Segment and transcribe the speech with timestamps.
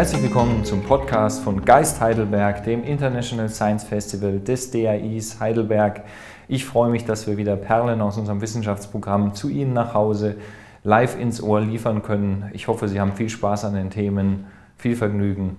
[0.00, 6.04] Herzlich willkommen zum Podcast von Geist Heidelberg, dem International Science Festival des DAIs Heidelberg.
[6.48, 10.36] Ich freue mich, dass wir wieder Perlen aus unserem Wissenschaftsprogramm zu Ihnen nach Hause
[10.84, 12.48] live ins Ohr liefern können.
[12.54, 14.46] Ich hoffe, Sie haben viel Spaß an den Themen,
[14.78, 15.58] viel Vergnügen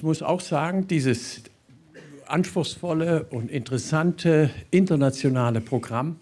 [0.00, 1.42] Ich muss auch sagen, dieses
[2.24, 6.18] anspruchsvolle und interessante internationale Programm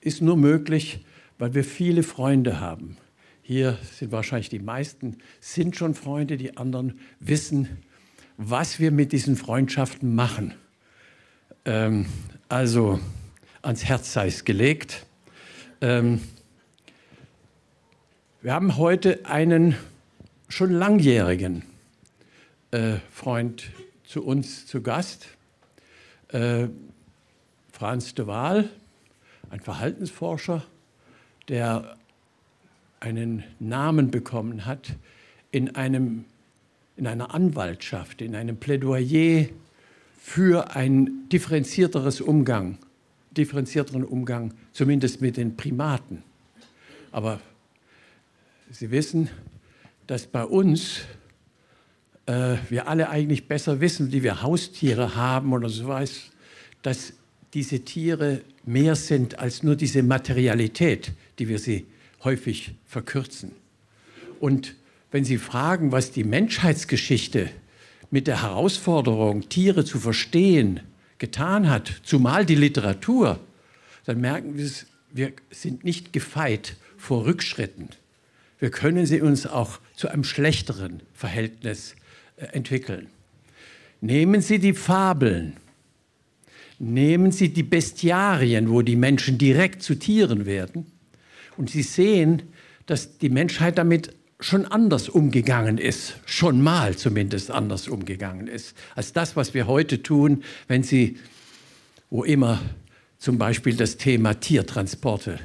[0.00, 1.04] ist nur möglich,
[1.36, 2.96] weil wir viele Freunde haben.
[3.42, 7.78] Hier sind wahrscheinlich die meisten, sind schon Freunde, die anderen wissen,
[8.36, 10.54] was wir mit diesen Freundschaften machen.
[11.64, 12.06] Ähm,
[12.48, 13.00] also
[13.62, 15.06] ans Herz sei es gelegt.
[15.80, 16.20] Ähm,
[18.42, 19.74] wir haben heute einen
[20.48, 21.64] schon langjährigen
[22.70, 23.70] äh, Freund
[24.04, 25.26] zu uns zu Gast,
[26.28, 26.68] äh,
[27.72, 28.68] Franz de Waal,
[29.50, 30.64] ein Verhaltensforscher,
[31.48, 31.96] der
[33.00, 34.96] einen Namen bekommen hat
[35.50, 36.24] in, einem,
[36.96, 39.46] in einer Anwaltschaft, in einem Plädoyer
[40.18, 42.78] für ein differenzierteres Umgang,
[43.30, 46.22] differenzierteren Umgang, zumindest mit den Primaten.
[47.12, 47.40] Aber
[48.70, 49.30] Sie wissen,
[50.06, 51.02] dass bei uns
[52.28, 56.30] äh, wir alle eigentlich besser wissen, die wir Haustiere haben oder so was,
[56.82, 57.14] dass
[57.54, 61.86] diese Tiere mehr sind als nur diese Materialität, die wir sie
[62.22, 63.52] häufig verkürzen.
[64.40, 64.74] Und
[65.10, 67.48] wenn Sie fragen, was die Menschheitsgeschichte
[68.10, 70.80] mit der Herausforderung, Tiere zu verstehen,
[71.16, 73.40] getan hat, zumal die Literatur,
[74.04, 74.70] dann merken wir,
[75.12, 77.88] wir sind nicht gefeit vor Rückschritten.
[78.58, 81.94] Wir können sie uns auch zu einem schlechteren Verhältnis
[82.38, 83.08] entwickeln.
[84.00, 85.56] Nehmen Sie die Fabeln,
[86.78, 90.86] nehmen Sie die Bestiarien, wo die Menschen direkt zu Tieren werden,
[91.56, 92.42] und Sie sehen,
[92.86, 99.12] dass die Menschheit damit schon anders umgegangen ist, schon mal zumindest anders umgegangen ist, als
[99.12, 101.18] das, was wir heute tun, wenn Sie,
[102.10, 102.60] wo immer
[103.18, 105.40] zum Beispiel das Thema Tiertransporte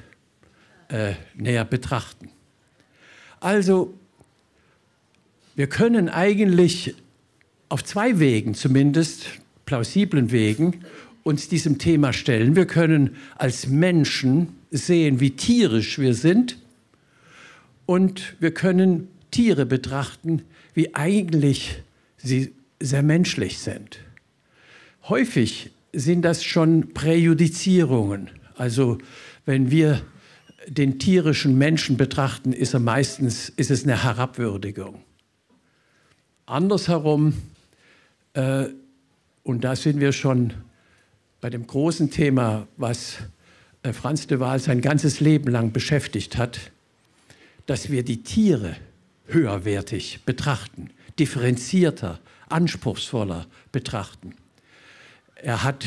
[0.89, 2.29] äh, näher betrachten.
[3.39, 3.97] Also
[5.55, 6.95] wir können eigentlich
[7.69, 9.25] auf zwei Wegen zumindest,
[9.65, 10.81] plausiblen Wegen,
[11.23, 12.55] uns diesem Thema stellen.
[12.55, 16.57] Wir können als Menschen sehen, wie tierisch wir sind
[17.85, 20.43] und wir können Tiere betrachten,
[20.73, 21.81] wie eigentlich
[22.17, 23.99] sie sehr menschlich sind.
[25.07, 28.29] Häufig sind das schon Präjudizierungen.
[28.55, 28.97] Also
[29.45, 30.01] wenn wir
[30.67, 35.01] den tierischen Menschen betrachten, ist, er meistens, ist es eine Herabwürdigung.
[36.45, 37.33] Andersherum,
[38.33, 38.65] äh,
[39.43, 40.53] und da sind wir schon
[41.39, 43.15] bei dem großen Thema, was
[43.81, 46.59] äh, Franz de Waal sein ganzes Leben lang beschäftigt hat,
[47.65, 48.75] dass wir die Tiere
[49.27, 54.35] höherwertig betrachten, differenzierter, anspruchsvoller betrachten.
[55.35, 55.85] Er hat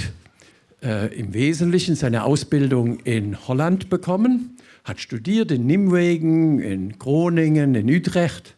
[0.82, 7.90] äh, im Wesentlichen seine Ausbildung in Holland bekommen, hat studiert in Nimwegen, in Groningen, in
[7.90, 8.55] Utrecht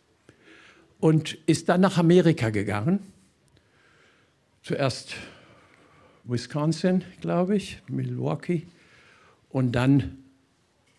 [1.00, 3.00] und ist dann nach Amerika gegangen.
[4.62, 5.14] Zuerst
[6.24, 8.66] Wisconsin, glaube ich, Milwaukee
[9.48, 10.18] und dann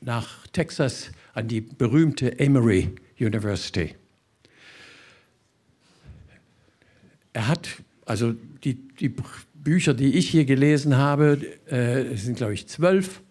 [0.01, 2.89] nach Texas an die berühmte Emory
[3.19, 3.95] University.
[7.33, 7.69] Er hat,
[8.05, 8.33] also
[8.63, 9.13] die, die
[9.53, 13.21] Bücher, die ich hier gelesen habe, äh, sind glaube ich zwölf,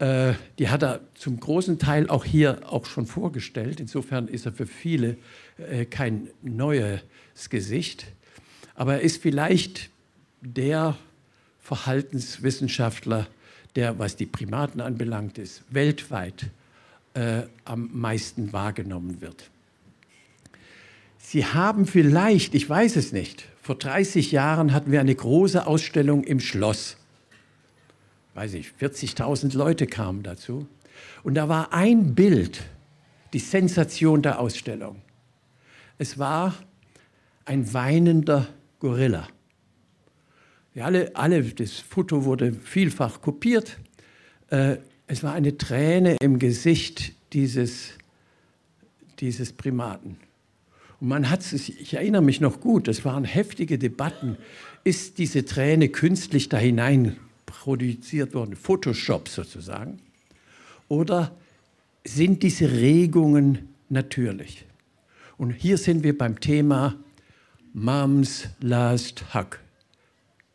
[0.00, 3.80] äh, die hat er zum großen Teil auch hier auch schon vorgestellt.
[3.80, 5.18] Insofern ist er für viele
[5.58, 7.02] äh, kein neues
[7.50, 8.06] Gesicht,
[8.74, 9.90] aber er ist vielleicht
[10.40, 10.96] der
[11.60, 13.26] Verhaltenswissenschaftler,
[13.76, 16.46] der, was die Primaten anbelangt, ist, weltweit
[17.12, 19.50] äh, am meisten wahrgenommen wird.
[21.18, 26.24] Sie haben vielleicht, ich weiß es nicht, vor 30 Jahren hatten wir eine große Ausstellung
[26.24, 26.96] im Schloss.
[28.40, 30.66] Weiß ich, 40.000 Leute kamen dazu.
[31.22, 32.62] Und da war ein Bild,
[33.34, 35.02] die Sensation der Ausstellung.
[35.98, 36.54] Es war
[37.44, 38.48] ein weinender
[38.78, 39.28] Gorilla.
[40.74, 43.76] Ja, alle, alle, das Foto wurde vielfach kopiert.
[44.48, 47.90] Äh, es war eine Träne im Gesicht dieses,
[49.18, 50.16] dieses Primaten.
[50.98, 54.38] Und man hat es, ich erinnere mich noch gut, das waren heftige Debatten.
[54.82, 57.18] Ist diese Träne künstlich da hinein
[57.50, 59.98] produziert worden, Photoshop sozusagen?
[60.88, 61.34] Oder
[62.04, 64.64] sind diese Regungen natürlich?
[65.36, 66.96] Und hier sind wir beim Thema
[67.72, 69.58] Mom's Last Hug.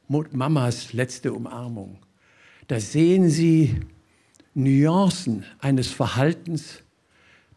[0.07, 1.97] Mamas letzte Umarmung.
[2.67, 3.75] Da sehen Sie
[4.53, 6.83] Nuancen eines Verhaltens,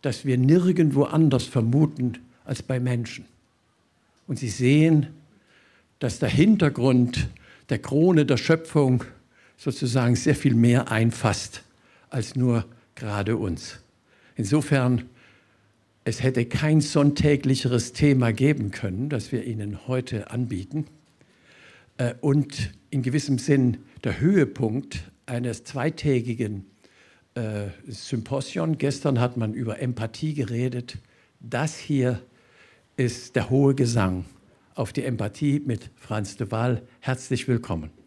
[0.02, 3.25] das wir nirgendwo anders vermuten als bei Menschen.
[4.26, 5.08] Und Sie sehen,
[5.99, 7.29] dass der Hintergrund
[7.69, 9.05] der Krone der Schöpfung
[9.58, 11.62] sozusagen sehr viel mehr einfasst
[12.08, 12.64] als nur
[12.94, 13.81] gerade uns.
[14.37, 15.10] Insofern,
[16.05, 20.87] es hätte kein sonntäglicheres Thema geben können, das wir Ihnen heute anbieten.
[21.99, 26.64] Äh, und in gewissem Sinn der Höhepunkt eines zweitägigen
[27.34, 28.78] äh, Symposion.
[28.78, 30.99] Gestern hat man über Empathie geredet.
[31.40, 32.22] Das hier
[32.96, 34.25] ist der hohe Gesang
[34.75, 36.82] auf die Empathie mit Franz de Waal.
[37.00, 37.98] Herzlich willkommen.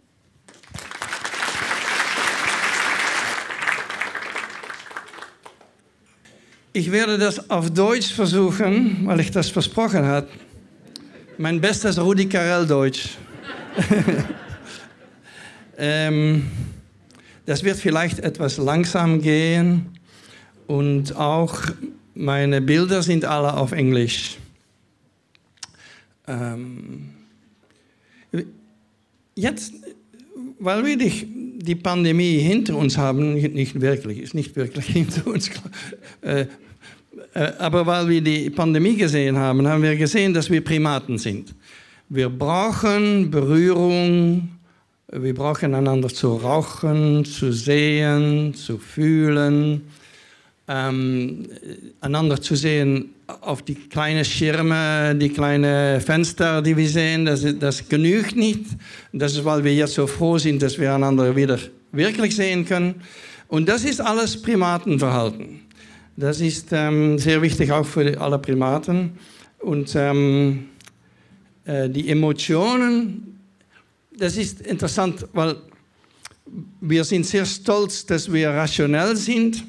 [6.73, 10.29] Ich werde das auf Deutsch versuchen, weil ich das versprochen habe.
[11.37, 13.17] Mein bestes Rudi Carell Deutsch.
[15.77, 16.49] ähm,
[17.45, 19.87] das wird vielleicht etwas langsam gehen
[20.67, 21.59] und auch
[22.15, 24.37] meine Bilder sind alle auf Englisch.
[26.25, 27.09] Ähm,
[29.35, 29.73] jetzt,
[30.57, 35.49] weil wir die, die, Pandemie hinter uns haben, nicht wirklich, ist nicht wirklich hinter uns,
[36.21, 36.45] äh,
[37.33, 41.53] äh, aber weil wir die Pandemie gesehen haben, haben wir gesehen, dass wir Primaten sind.
[42.09, 44.49] Wir brauchen Berührung,
[45.11, 49.81] wir brauchen einander zu rauchen, zu sehen, zu fühlen,
[50.67, 51.47] ähm,
[52.01, 53.09] einander zu sehen
[53.41, 57.25] auf die kleinen Schirme, die kleinen Fenster, die wir sehen.
[57.25, 58.65] Das, das genügt nicht.
[59.13, 61.57] Das ist, weil wir jetzt so froh sind, dass wir einander wieder
[61.91, 63.01] wirklich sehen können.
[63.47, 65.61] Und das ist alles Primatenverhalten.
[66.17, 69.11] Das ist ähm, sehr wichtig auch für alle Primaten.
[69.59, 70.67] Und ähm,
[71.65, 73.39] äh, die Emotionen,
[74.17, 75.55] das ist interessant, weil
[76.81, 79.63] wir sind sehr stolz, dass wir rationell sind.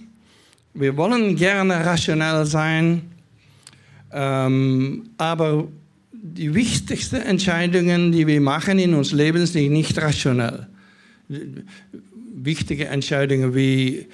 [0.74, 3.11] Wir wollen gerne rationell sein,
[4.12, 5.68] ähm, aber
[6.12, 10.68] die wichtigsten Entscheidungen, die wir machen in unserem Leben, sind nicht rationell.
[12.34, 14.06] Wichtige Entscheidungen wie,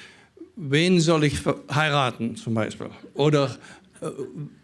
[0.56, 1.41] wen soll ich
[1.71, 2.89] heiraten zum Beispiel?
[3.15, 3.56] Oder
[4.00, 4.06] äh,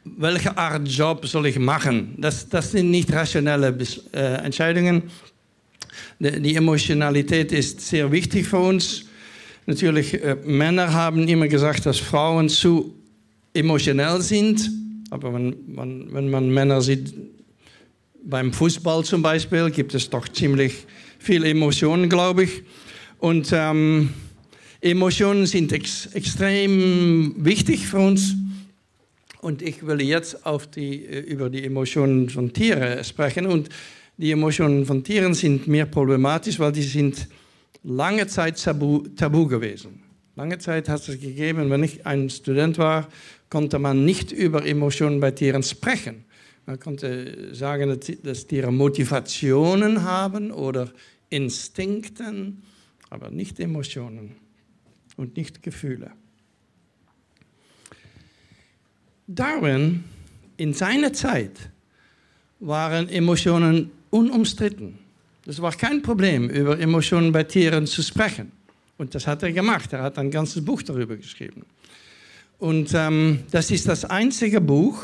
[0.04, 2.14] welche Art Job soll ich machen?
[2.18, 3.76] Das, das sind nicht rationelle
[4.12, 5.02] äh, Entscheidungen.
[6.18, 9.04] Die, die, Emotionalität ist sehr wichtig für uns.
[9.66, 12.94] Natürlich, äh, Männer haben immer gesagt, dass Frauen zu
[13.52, 14.70] emotionell sind.
[15.14, 17.14] Aber wenn, man, wenn man Männer sieht,
[18.24, 20.86] beim Fußball zum Beispiel, gibt es doch ziemlich
[21.20, 22.64] viele Emotionen, glaube ich.
[23.18, 24.10] Und ähm,
[24.80, 28.34] Emotionen sind ex extrem wichtig für uns.
[29.40, 33.46] Und ich will jetzt auf die, äh, über die Emotionen von Tieren sprechen.
[33.46, 33.68] Und
[34.16, 37.28] die Emotionen von Tieren sind mehr problematisch, weil die sind
[37.84, 40.02] lange Zeit tabu, tabu gewesen.
[40.34, 43.06] Lange Zeit hat es gegeben, wenn ich ein Student war,
[43.50, 46.24] konnte man nicht über Emotionen bei Tieren sprechen.
[46.66, 50.90] Man konnte sagen, dass Tiere Motivationen haben oder
[51.28, 52.62] Instinkten,
[53.10, 54.36] aber nicht Emotionen
[55.16, 56.12] und nicht Gefühle.
[59.26, 60.04] Darwin,
[60.56, 61.70] in seiner Zeit,
[62.60, 64.98] waren Emotionen unumstritten.
[65.46, 68.52] Es war kein Problem, über Emotionen bei Tieren zu sprechen.
[68.96, 69.92] Und das hat er gemacht.
[69.92, 71.64] Er hat ein ganzes Buch darüber geschrieben.
[72.58, 75.02] Und ähm, das ist das einzige Buch,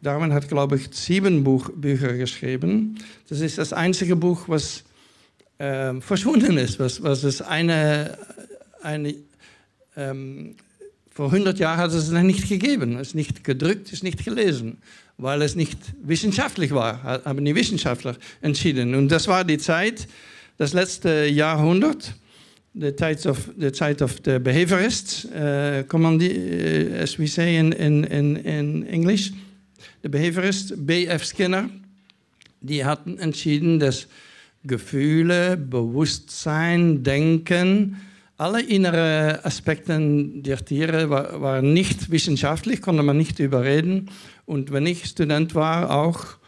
[0.00, 2.98] Darwin hat, glaube ich, sieben Buch, Bücher geschrieben.
[3.28, 4.84] Das ist das einzige Buch, was
[5.58, 8.16] äh, verschwunden ist, was, was es eine,
[8.82, 9.14] eine
[9.96, 10.54] ähm,
[11.10, 12.96] vor 100 Jahren hat es es nicht gegeben.
[12.96, 14.78] Es ist nicht gedrückt, es ist nicht gelesen,
[15.16, 18.94] weil es nicht wissenschaftlich war, haben die Wissenschaftler entschieden.
[18.94, 20.06] Und das war die Zeit,
[20.58, 22.14] das letzte Jahrhundert,
[22.80, 28.04] the Zeit of the Zeit of the behaviorists, uh, uh, as we say in, in,
[28.04, 29.32] in, in English.
[30.02, 31.24] The behaviorist B.F.
[31.24, 31.70] Skinner,
[32.60, 34.06] die hatten entschieden, dass
[34.64, 37.96] Gefühle, Bewusstsein, Denken
[38.36, 44.10] alle innere Aspekte der Tiere waren war nicht wissenschaftlich, konnte man nicht überreden.
[44.46, 46.38] Und wenn ich Student war, auch,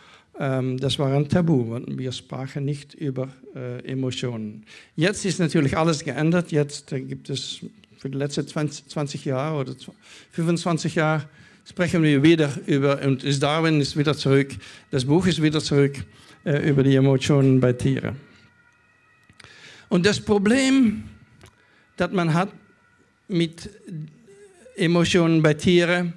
[0.40, 1.78] das war ein Tabu.
[1.86, 4.64] Wir sprachen nicht über äh, Emotionen.
[4.96, 6.50] Jetzt ist natürlich alles geändert.
[6.50, 7.60] Jetzt äh, gibt es
[7.98, 9.74] für die letzten 20, 20 Jahre oder
[10.32, 11.28] 25 Jahre
[11.68, 14.56] sprechen wir wieder über, und ist Darwin ist wieder zurück,
[14.90, 16.02] das Buch ist wieder zurück
[16.44, 18.16] äh, über die Emotionen bei Tieren.
[19.90, 21.04] Und das Problem
[21.96, 22.48] das man hat
[23.28, 23.68] mit
[24.74, 26.14] Emotionen bei Tieren,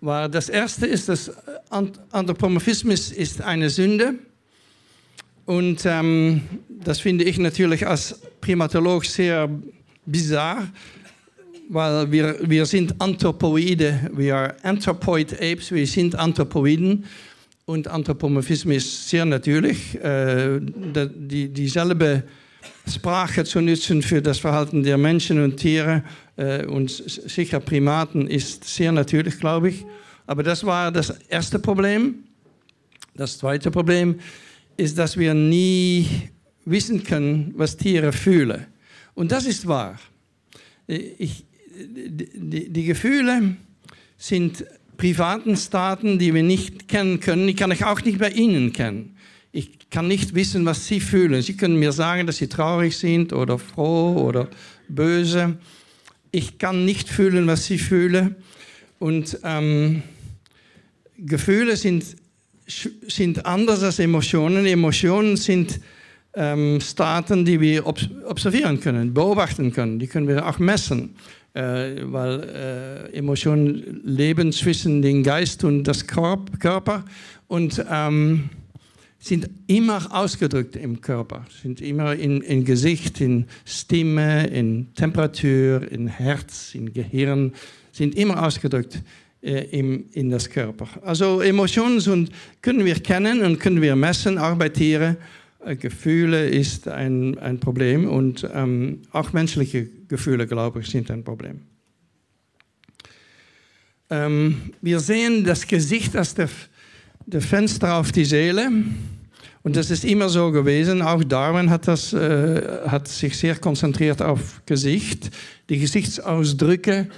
[0.00, 1.30] war das erste ist, dass
[1.70, 4.14] Anthropomorphismus ist eine Sünde.
[5.46, 9.50] Und ähm, das finde ich natürlich als Primatolog sehr
[10.06, 10.68] bizarr,
[11.68, 17.04] weil wir, wir sind Anthropoide, wir sind Anthropoid Apes, wir sind Anthropoiden.
[17.66, 19.96] Und Anthropomorphismus ist sehr natürlich.
[20.02, 22.24] Äh, die, dieselbe
[22.88, 26.29] Sprache zu nutzen für das Verhalten der Menschen und Tiere äh,
[26.66, 29.84] und sicher Primaten ist sehr natürlich, glaube ich.
[30.26, 32.24] Aber das war das erste Problem.
[33.14, 34.20] Das zweite Problem
[34.76, 36.06] ist, dass wir nie
[36.64, 38.66] wissen können, was Tiere fühlen.
[39.14, 39.98] Und das ist wahr.
[40.86, 41.44] Ich,
[41.76, 43.56] die, die, Gefühle
[44.16, 44.64] sind
[44.96, 47.46] privaten Staaten, die wir nicht kennen können.
[47.46, 49.16] Die kann ich auch nicht bei Ihnen kennen.
[49.52, 51.42] Ich kann nicht wissen, was Sie fühlen.
[51.42, 54.48] Sie können mir sagen, dass Sie traurig sind oder froh oder
[54.88, 55.58] böse.
[56.32, 58.36] Ich kann nicht fühlen, was Sie fühlen.
[58.98, 60.02] Und ähm,
[61.18, 62.04] Gefühle sind,
[62.66, 64.66] sind anders als Emotionen.
[64.66, 65.80] Emotionen sind
[66.34, 69.98] ähm, Staaten, die wir observieren können, beobachten können.
[69.98, 71.16] Die können wir auch messen,
[71.54, 77.04] äh, weil äh, Emotionen leben zwischen dem Geist und das Körper.
[77.48, 78.50] Und ähm,
[79.20, 86.08] sind immer ausgedrückt im Körper, sind immer in, in Gesicht, in Stimme, in Temperatur, in
[86.08, 87.52] Herz, in Gehirn,
[87.92, 89.02] sind immer ausgedrückt
[89.42, 90.88] äh, im, in das Körper.
[91.04, 92.30] Also Emotionen sind,
[92.62, 95.18] können wir kennen und können wir messen, auch bei Tieren.
[95.64, 101.24] Äh, Gefühle ist ein, ein Problem und ähm, auch menschliche Gefühle, glaube ich, sind ein
[101.24, 101.60] Problem.
[104.08, 106.48] Ähm, wir sehen das Gesicht als der
[107.32, 108.70] de Fenster auf die Seele.
[109.62, 111.02] Und das ist immer so gewesen.
[111.02, 115.30] Auch Darwin hat, das, äh, hat sich sehr konzentriert auf Gesicht.
[115.68, 117.08] Die Gesichtsausdrücke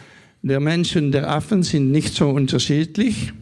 [0.42, 3.33] der Menschen, der Affen sind nicht so unterschiedlich.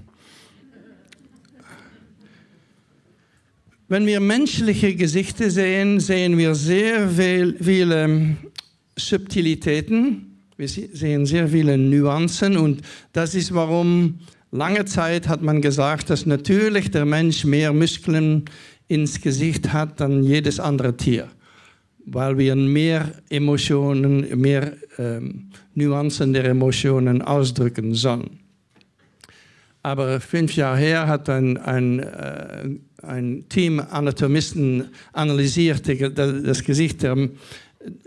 [3.88, 8.36] Wenn wir menschliche Gesichter sehen, sehen wir sehr viele
[8.96, 10.26] Subtilitäten.
[10.56, 14.20] Wir sehen sehr viele Nuancen und das ist warum
[14.52, 18.46] Lange Zeit hat man gesagt, dass natürlich der Mensch mehr Muskeln
[18.88, 21.28] ins Gesicht hat dann jedes andere Tier,
[22.04, 28.40] weil wir mehr Emotionen, mehr ähm, Nuancen der Emotionen ausdrücken sollen.
[29.82, 32.68] Aber fünf Jahre her hat ein, ein, äh,
[33.02, 37.30] ein Team Anatomisten analysiert das Gesicht der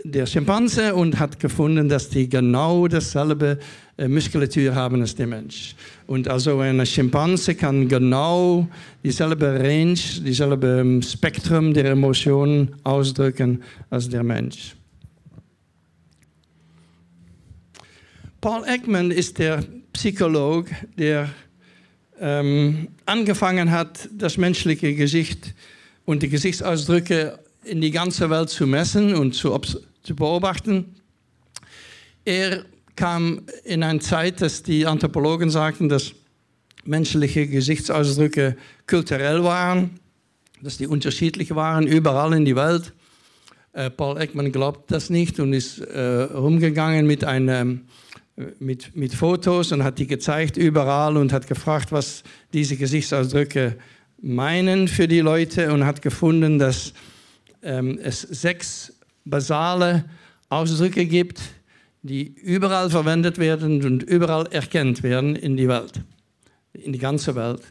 [0.04, 3.58] der Schimpanse und hat gefunden, dass die genau dasselbe
[3.96, 5.74] Muskulatur haben als der Mensch.
[6.06, 8.68] Und also ein Schimpanse kann genau
[9.04, 14.74] dieselbe Range, dieselbe ähm, Spektrum der Emotionen ausdrücken als der Mensch.
[18.40, 21.30] Paul Ekman ist der Psychologe, der
[22.20, 25.54] ähm, angefangen hat, das menschliche Gesicht
[26.04, 29.58] und die Gesichtsausdrücke in die ganze Welt zu messen und zu,
[30.02, 30.96] zu beobachten.
[32.24, 32.64] Er
[32.96, 36.12] kam in eine Zeit, dass die Anthropologen sagten, dass
[36.84, 39.98] menschliche Gesichtsausdrücke kulturell waren,
[40.62, 42.92] dass die unterschiedlich waren, überall in die Welt.
[43.72, 47.86] Äh, Paul Ekman glaubt das nicht und ist äh, rumgegangen mit, einem,
[48.58, 52.22] mit, mit Fotos und hat die gezeigt überall und hat gefragt, was
[52.52, 53.76] diese Gesichtsausdrücke
[54.22, 56.94] meinen für die Leute und hat gefunden, dass
[57.62, 58.92] ähm, es sechs
[59.24, 60.04] basale
[60.48, 61.40] Ausdrücke gibt,
[62.04, 66.02] die überall verwendet werden und überall erkannt werden in die Welt,
[66.74, 67.62] in die ganze Welt.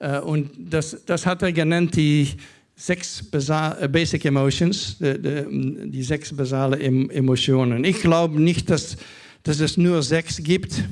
[0.00, 2.28] Äh, und das, das hat er genannt die
[2.74, 7.84] sechs äh, Basic Emotions, die, die, die sechs basale Emotionen.
[7.84, 8.96] Ich glaube nicht, dass,
[9.44, 10.82] dass es nur sechs gibt.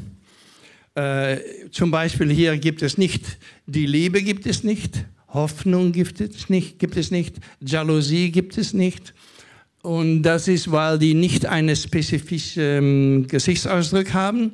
[0.95, 1.39] Äh,
[1.73, 6.79] zum Beispiel hier gibt es nicht, die Liebe gibt es nicht, Hoffnung gibt es nicht,
[6.79, 9.13] gibt es nicht, Jalousie gibt es nicht.
[9.85, 14.53] Und das ist, weil die nicht einen spezifischen ähm, Gesichtsausdruck haben.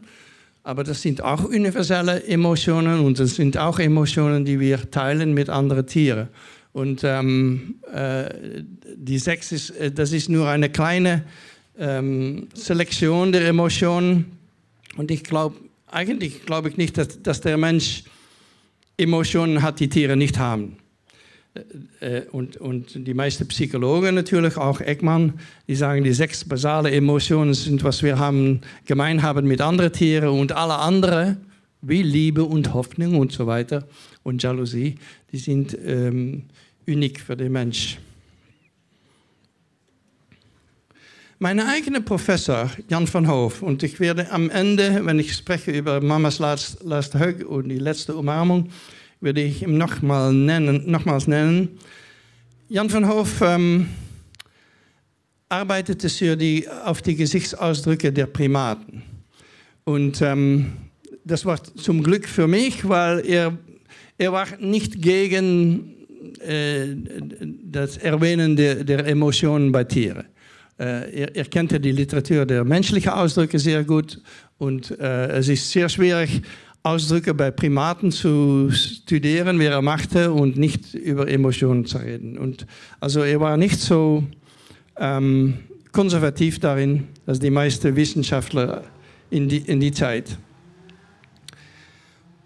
[0.65, 5.49] Aber das sind auch universelle Emotionen und das sind auch Emotionen, die wir teilen mit
[5.49, 6.27] anderen Tieren.
[6.73, 8.65] Und ähm, äh,
[8.97, 11.23] die sechs ist, äh, das ist nur eine kleine
[11.79, 14.37] ähm, Selektion der Emotionen.
[14.97, 15.55] Und ich glaube,
[15.87, 18.03] eigentlich glaube ich nicht, dass, dass der Mensch
[18.97, 20.77] Emotionen hat, die Tiere nicht haben.
[21.55, 25.35] Äh, äh, und, und die meisten Psychologen natürlich, auch Eckmann,
[25.67, 30.29] die sagen, die sechs basale Emotionen sind, was wir haben, gemein haben mit anderen Tieren
[30.29, 31.39] und alle anderen,
[31.83, 33.87] wie Liebe und Hoffnung und so weiter
[34.23, 34.97] und Jalousie,
[35.33, 36.45] die sind ähm,
[36.87, 37.99] unik für den Mensch.
[41.43, 46.03] Mein eigener Professor, Jan van Hoof, und ich werde am Ende, wenn ich spreche über
[46.03, 48.69] Mamas laatste Hug und die letzte Umarmung,
[49.21, 51.79] werde ich ihn nochmal nennen, nochmals nennen.
[52.69, 53.89] Jan van Hoof ähm,
[55.49, 59.03] arbeitete für die, auf die Gesichtsausdrücke der Primaten.
[59.85, 60.73] Und ähm,
[61.25, 63.59] das war zum Glück für mich, weil er,
[64.17, 65.97] er war nicht gegen
[66.41, 66.87] äh,
[67.65, 70.27] das Erwähnen der, der Emotionen bei Tieren.
[70.79, 74.21] Äh, er, er, kannte die Literatur der menschlichen Ausdrücke sehr gut
[74.59, 76.43] und äh, es ist sehr schwierig,
[76.83, 82.39] Ausdrücke bei Primaten zu studieren, wie er machte und nicht über Emotionen zu reden.
[82.39, 82.67] Und
[83.01, 84.25] also er war nicht so
[84.97, 85.59] ähm,
[85.93, 88.85] konservativ darin, als die meisten Wissenschaftler
[89.29, 90.39] in die, in die Zeit.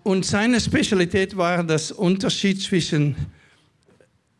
[0.02, 3.14] Und seine Spezialität war das Unterschied zwischen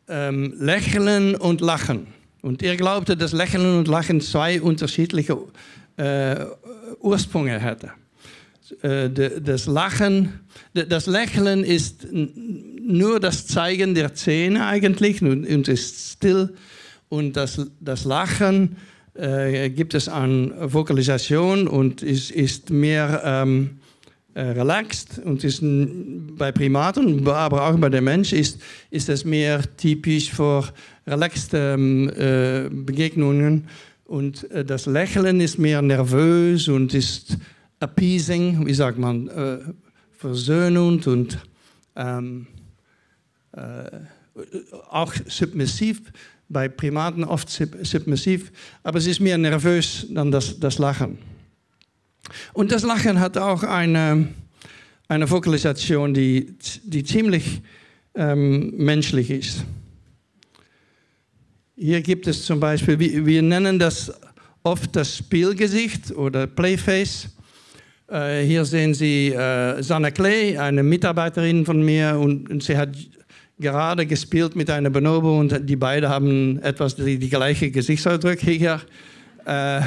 [0.09, 2.07] ähm, Lächeln und Lachen.
[2.41, 5.37] Und er glaubte, dass Lächeln und Lachen zwei unterschiedliche
[5.97, 6.45] äh,
[6.99, 7.91] Ursprünge hätten.
[8.81, 10.39] Äh, das Lachen,
[10.73, 16.53] das Lächeln ist nur das Zeigen der Zähne eigentlich und, ist still.
[17.09, 18.77] Und das, das Lachen
[19.13, 23.79] äh, gibt es an Vokalisation und ist, ist mehr ähm,
[24.33, 29.61] äh, relaxed und ist bei Primaten, aber auch bei dem Mensch ist, ist es mehr
[29.77, 30.65] typisch für
[31.07, 33.67] relaxte ähm, äh, Begegnungen.
[34.05, 37.37] Und äh, das Lächeln ist mehr nervös und ist
[37.79, 39.59] appeasing, wie sagt man, äh,
[40.11, 41.37] versöhnend und
[41.95, 42.47] ähm,
[43.51, 43.89] äh,
[44.89, 46.01] auch submissiv.
[46.47, 48.51] Bei Primaten oft submissiv,
[48.83, 51.17] aber es ist mehr nervös dann das, das Lachen.
[52.53, 54.27] Und das Lachen hat auch eine,
[55.07, 57.63] eine Vokalisation, die, die ziemlich
[58.13, 59.65] ähm, menschlich ist.
[61.75, 64.13] Hier gibt es zum Beispiel, wir nennen das
[64.63, 67.34] oft das Spielgesicht oder Playface.
[68.07, 72.89] Äh, hier sehen Sie äh, Sanna Clay, eine Mitarbeiterin von mir, und, und, sie hat
[73.57, 78.79] gerade gespielt mit einer Bonobo und die beiden haben etwas die, die gleiche Gesichtsausdrücke hier.
[79.45, 79.81] Äh,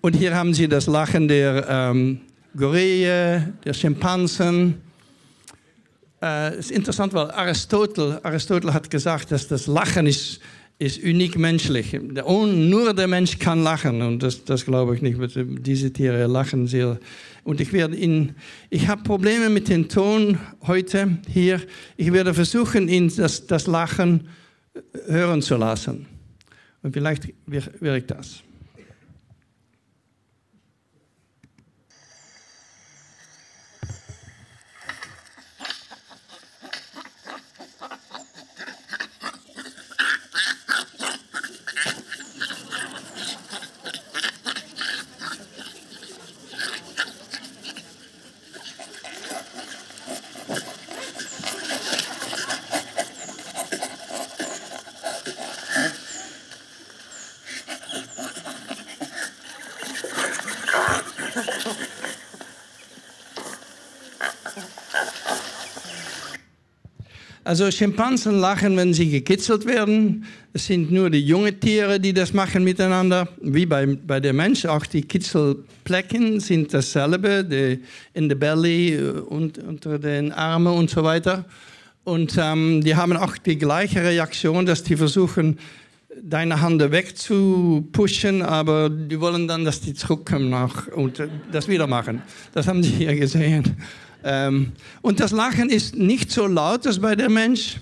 [0.00, 2.20] und hier haben Sie das Lachen der ähm,
[2.56, 4.80] Gorille, der Schimpansen.
[6.22, 10.40] Äh, es ist interessant, weil Aristotel, Aristotel hat gesagt, dass das Lachen ist,
[10.78, 11.96] ist uniek menschlich.
[12.00, 15.18] Nur der Mensch kann lachen und das, das glaube ich nicht.
[15.36, 16.98] Diese Tiere lachen sehr.
[17.44, 18.34] Und ich werde ihn,
[18.70, 21.60] ich habe Probleme mit dem Ton heute hier.
[21.96, 24.28] Ich werde versuchen, ihn das, das Lachen
[25.06, 26.06] hören zu lassen.
[26.82, 28.42] Und vielleicht wirkt das.
[67.46, 70.24] Also Schimpansen lachen, wenn sie gekitzelt werden.
[70.54, 73.28] Es sind nur die jungen Tiere, die das machen miteinander.
[73.42, 77.80] Wie bei, bei der Mensch, auch die Kitzelplecken sind dasselbe, die,
[78.14, 81.44] in der Belly äh, und unter den Armen und so weiter.
[82.04, 85.58] Und ähm, die haben auch die gleiche Reaktion, dass die versuchen,
[86.22, 92.22] deine Hand wegzupushen, aber die wollen dann, dass die zurückkommen nach und das wieder machen.
[92.52, 93.76] Das haben sie hier gesehen.
[94.26, 97.76] Ähm, und das Lachen ist nicht so laut als bei der Mensch.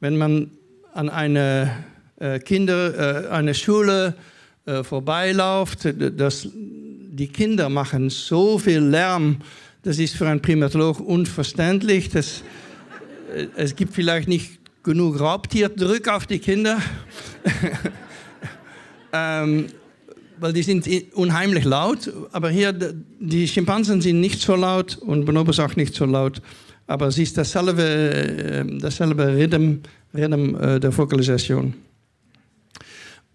[0.00, 0.50] Wenn man
[0.94, 1.84] an eine
[2.18, 4.14] äh, Kinder, äh, eine Schule
[4.64, 5.80] äh, vorbeiläuft,
[6.16, 9.36] das, die Kinder machen so viel Lärm,
[9.82, 12.08] das ist für einen Primatolog unverständlich.
[12.08, 12.42] Das,
[13.34, 16.80] äh, es gibt vielleicht nicht genug Raubtierdruck auf die Kinder.
[19.12, 19.66] ähm,
[20.42, 22.12] weil die sind unheimlich laut.
[22.32, 26.42] Aber hier, die Schimpansen sind nicht so laut und Bonobos auch nicht so laut.
[26.88, 29.76] Aber es ist dasselbe, äh, dasselbe Rhythm,
[30.12, 31.74] Rhythm äh, der Vokalisation.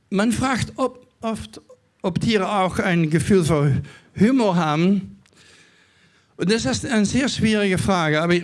[0.09, 1.61] Man fragt ob, oft,
[2.01, 3.81] ob Tiere auch ein Gefühl für
[4.19, 5.17] Humor haben.
[6.35, 8.21] Und das ist eine sehr schwierige Frage.
[8.21, 8.35] Aber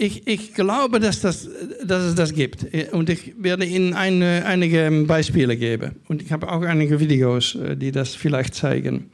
[0.00, 1.48] ich, ich glaube, dass, das,
[1.84, 2.66] dass es das gibt.
[2.92, 5.96] Und ich werde Ihnen eine, einige Beispiele geben.
[6.08, 9.10] Und ich habe auch einige Videos, äh, die das vielleicht zeigen.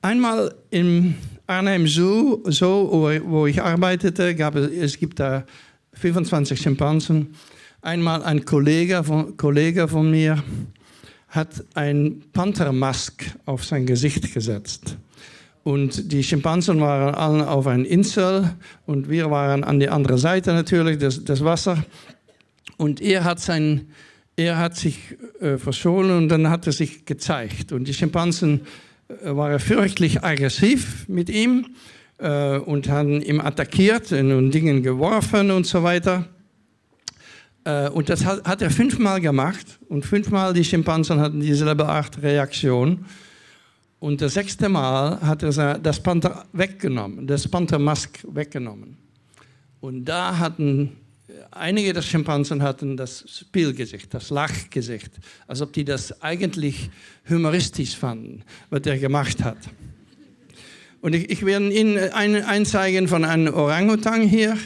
[0.00, 1.14] Einmal im
[1.46, 5.44] Arnhem Zoo, Zoo wo ich arbeitete, gab es, es gibt da
[5.92, 7.34] 25 Schimpansen.
[7.82, 10.42] Einmal ein Kollege von, Kollege von mir
[11.28, 14.96] hat ein Panthermask auf sein Gesicht gesetzt.
[15.64, 18.50] Und die Schimpansen waren alle auf einer Insel
[18.84, 21.82] und wir waren an der anderen Seite natürlich, das, das Wasser.
[22.76, 23.88] Und er hat, sein,
[24.36, 27.72] er hat sich äh, verscholen und dann hat er sich gezeigt.
[27.72, 28.60] Und die Schimpansen
[29.08, 31.66] äh, waren fürchtlich aggressiv mit ihm
[32.18, 36.26] äh, und haben ihn attackiert und Dinge geworfen und so weiter.
[37.64, 42.22] Äh, und das hat, hat, er fünfmal gemacht und fünfmal die Schimpansen hatten dieselbe Art
[42.22, 43.06] Reaktion.
[44.04, 48.98] Und das sechste Mal hat er das Panther weggenommen, das Panthermask weggenommen.
[49.80, 50.92] Und da hatten
[51.50, 55.10] einige der Schimpansen hatten das Spielgesicht, das Lachgesicht,
[55.46, 56.90] als ob die das eigentlich
[57.30, 59.56] humoristisch fanden, was er gemacht hat.
[61.00, 64.58] Und ich, ich werde Ihnen ein, einzeigen von einem Orangutan hier.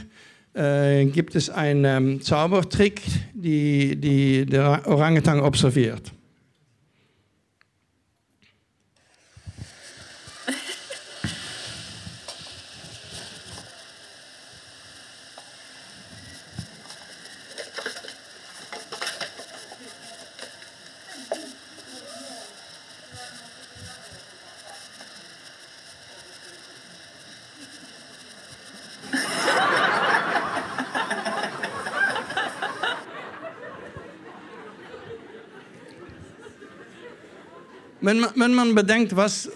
[0.52, 3.02] Äh, gibt es einen ähm, Zaubertrick,
[3.34, 6.12] die, die der Orangutan observiert.
[38.08, 39.50] Wenn man, wenn man bedenkt, was, äh,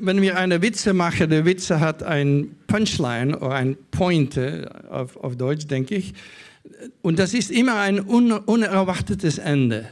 [0.00, 5.36] wenn wir eine Witze machen, der Witze hat ein Punchline oder ein Pointe auf, auf
[5.36, 6.12] Deutsch, denke ich.
[7.02, 9.88] Und das ist immer ein unerwartetes Ende.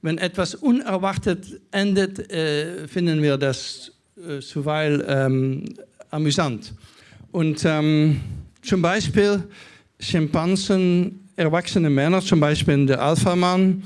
[0.00, 5.64] Wenn etwas unerwartet endet, äh, finden wir das äh, zuweilen ähm,
[6.08, 6.72] amüsant.
[7.32, 8.18] Und ähm,
[8.62, 9.42] zum Beispiel
[10.00, 13.82] Schimpansen, erwachsene Männer, zum Beispiel der Alpha-Mann,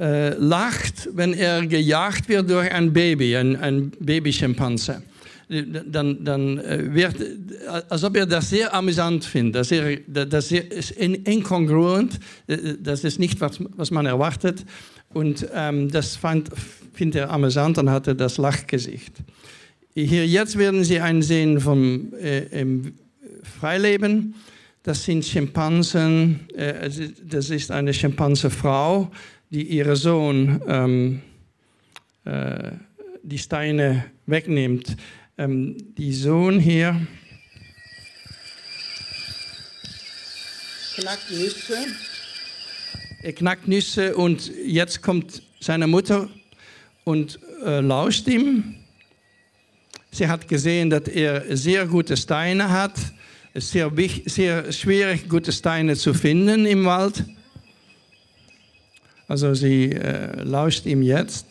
[0.00, 5.02] äh, lacht, wenn er gejagt wird durch ein Baby, ein, ein Babyschimpanse.
[5.48, 7.16] Dann, dann äh, wird,
[7.88, 9.56] als ob er das sehr amüsant findet.
[9.56, 14.64] Das, er, das ist inkongruent, äh, das ist nicht, was, was man erwartet.
[15.12, 16.50] Und ähm, das fand,
[16.94, 19.12] findet er amüsant und hatte das Lachgesicht.
[19.94, 22.94] Hier jetzt werden Sie einen sehen vom äh, im
[23.42, 24.34] Freileben.
[24.82, 26.88] Das sind Schimpansen, äh,
[27.24, 29.10] das ist eine Schimpansefrau,
[29.50, 31.22] die ihren Sohn ähm,
[32.24, 32.72] äh,
[33.22, 34.96] die Steine wegnimmt.
[35.36, 37.00] Ähm, die Sohn hier
[40.94, 41.78] knackt Nüsse.
[43.22, 46.28] Er knackt Nüsse und jetzt kommt seine Mutter
[47.04, 48.76] und äh, lauscht ihm.
[50.12, 52.94] Sie hat gesehen, dass er sehr gute Steine hat.
[53.52, 53.92] Es ist sehr,
[54.26, 57.24] sehr schwierig, gute Steine zu finden im Wald.
[59.30, 61.46] Also sie äh, lauscht ihm jetzt.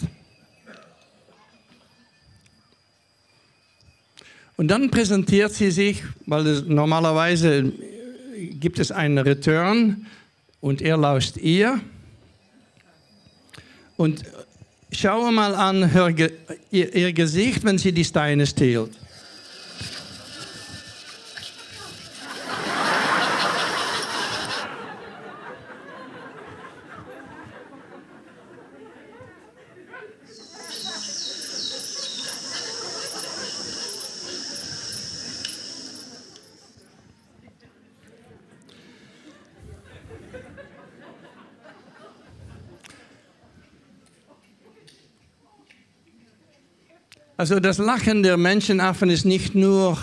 [4.57, 7.71] Und dann präsentiert sie sich, weil es, normalerweise
[8.59, 10.05] gibt es einen Return
[10.59, 11.79] und er lauscht ihr.
[13.95, 14.25] Und
[14.91, 15.89] schaue mal an
[16.71, 18.91] ihr, ihr Gesicht, wenn sie die Steine stiehlt.
[47.39, 49.97] Also das Lachen der Menschenaffen ist nicht nur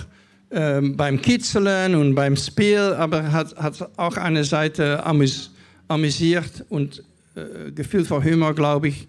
[0.48, 5.50] äh, beim Kitzeln und beim Spiel, aber hat, hat auch eine Seite amüs
[5.86, 9.06] amüsiert und äh, Gefühl für Humor, glaube ich.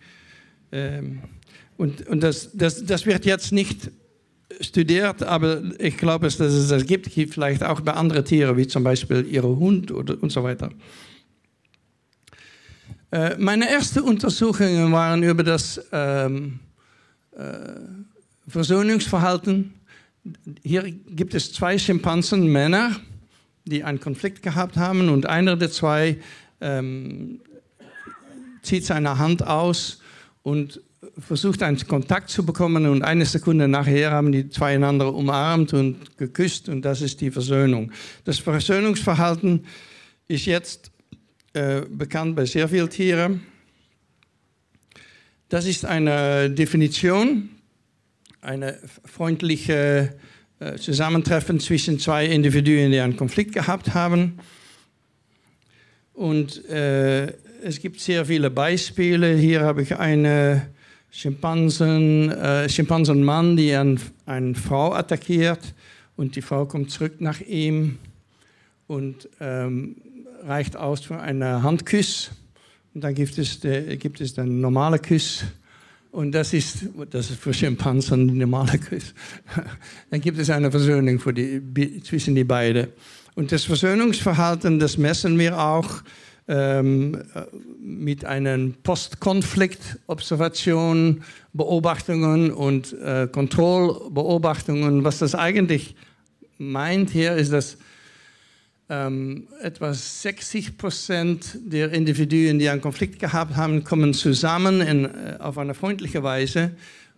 [0.74, 1.20] Ähm,
[1.78, 3.92] und und das, das, das wird jetzt nicht
[4.60, 8.84] studiert, aber ich glaube, dass es das gibt, vielleicht auch bei anderen Tieren, wie zum
[8.84, 10.70] Beispiel ihre Hund oder, und so weiter.
[13.10, 16.60] Äh, meine ersten Untersuchungen waren über das ähm,
[17.32, 17.44] äh,
[18.48, 19.74] Versöhnungsverhalten.
[20.64, 22.96] Hier gibt es zwei Schimpansen, Männer,
[23.66, 26.18] die einen Konflikt gehabt haben und einer der zwei
[26.62, 27.42] ähm,
[28.62, 30.00] zieht seine Hand aus
[30.44, 30.82] und
[31.20, 36.18] versucht einen Kontakt zu bekommen und eine Sekunde nachher haben die zwei einander umarmt und
[36.18, 37.92] geküsst und das ist die Versöhnung.
[38.24, 39.66] Das Versöhnungsverhalten
[40.28, 40.92] ist jetzt
[41.54, 43.42] äh, bekannt bei sehr vielen Tieren.
[45.50, 47.50] Das ist eine Definition
[48.48, 50.16] eine freundliche
[50.60, 54.40] äh, Zusammentreffen zwischen zwei Individuen, die einen Konflikt gehabt haben.
[56.14, 59.36] Und äh, es gibt sehr viele Beispiele.
[59.36, 60.70] Hier habe ich eine
[61.12, 65.74] Schimpansen, äh, Schimpansenmann, die ein, eine Frau attackiert
[66.16, 68.00] und die Frau kommt zurück nach ihm
[68.88, 69.98] und ähm,
[70.46, 72.32] reicht aus für einen Handkuss.
[72.94, 75.44] Und dann gibt es, de, gibt es den normalen Kuss.
[76.12, 79.14] Und das ist, das ist für Schimpansen normaler Kuss.
[80.10, 82.88] dann gibt es eine Versöhnung die, zwischen die beiden.
[83.36, 86.02] Und das Versöhnungsverhalten, das messen wir auch
[86.48, 87.22] ähm,
[87.80, 91.22] mit einer Postkonfliktobservation,
[91.54, 95.04] Beobachtungen und äh, Kontrollbeobachtungen.
[95.04, 95.96] Was das eigentlich
[96.58, 97.78] meint hier, ist, dass
[98.90, 105.38] ähm, etwa 60 Prozent der Individuen, die einen Konflikt gehabt haben, kommen zusammen in, äh,
[105.40, 106.72] auf eine freundliche Weise,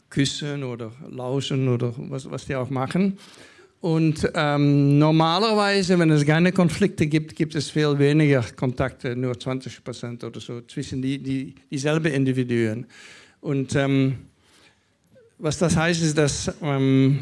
[0.10, 3.18] küssen oder lauschen oder was, was die auch machen.
[3.82, 9.84] Und ähm, normalerweise, wenn es keine Konflikte gibt, gibt es viel weniger Kontakte, nur 20
[9.84, 12.86] Prozent oder so, zwischen die, die, dieselben Individuen.
[13.40, 14.18] Und ähm,
[15.38, 17.20] was das heißt, ist, dass ähm,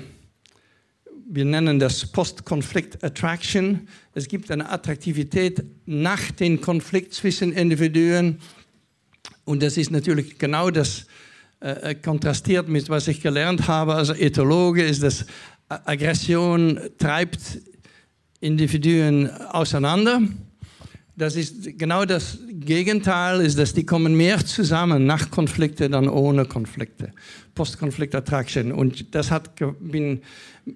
[1.29, 3.87] wir nennen das Post-Conflict Attraction.
[4.13, 8.39] Es gibt eine Attraktivität nach dem Konflikt zwischen Individuen.
[9.43, 11.05] Und das ist natürlich genau das,
[11.59, 15.25] äh, kontrastiert mit was ich gelernt habe als Ethologe, ist das
[15.67, 17.59] Aggression treibt
[18.39, 20.21] Individuen auseinander.
[21.19, 26.45] Das ist genau das Gegenteil, ist, dass die kommen mehr zusammen nach Konflikten dann ohne
[26.45, 27.11] Konflikte.
[27.55, 28.71] Post-Konflikt-Attraction.
[28.71, 29.49] Und das hat,
[29.79, 30.21] bin,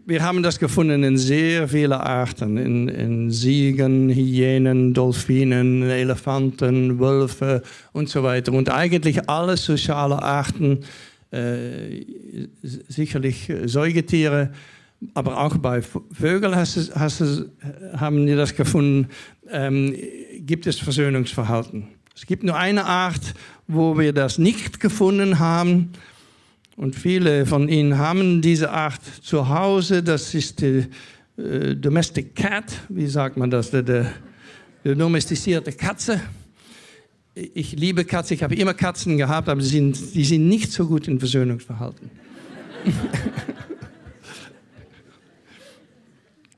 [0.08, 2.58] wir haben das gefunden in sehr vielen Arten.
[2.58, 7.62] In, in Siegen, Hyänen, Dolphinen, Elefanten, Wölfe
[7.94, 8.52] und so weiter.
[8.52, 10.80] Und eigentlich alle sozialen Arten,
[11.30, 12.04] äh,
[12.64, 14.50] sicherlich Säugetiere,
[15.14, 17.24] aber auch bei Vögeln hast hast
[17.96, 19.08] haben die das gefunden,
[19.50, 19.96] ähm,
[20.46, 21.88] gibt es Versöhnungsverhalten.
[22.16, 23.34] Es gibt nur eine Art,
[23.68, 25.92] wo wir das nicht gefunden haben.
[26.76, 30.04] Und viele von Ihnen haben diese Art zu Hause.
[30.04, 30.88] Das ist die
[31.38, 33.72] äh, Domestic Cat, wie sagt man das?
[33.72, 34.06] Die, die,
[34.84, 36.20] die domestizierte Katze.
[37.34, 40.86] Ich liebe Katzen, ich habe immer Katzen gehabt, aber sie sind, die sind nicht so
[40.88, 42.10] gut in Versöhnungsverhalten.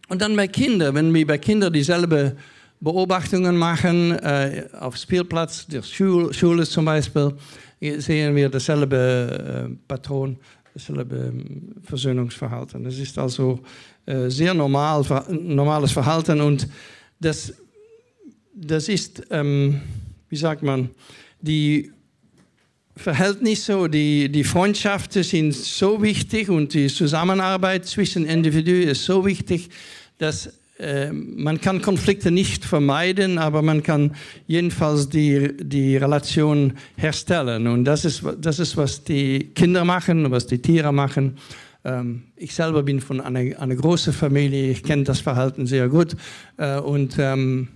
[0.07, 2.35] Und dann bei Kindern, wenn wir bei Kindern dieselbe
[2.83, 7.33] Beobachtungen machen, äh, auf Spielplatz der Schule, Schule zum Beispiel,
[7.79, 10.37] sehen wir dasselbe äh, Patron,
[10.73, 12.83] dasselbe ähm, Versöhnungsverhalten.
[12.83, 13.61] Das ist also
[14.05, 16.67] äh, sehr normal, normales Verhalten und
[17.21, 17.53] das,
[18.53, 19.79] das ist, ähm,
[20.27, 20.89] wie sagt man,
[21.39, 21.89] die
[22.97, 29.69] Verhältnisse, die, die Freundschaften sind so wichtig und die Zusammenarbeit zwischen Individuen ist so wichtig,
[30.17, 30.49] dass
[31.11, 34.15] man kann Konflikte nicht vermeiden, aber man kann
[34.47, 37.67] jedenfalls die, die Relation herstellen.
[37.67, 41.37] Und das ist, das ist, was die Kinder machen, was die Tiere machen.
[41.85, 46.15] Ähm, ich selber bin von einer, einer großen Familie, ich kenne das Verhalten sehr gut.
[46.57, 47.69] Äh, und ähm,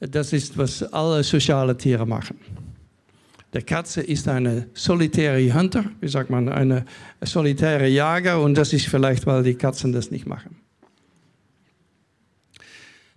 [0.00, 2.38] das ist, was alle sozialen Tiere machen.
[3.54, 6.84] Der Katze ist eine solitäre Hunter, wie sagt man, eine
[7.22, 10.57] solitäre Jager und das ist vielleicht, weil die Katzen das nicht machen.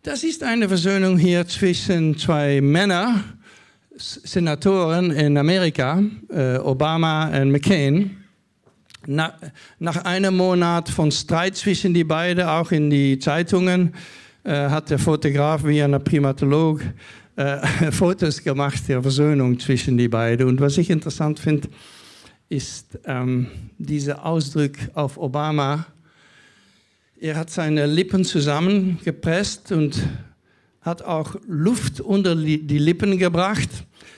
[0.03, 3.23] Das ist eine Versöhnung hier zwischen zwei Männern,
[3.95, 8.17] Senatoren in Amerika, äh, Obama und McCain.
[9.05, 9.35] Na,
[9.77, 13.93] nach einem Monat von Streit zwischen die beiden, auch in die Zeitungen,
[14.43, 16.81] äh, hat der Fotograf wie ein Primatolog
[17.35, 20.47] äh, Fotos gemacht der Versöhnung zwischen die beiden.
[20.47, 21.69] Und was ich interessant finde,
[22.49, 23.45] ist ähm,
[23.77, 25.85] dieser Ausdruck auf Obama,
[27.21, 30.01] er hat seine Lippen zusammengepresst und
[30.81, 33.69] hat auch Luft unter die Lippen gebracht.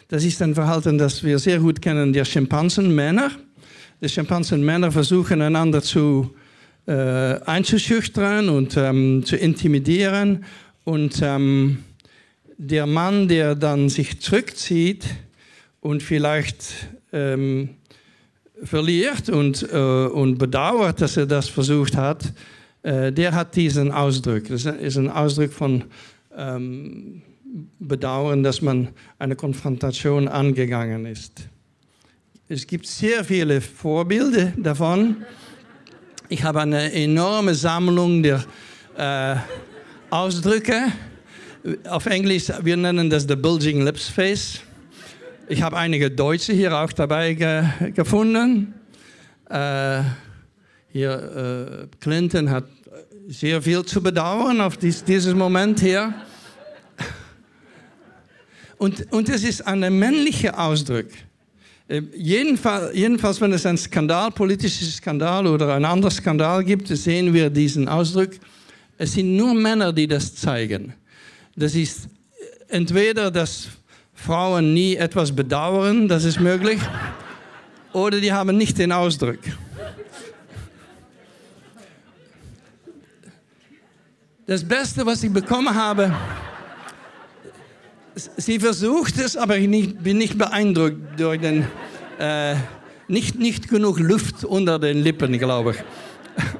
[0.08, 3.32] Das ist ein Verhalten, das wir sehr gut kennen, der Schimpansenmänner.
[4.02, 6.34] Die Schimpansenmänner versuchen einander zu
[6.86, 10.46] äh, einzuschüchtern und ähm, zu intimidieren.
[10.86, 11.80] Und ähm,
[12.58, 15.04] der Mann, der dann sich zurückzieht
[15.82, 17.72] und vielleicht ähm,
[18.64, 22.32] verliert und, äh, und bedauert, dass er das versucht hat,
[22.84, 24.50] der hat diesen Ausdruck.
[24.50, 25.86] Das ist ein Ausdruck von
[26.36, 27.22] ähm,
[27.80, 31.48] Bedauern, dass man eine Konfrontation angegangen ist.
[32.50, 35.18] Es gibt sehr viele Vorbilder davon.
[36.30, 38.44] Ich habe eine enorme Sammlung der
[38.98, 39.36] äh,
[40.10, 40.92] Ausdrücke.
[41.90, 44.60] Auf Englisch, wir nennen das the bulging lips face.
[45.48, 48.74] Ich habe einige Deutsche hier auch dabei ge gefunden.
[49.50, 50.02] Äh,
[50.94, 52.66] hier, äh, Clinton hat
[53.28, 56.14] sehr viel zu bedauern auf dies, dieses Moment hier.
[58.78, 61.08] Und, und es ist ein männlicher Ausdruck.
[61.88, 67.34] Äh, jedenfalls, jedenfalls, wenn es einen Skandal, politischen Skandal oder einen anderen Skandal gibt, sehen
[67.34, 68.30] wir diesen Ausdruck.
[69.00, 70.94] Es sind nur Männer, die das zeigen.
[71.56, 72.08] Das ist
[72.68, 73.68] entweder, dass
[74.14, 76.80] Frauen nie etwas bedauern, das ist möglich,
[77.94, 79.40] oder die haben nicht den Ausdruck.
[84.46, 86.14] Das Beste, was ich bekommen habe,
[88.36, 91.66] sie versucht es, aber ich bin nicht beeindruckt durch den,
[92.20, 92.56] äh,
[93.08, 95.78] nicht, nicht genug Luft unter den Lippen, glaube ich.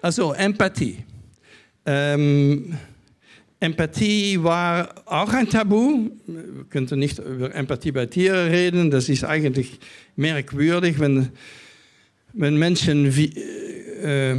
[0.00, 1.04] Also Empathie.
[1.86, 2.76] Ähm,
[3.60, 6.10] Empathie war auch ein Tabu.
[6.26, 8.90] Wir könnten nicht über Empathie bei Tieren reden.
[8.90, 9.78] Das ist eigentlich
[10.16, 11.30] merkwürdig, wenn,
[12.32, 13.32] wenn Menschen wie,
[14.02, 14.36] äh,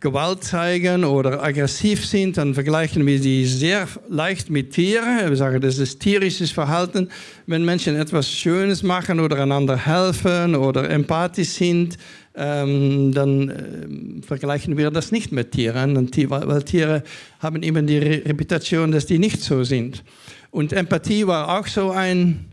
[0.00, 5.28] Gewalt zeigen oder aggressiv sind, dann vergleichen wir sie sehr leicht mit Tieren.
[5.28, 7.10] Wir sagen, das ist tierisches Verhalten.
[7.46, 11.98] Wenn Menschen etwas Schönes machen oder einander helfen oder empathisch sind,
[12.34, 17.02] ähm, dann äh, vergleichen wir das nicht mit Tieren, weil Tiere
[17.40, 20.02] haben immer die Reputation, dass die nicht so sind.
[20.50, 22.46] Und Empathie war auch so ein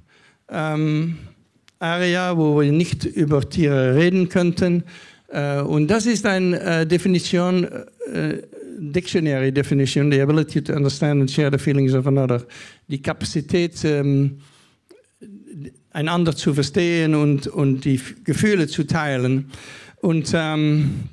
[0.50, 1.18] ähm,
[1.80, 4.84] Area, wo wir nicht über Tiere reden könnten.
[5.30, 8.42] Äh, und das ist eine äh, Definition, äh,
[8.80, 12.44] Dictionary Definition, the ability to understand and share the feelings of another.
[12.88, 14.40] Die Kapazität, ähm,
[15.92, 19.52] einander zu verstehen und, und die Gefühle zu teilen.
[20.02, 21.10] Und ähm,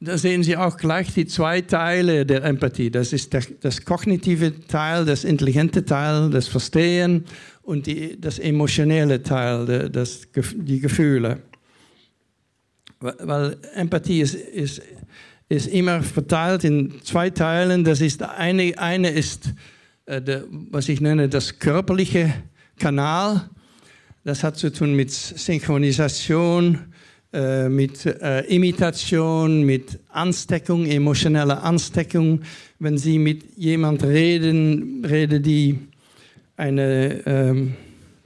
[0.00, 2.90] da sehen Sie auch gleich die zwei Teile der Empathie.
[2.90, 7.24] Das ist der, das kognitive Teil, das intelligente Teil, das Verstehen
[7.64, 11.42] und die, das emotionelle Teil, das, die Gefühle.
[13.00, 14.82] Weil Empathie ist, ist,
[15.48, 17.84] ist immer verteilt in zwei Teilen.
[17.84, 19.52] Das ist eine, eine ist,
[20.06, 22.32] äh, der, was ich nenne, das körperliche
[22.78, 23.48] Kanal.
[24.24, 26.78] Das hat zu tun mit Synchronisation,
[27.32, 32.40] äh, mit äh, Imitation, mit Ansteckung, emotioneller Ansteckung.
[32.78, 35.78] Wenn Sie mit jemand reden, reden die
[36.56, 37.74] eine ähm,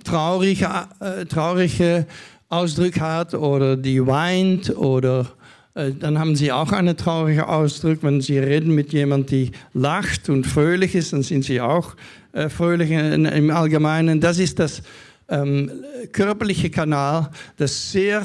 [0.04, 0.68] traurige,
[1.00, 2.06] äh, traurige
[2.48, 5.26] Ausdruck hat oder die weint oder
[5.74, 7.98] äh, dann haben sie auch einen traurigen Ausdruck.
[8.02, 11.94] Wenn sie reden mit jemandem, die lacht und fröhlich ist, dann sind sie auch
[12.32, 14.20] äh, fröhlich im Allgemeinen.
[14.20, 14.82] Das ist das
[15.28, 15.70] ähm,
[16.12, 18.22] körperliche Kanal, das sehr,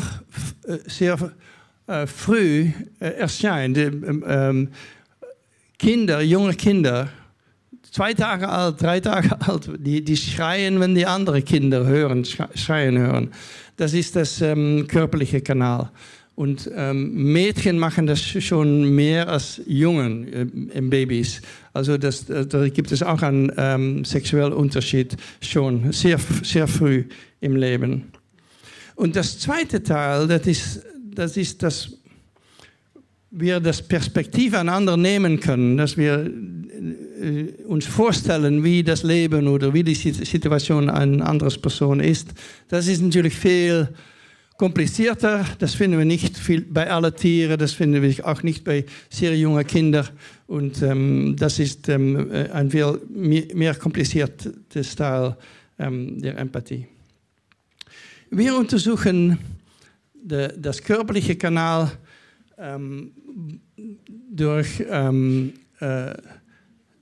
[0.65, 1.17] äh, sehr
[1.87, 3.77] äh, früh äh, erscheint.
[3.77, 4.67] Ähm, ähm,
[5.77, 7.09] Kinder, junge Kinder,
[7.93, 12.97] zwei Tage alt, drei Tage alt, die, die schreien, wenn die andere Kinder hören, schreien
[12.97, 13.31] hören.
[13.77, 15.91] Das ist das ähm, körperliche Kanal.
[16.35, 21.41] Und ähm, Mädchen machen das schon mehr als Jungen äh, Babys.
[21.73, 27.05] Also das, äh, da gibt es auch einen ähm, sexuellen Unterschied schon sehr, sehr früh
[27.39, 28.11] im Leben.
[28.95, 30.81] Und das zweite Teil, das ist,
[31.13, 31.91] das ist, dass
[33.35, 36.31] wir das Perspektiv einander nehmen können, dass wir
[37.21, 42.29] äh, uns vorstellen, wie das Leben oder wie die Situation einer anderen Person ist.
[42.67, 43.89] Das ist natürlich viel
[44.57, 45.45] komplizierter.
[45.57, 49.35] Das finden wir nicht viel bei allen Tieren, das finden wir auch nicht bei sehr
[49.35, 50.09] jungen Kindern.
[50.45, 55.35] Und ähm, das ist ähm, äh, ein viel mehr kompliziertes Teil
[55.79, 56.85] ähm, der Empathie.
[58.29, 59.39] Wir untersuchen
[60.13, 61.91] de, das körperliche Kanal
[62.63, 63.11] ähm,
[64.31, 66.13] durch ähm, äh,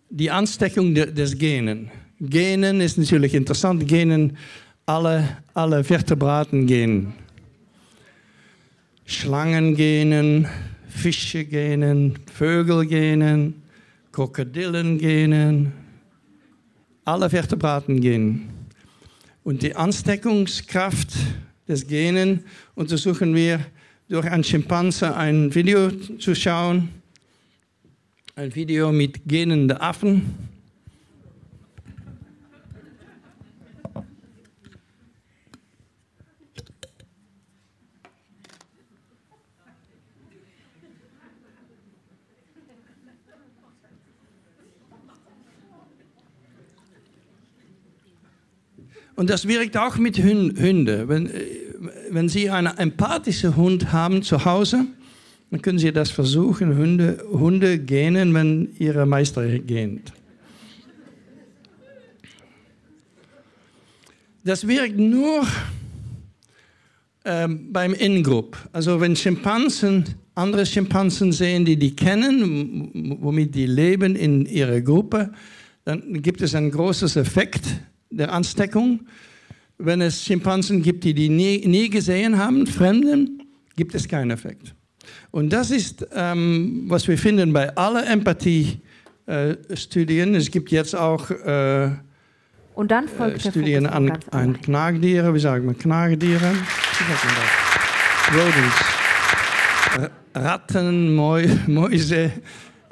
[0.10, 1.92] die Ansteckung de, des Genen.
[2.20, 3.88] Genen ist natürlich interessant.
[3.88, 4.38] Genen,
[4.86, 7.14] alle, alle Vertebraten gehen.
[9.06, 10.48] Schlangengenen,
[10.90, 13.62] Fischegenen, Vögelgenen,
[14.12, 15.74] Krokodillengenen,
[17.06, 18.50] alle Vertebraten gehen.
[19.44, 21.14] Und die Ansteckungskraft
[21.68, 22.44] des Genen
[22.76, 23.60] untersuchen wir
[24.12, 26.90] durch einen Schimpanse ein Video zu schauen.
[28.36, 30.36] Ein Video mit gähnenden Affen.
[49.16, 51.08] Und das wirkt auch mit Hunden.
[51.08, 51.71] Wenn, äh,
[52.10, 54.86] wenn Sie einen empathischen Hund haben zu Hause,
[55.50, 56.78] dann können Sie das versuchen.
[56.78, 60.14] Hunde, Hunde gähnen, wenn ihre Meister gähnt.
[64.44, 65.46] Das wirkt nur
[67.26, 68.58] ähm, beim Ingroup.
[68.72, 70.06] Also wenn Schimpansen
[70.36, 75.32] andere Schimpansen sehen, die die kennen, womit die leben in ihrer Gruppe,
[75.84, 77.66] dann gibt es ein großes Effekt
[78.10, 79.02] der Ansteckung.
[79.84, 83.44] Wenn es Schimpansen gibt, die die nie, nie gesehen haben, Fremden,
[83.76, 84.74] gibt es keinen Effekt.
[85.32, 90.36] Und das ist, ähm, was wir finden bei allen Empathie-Studien.
[90.36, 91.90] Äh, es gibt jetzt auch äh,
[92.76, 96.60] Und dann folgt äh, Studien an, an Knagdieren, wie sagen wir, Knagdieren?
[98.34, 98.76] Rodents.
[100.34, 102.32] Ratten, Mäuse.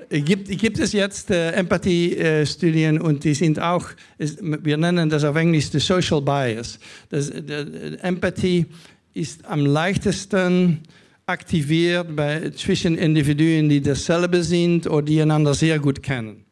[0.10, 5.36] Gibt, gibt es jetzt äh, Empathie-Studien äh, und die sind auch, wir nennen das auf
[5.36, 6.80] Englisch the Social Bias.
[7.10, 8.66] Das, der, Empathie
[9.14, 10.80] ist am leichtesten
[11.28, 16.44] aktiviert bei, zwischen Individuen, die dasselbe sind oder die einander sehr gut kennen.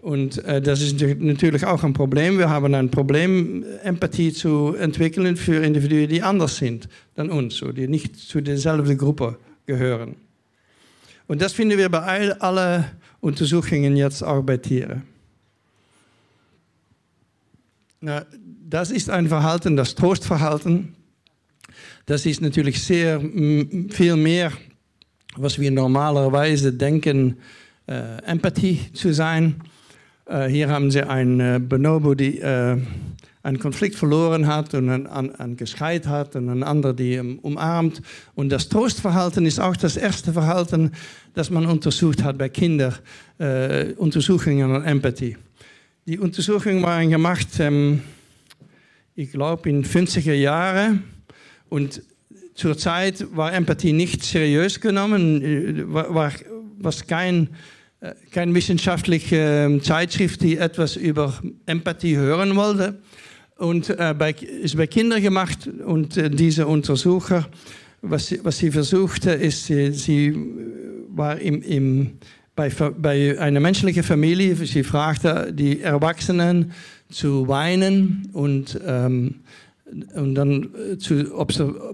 [0.00, 2.38] Und äh, das ist natürlich auch ein Problem.
[2.38, 7.72] Wir haben ein Problem, Empathie zu entwickeln für Individuen, die anders sind als uns, oder
[7.72, 9.36] die nicht zu derselben Gruppe
[9.66, 10.14] gehören.
[11.26, 12.84] Und das finden wir bei allen
[13.20, 15.02] Untersuchungen jetzt auch bei Tieren.
[18.00, 18.26] Na,
[18.68, 20.94] das ist ein Verhalten, das Trostverhalten.
[22.06, 23.18] Das ist natürlich sehr
[23.88, 24.52] viel mehr,
[25.36, 27.38] was wir normalerweise denken,
[27.86, 29.62] äh, Empathie zu sein.
[30.26, 32.76] Äh, hier haben Sie einen äh, Bonobo, die äh,
[33.44, 38.00] einen Konflikt verloren hat und einen, einen geschreit hat und einen anderen, die ihn umarmt.
[38.34, 40.92] Und das Trostverhalten ist auch das erste Verhalten,
[41.34, 42.94] das man untersucht hat bei Kindern,
[43.38, 45.36] äh, Untersuchungen an Empathie.
[46.06, 48.00] Die Untersuchungen waren gemacht, ähm,
[49.14, 51.04] ich glaube, in 50er Jahren.
[51.68, 52.02] Und
[52.54, 56.32] zur Zeit war Empathie nicht seriös genommen, äh, war, war
[56.78, 57.50] was kein
[58.00, 63.00] äh, keine wissenschaftliche ähm, Zeitschrift, die etwas über Empathie hören wollte.
[63.56, 67.48] Und äh, bei, ist bei Kindern gemacht und äh, diese Untersucher,
[68.02, 70.36] was sie, was sie versuchte, ist, sie, sie
[71.08, 72.10] war im, im,
[72.56, 76.72] bei, bei einer menschlichen Familie, sie fragte die Erwachsenen
[77.10, 79.36] zu weinen und, ähm,
[80.14, 81.14] und dann äh, zu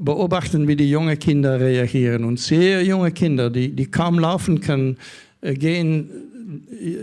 [0.00, 2.24] beobachten, wie die jungen Kinder reagieren.
[2.24, 4.96] Und sehr junge Kinder, die, die kaum laufen können,
[5.42, 6.08] äh, gehen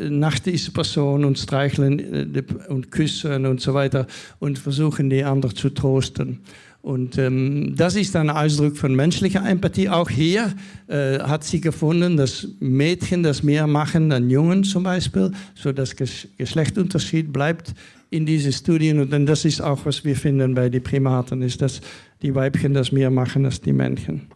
[0.09, 4.07] nach dieser Person und streicheln äh, und küssen und so weiter
[4.39, 6.39] und versuchen, die anderen zu trosten.
[6.81, 9.89] Und ähm, das ist ein Ausdruck von menschlicher Empathie.
[9.89, 10.53] Auch hier
[10.87, 15.95] äh, hat sie gefunden, dass Mädchen das mehr machen als Jungen zum Beispiel, so dass
[15.95, 17.73] Ges Geschlechtunterschied bleibt
[18.09, 19.01] in diesen Studien.
[19.01, 21.81] Und das ist auch, was wir finden bei den Primaten, ist, dass
[22.21, 24.27] die Weibchen das mehr machen als die Männchen.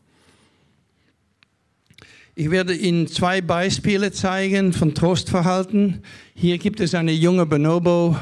[2.41, 6.01] Ich werde Ihnen zwei Beispiele zeigen von Trostverhalten.
[6.33, 8.17] Hier gibt es eine junge Bonobo,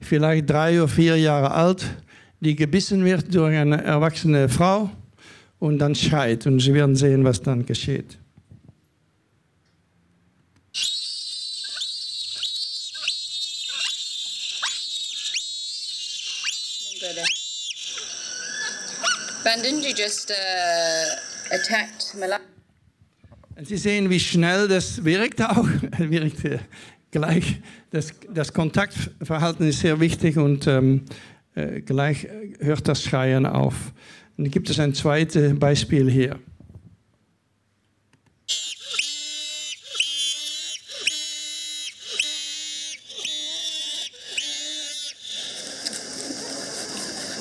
[0.00, 1.84] vielleicht drei oder vier Jahre alt,
[2.40, 4.88] die gebissen wird durch eine erwachsene Frau
[5.58, 6.46] und dann schreit.
[6.46, 8.16] Und Sie werden sehen, was dann geschieht.
[19.44, 22.40] Bandinji just uh, attacked Malak.
[23.62, 25.66] Sie sehen, wie schnell das wirkt auch.
[25.98, 26.60] wirkt äh,
[27.10, 27.60] gleich.
[27.90, 31.02] Das, das, Kontaktverhalten ist sehr wichtig und ähm,
[31.54, 32.26] äh, gleich
[32.60, 33.92] hört das Schreien auf.
[34.36, 36.38] Dann gibt es ein zweites Beispiel hier.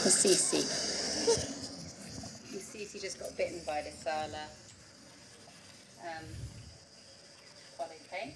[0.04, 0.64] Sisi.
[2.60, 4.50] Sisi just got bitten by the Sala.
[6.02, 6.26] um,
[7.80, 8.34] okay.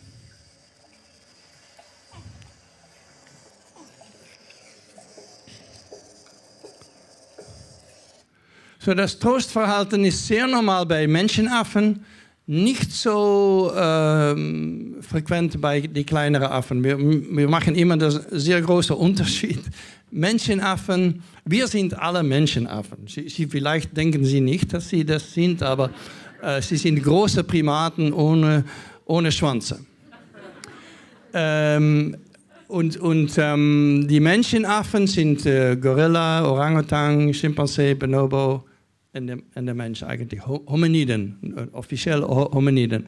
[8.84, 12.04] So, das Trostverhalten ist sehr normal bei Menschenaffen,
[12.46, 16.84] nicht so ähm, frequent bei den kleineren Affen.
[16.84, 19.62] Wir, wir machen immer einen sehr großen Unterschied.
[20.12, 23.08] Menschenaffen, wir sind alle Menschenaffen.
[23.08, 25.90] Sie, sie, vielleicht denken Sie nicht, dass Sie das sind, aber
[26.42, 28.66] äh, sie sind große Primaten ohne,
[29.06, 29.80] ohne Schwanze.
[31.34, 32.18] Ähm,
[32.68, 38.66] und, und ähm, die Menschenaffen sind äh, Gorilla, Orangutan, Chimpansee, Bonobo
[39.14, 40.46] und der, und der Mensch eigentlich.
[40.46, 43.08] Hominiden, äh, offiziell Hominiden.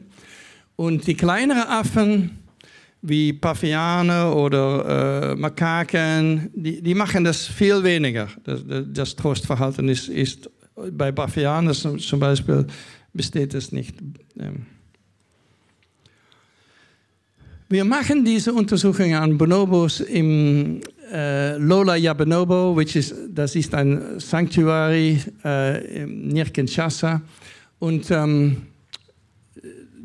[0.76, 2.38] Und die kleineren Affen,
[3.02, 8.28] wie Paviane oder äh, Makaken, die, die machen das viel weniger.
[8.44, 10.50] Das, das Trostverhalten ist, ist
[10.92, 12.66] bei Pavianen zum Beispiel
[13.12, 13.96] besteht es nicht.
[14.38, 14.66] Ähm.
[17.68, 20.80] Wir machen diese Untersuchungen an Bonobos im
[21.12, 27.22] äh, Lola ya Bonobo, which is, das ist ein Sanctuary äh, near Kinshasa.
[27.78, 28.62] Und ähm,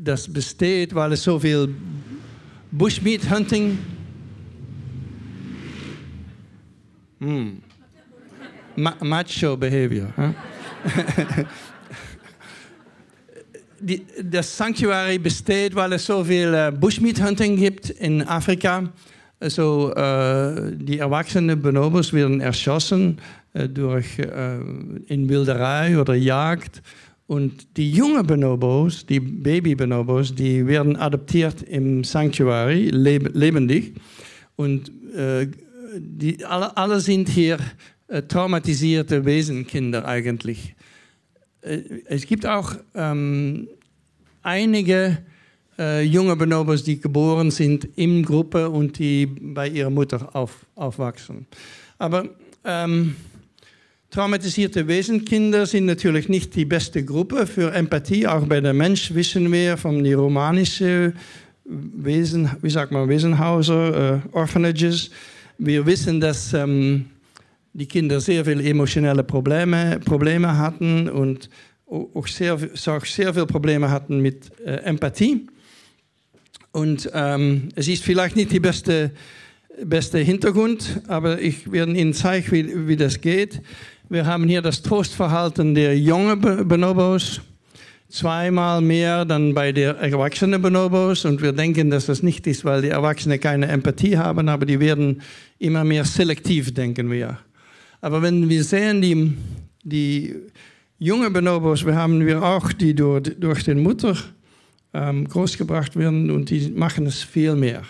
[0.04, 1.74] das besteht, weil es so viel
[2.72, 3.78] Bushmeat Hunting.
[7.20, 7.62] Hm.
[8.76, 10.08] Ma macho Behavior.
[10.18, 10.34] Huh?
[13.80, 18.84] Die, das Sanctuary besteht, weil es so viel uh, Bushmeat Hunting gibt in Afrika.
[19.42, 23.18] Also uh, die erwachsenen Bonobos werden erschossen
[23.54, 24.18] uh, durch,
[25.08, 26.82] in Wilderei oder Jagd.
[27.28, 33.96] Und die jungen Bonobos, die Baby-Bonobos, die werden adoptiert im Sanctuary, leb lebendig.
[34.58, 34.92] Und
[35.98, 37.58] die, alle, alle sind hier
[38.28, 40.76] traumatisierte Wesenkinder eigentlich.
[41.62, 43.68] Äh, es gibt auch ähm,
[44.42, 45.20] einige
[45.78, 51.46] äh, junge Bonobos, die geboren sind in Gruppe und die bei ihrer Mutter auf, aufwachsen.
[51.98, 52.28] Aber
[52.66, 53.16] ähm,
[54.10, 58.28] traumatisierte Wesenkinder sind natürlich nicht die beste Gruppe für Empathie.
[58.28, 61.14] Auch bei der Mensch wissen wir vom neuromanischen
[61.64, 65.10] Wesen, wie sagt man, Wesenhauser, äh, Orphanages.
[65.58, 67.06] Wir wissen, dass ähm,
[67.74, 71.50] die Kinder sehr viele emotionelle Probleme, Probleme hatten und
[71.88, 75.48] auch sehr, auch sehr viele Probleme hatten mit äh, Empathie.
[76.72, 79.12] Und ähm, es ist vielleicht nicht der beste,
[79.84, 83.62] beste Hintergrund, aber ich werde Ihnen zeigen, wie, wie das geht.
[84.10, 87.42] Wir haben hier das Trostverhalten der jungen Bonobos,
[88.10, 91.26] zweimal mehr dann bei den erwachsenen Bonobos.
[91.26, 94.80] Und wir denken, dass das nicht ist, weil die Erwachsenen keine Empathie haben, aber die
[94.80, 95.22] werden
[95.60, 97.38] immer mehr selektiv, denken wir.
[98.02, 99.34] Aber wenn wir sehen, die,
[99.84, 100.36] die
[101.00, 104.18] jungen Bonobos, wir haben wir auch, die durch, durch den Mutter
[104.94, 107.84] ähm, großgebracht werden und die machen es viel mehr.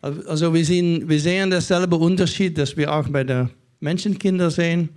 [0.00, 3.50] Also wir sehen, wir sehen dasselbe Unterschied, das wir auch bei den
[3.80, 4.90] Menschenkinder sehen.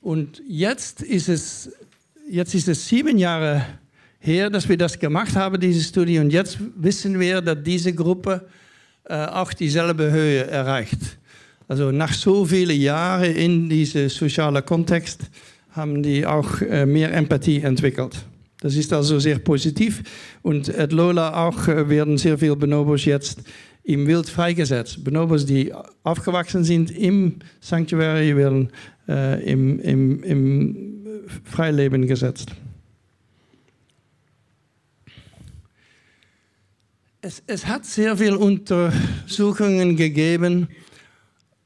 [0.00, 1.70] Und jetzt ist es,
[2.30, 3.66] jetzt ist es sieben Jahre
[4.20, 6.18] her, dass wir das gemacht haben, diese Studie.
[6.18, 8.46] Und jetzt wissen wir, dass diese Gruppe
[9.04, 11.18] äh, auch dieselbe Höhe erreicht.
[11.66, 15.20] Also nach so vielen Jahren in diesem sozialen Kontext
[15.70, 18.16] haben die auch äh, mehr Empathie entwickelt.
[18.60, 20.02] Das ist also sehr positiv.
[20.42, 23.40] Und at Lola auch äh, werden sehr viele Bonobos jetzt
[23.84, 25.02] im Wild freigesetzt.
[25.04, 28.70] Bonobos, die aufgewachsen sind im Sanctuary, werden
[29.08, 30.76] äh, im, im, im
[31.44, 32.50] Freileben gesetzt.
[37.20, 40.68] Es, es hat sehr viele Untersuchungen gegeben,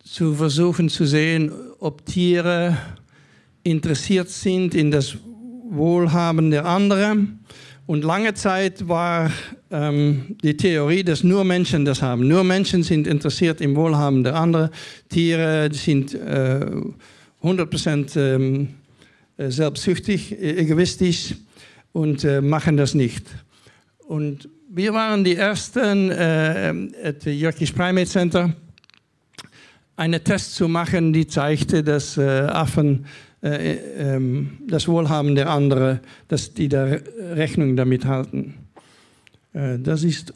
[0.05, 2.77] zu versuchen zu sehen, ob Tiere
[3.63, 5.17] interessiert sind in das
[5.75, 7.41] Wohlhaben der anderen.
[7.87, 9.31] Und lange Zeit war
[9.71, 12.29] ähm, die Theorie, dass nur Menschen das haben.
[12.29, 14.71] Nur Menschen sind interessiert im Wohlhaben der anderen.
[15.09, 16.67] Tiere sind äh,
[17.43, 18.69] 100% ähm,
[19.37, 21.35] äh, selbstsüchtig, e-, egoistisch
[21.93, 23.27] und äh, machen das nicht.
[24.07, 28.55] Und wir waren die Ersten äh, at Jörgisch Primate Center
[29.97, 33.07] einen Test zu machen, die zeigte, dass äh, Affen
[33.43, 33.73] äh,
[34.17, 36.85] äh, das Wohlhaben der anderen, dass die da
[37.35, 38.55] Rechnung damit halten.
[39.53, 40.35] Äh, das ist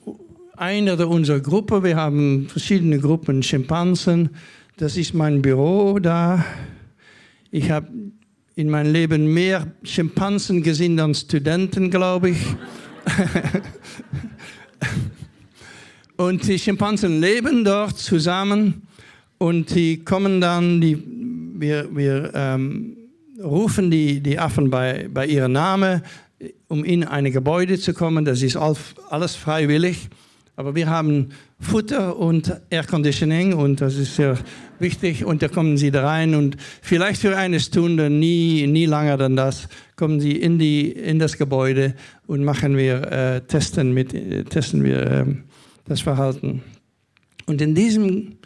[0.56, 1.82] eine unserer Gruppe.
[1.82, 4.30] Wir haben verschiedene Gruppen Schimpansen.
[4.76, 6.44] Das ist mein Büro da.
[7.50, 7.88] Ich habe
[8.54, 12.38] in meinem Leben mehr Schimpansen gesehen als Studenten, glaube ich.
[16.16, 18.86] Und die Schimpansen leben dort zusammen
[19.36, 20.96] und die kommen dann, die,
[21.54, 22.95] wir, wir ähm,
[23.42, 26.02] rufen die, die Affen bei, bei ihrem Namen,
[26.68, 28.24] um in ein Gebäude zu kommen.
[28.24, 30.08] Das ist alles freiwillig.
[30.58, 31.28] Aber wir haben
[31.60, 34.38] Futter und Air Conditioning und das ist sehr
[34.78, 35.24] wichtig.
[35.24, 39.36] Und da kommen sie da rein und vielleicht für eine Stunde, nie, nie länger dann
[39.36, 41.94] das, kommen sie in, die, in das Gebäude
[42.26, 45.24] und machen wir, äh, testen, mit, äh, testen wir äh,
[45.84, 46.62] das Verhalten.
[47.44, 48.36] Und in diesem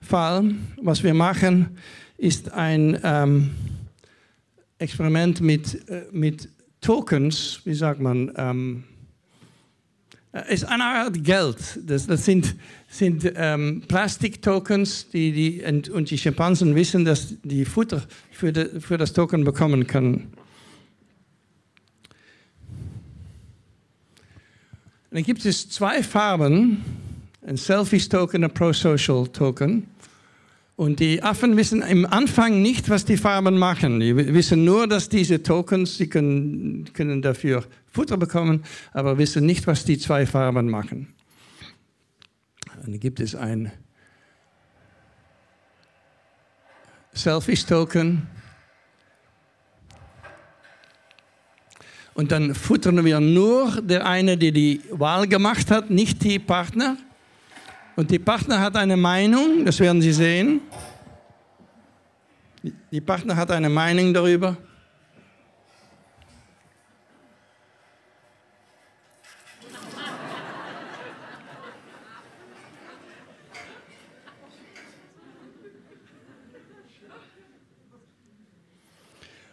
[0.00, 1.76] Fall, was wir machen,
[2.16, 3.50] ist ein ähm,
[4.78, 6.48] Experiment mit, äh, mit
[6.80, 8.84] Tokens, wie sagt man, ähm,
[10.32, 11.80] äh, ist eine Art Geld.
[11.84, 12.54] Das, das sind,
[12.88, 18.80] sind ähm, Plastiktokens, die, die, und, und, die Schimpansen wissen, dass die Futter für, de,
[18.80, 20.32] für das Token bekommen können.
[25.10, 26.84] Dann gibt es zwei Farben
[27.46, 29.86] ein Selfies-Token, ein Pro-Social-Token.
[30.78, 33.98] Und die Affen wissen im Anfang nicht, was die Farben machen.
[33.98, 38.62] Die wissen nur, dass diese Tokens, sie können, können dafür Futter bekommen,
[38.92, 41.12] aber wissen nicht, was die zwei Farben machen.
[42.80, 43.72] Dann gibt es ein
[47.12, 48.28] Selfies-Token.
[52.14, 56.96] Und dann futtern wir nur der eine, der die Wahl gemacht hat, nicht die Partner.
[57.98, 60.60] Und die Partner hat eine Meinung, das werden Sie sehen.
[62.92, 64.56] Die Partner hat eine Meinung darüber.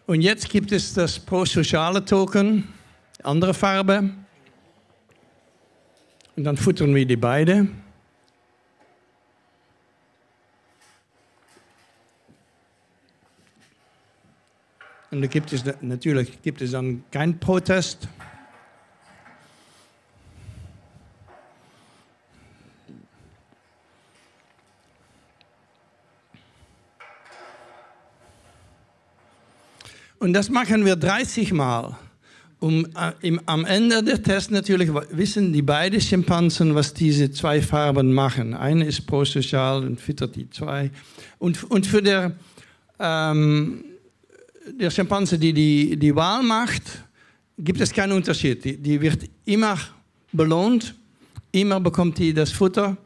[0.05, 2.67] Und jetzt gibt es das pro-soziale Token,
[3.23, 4.11] andere Farbe.
[6.35, 7.67] Und dann futtern wir die beide.
[15.15, 18.09] Und da gibt es natürlich gibt es dann keinen Protest.
[30.19, 31.97] Und das machen wir 30 Mal.
[32.59, 37.61] Um, äh, im, am Ende der Test natürlich wissen die beiden Schimpansen, was diese zwei
[37.61, 38.53] Farben machen.
[38.53, 40.91] Eine ist prosozial und füttert die zwei.
[41.37, 42.35] Und, und für der,
[42.99, 43.85] ähm,
[44.71, 46.83] der Schimpanse, die, die die Wahl macht,
[47.57, 48.63] gibt es keinen Unterschied.
[48.63, 49.77] Die, die wird immer
[50.31, 50.95] belohnt,
[51.51, 52.97] immer bekommt die das Futter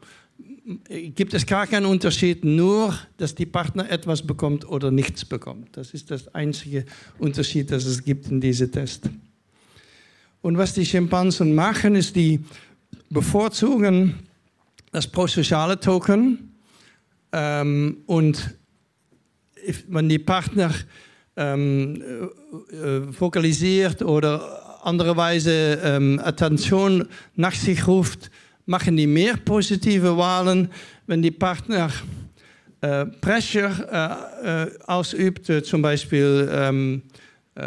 [1.14, 5.76] gibt es gar keinen Unterschied, nur dass die Partner etwas bekommt oder nichts bekommt.
[5.76, 6.84] Das ist das einzige
[7.18, 9.08] Unterschied, das es gibt in diesem Test.
[10.42, 12.40] Und was die Schimpansen machen, ist, die
[13.10, 14.14] bevorzugen
[14.92, 16.54] das prosoziale Token
[17.32, 18.56] ähm, und
[19.88, 20.72] wenn die Partner
[21.40, 22.02] ähm,
[22.70, 28.30] äh, fokalisiert oder andererweise ähm, Attention nach sich ruft,
[28.66, 30.68] machen die mehr positive Wahlen,
[31.06, 31.90] wenn die Partner
[32.82, 33.72] äh, Pressure
[34.44, 37.02] äh, äh ausübt, äh, zum Beispiel ähm,
[37.54, 37.62] äh,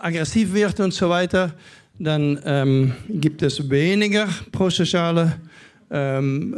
[0.00, 1.54] aggressiv wird und so weiter,
[1.98, 5.36] dann ähm, gibt es weniger prosoziale
[5.90, 6.54] ähm,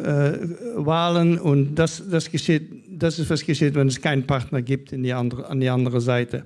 [0.77, 5.03] Wahlen und das, das, geschieht, das ist was geschieht, wenn es keinen Partner gibt in
[5.03, 6.45] die andere, an die andere Seite.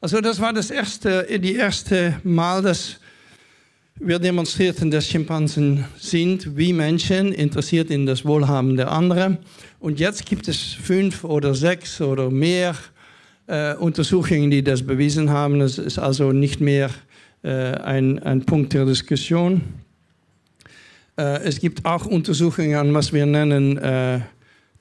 [0.00, 2.98] Also das war das erste, die erste Mal, dass
[3.96, 9.38] wir demonstrierten, dass Schimpansen sind wie Menschen, interessiert in das Wohlhaben der anderen.
[9.78, 12.74] Und jetzt gibt es fünf oder sechs oder mehr
[13.46, 15.60] äh, Untersuchungen, die das bewiesen haben.
[15.60, 16.90] Es ist also nicht mehr
[17.42, 19.60] äh, ein, ein Punkt der Diskussion.
[21.16, 24.20] Äh, es gibt auch Untersuchungen was wir nennen äh,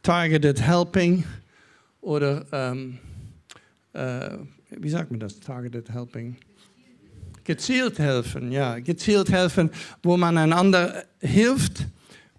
[0.03, 1.23] Targeted Helping
[2.01, 2.97] oder, ähm,
[3.93, 4.37] äh,
[4.71, 6.37] wie sagt man das, Targeted Helping?
[7.43, 9.69] gezielt helfen, ja, gezielt helfen,
[10.03, 11.85] wo man einander hilft,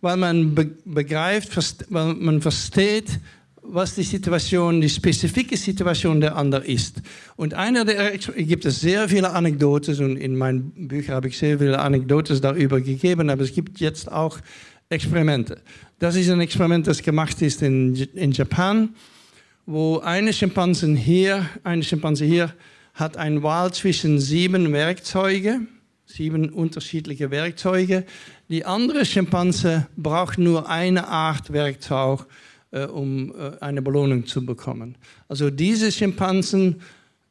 [0.00, 0.54] weil man
[0.84, 1.56] begreift,
[1.90, 3.20] weil man versteht,
[3.64, 7.00] was die Situation, die spezifische Situation der anderen ist.
[7.36, 11.58] Und einer der, gibt es sehr viele Anekdoten und in meinen Büchern habe ich sehr
[11.58, 14.38] viele Anekdoten darüber gegeben, aber es gibt jetzt auch
[14.92, 15.60] Experimente.
[15.98, 18.94] Das ist ein Experiment, das gemacht ist in, in Japan,
[19.66, 22.52] wo eine Schimpanse hier, eine Schimpanse hier
[22.94, 25.68] hat eine Wahl zwischen sieben Werkzeugen,
[26.04, 28.04] sieben unterschiedliche Werkzeuge.
[28.48, 32.26] Die andere Schimpanse braucht nur eine Art Werkzeug,
[32.70, 34.96] äh, um äh, eine Belohnung zu bekommen.
[35.28, 36.82] Also diese Schimpansen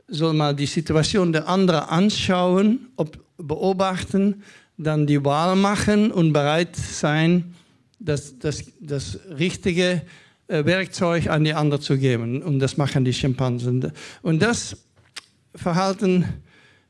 [0.07, 4.43] soll mal die Situation der anderen anschauen, ob, beobachten,
[4.83, 7.53] dann die Wahl machen und bereit sein,
[7.99, 10.01] das, das, das richtige
[10.47, 12.41] äh, Werkzeug an die andere zu geben.
[12.41, 13.91] Und das machen die Schimpansen.
[14.21, 14.77] Und das
[15.55, 16.25] Verhalten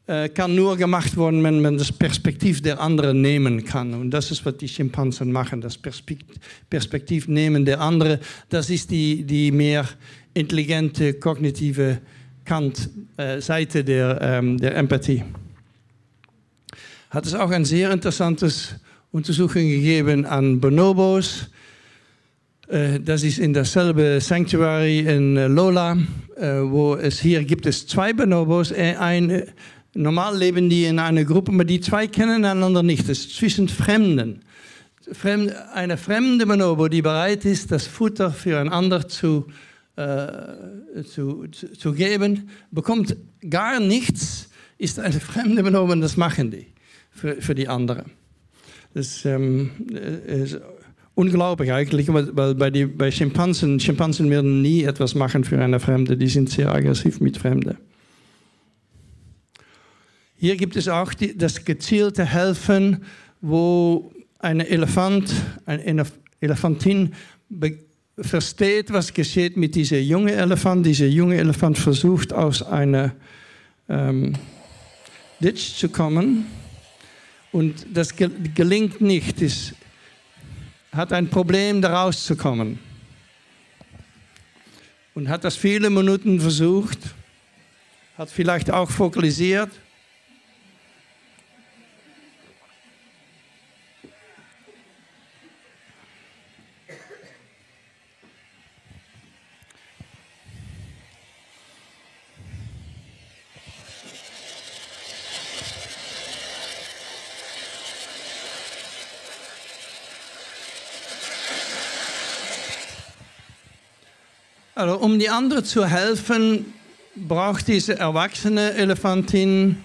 [0.07, 3.93] äh, kann nur gemacht werden, wenn man das Perspektiv der anderen nehmen kann.
[3.93, 8.19] Und das ist, was die Schimpansen machen, das Perspektiv nehmen der anderen.
[8.49, 9.85] Das ist die, die mehr
[10.33, 11.99] intelligente, kognitive
[12.45, 15.23] Kant, äh, Seite der, ähm, der Empathie.
[17.11, 18.75] Hat es auch ein sehr interessantes
[19.11, 21.49] Untersuchung gegeben an Bonobos,
[22.69, 25.97] äh, das ist in dasselbe Sanctuary in äh, Lola,
[26.37, 28.71] äh, wo es hier gibt es zwei Bonobos.
[28.71, 29.43] Ein,
[29.93, 33.01] normal leben die in einer Gruppe, aber die zwei kennen einander nicht.
[33.09, 34.39] Das ist zwischen Fremden.
[35.73, 39.47] eine fremde Bonobo, die bereit ist, das Futter für ein anderer zu,
[39.97, 41.43] äh, zu,
[41.77, 43.17] zu, geben, bekommt
[43.49, 46.70] gar nichts, ist eine fremde Bonobo und das machen die
[47.11, 48.11] für, für die anderen.
[48.93, 49.71] Das ähm,
[50.25, 50.59] ist
[51.15, 56.17] unglaublich eigentlich, weil bei, die, bei Schimpansen, Schimpansen werden nie etwas machen für eine Fremde,
[56.17, 57.77] die sind sehr aggressiv mit Fremden.
[60.35, 63.03] Hier gibt es auch die, das gezielte Helfen,
[63.41, 65.31] wo ein Elefant,
[65.65, 66.05] eine
[66.39, 67.13] Elefantin
[68.17, 70.85] versteht, was geschieht mit diesem jungen Elefant.
[70.85, 73.13] Dieser junge Elefant versucht aus einer
[73.87, 74.33] ähm,
[75.39, 76.47] Ditch zu kommen
[77.51, 79.41] und das gelingt nicht.
[79.41, 79.73] Es
[80.91, 82.79] hat ein Problem, da rauszukommen.
[85.13, 86.99] Und hat das viele Minuten versucht,
[88.17, 89.69] hat vielleicht auch fokalisiert.
[114.81, 116.73] Also, um die anderen zu helfen,
[117.15, 119.77] braucht diese erwachsene Elefantin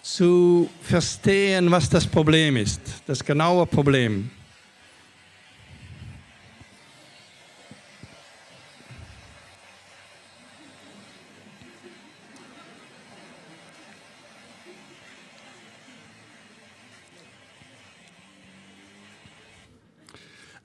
[0.00, 4.30] zu verstehen, was das Problem ist, das genaue Problem.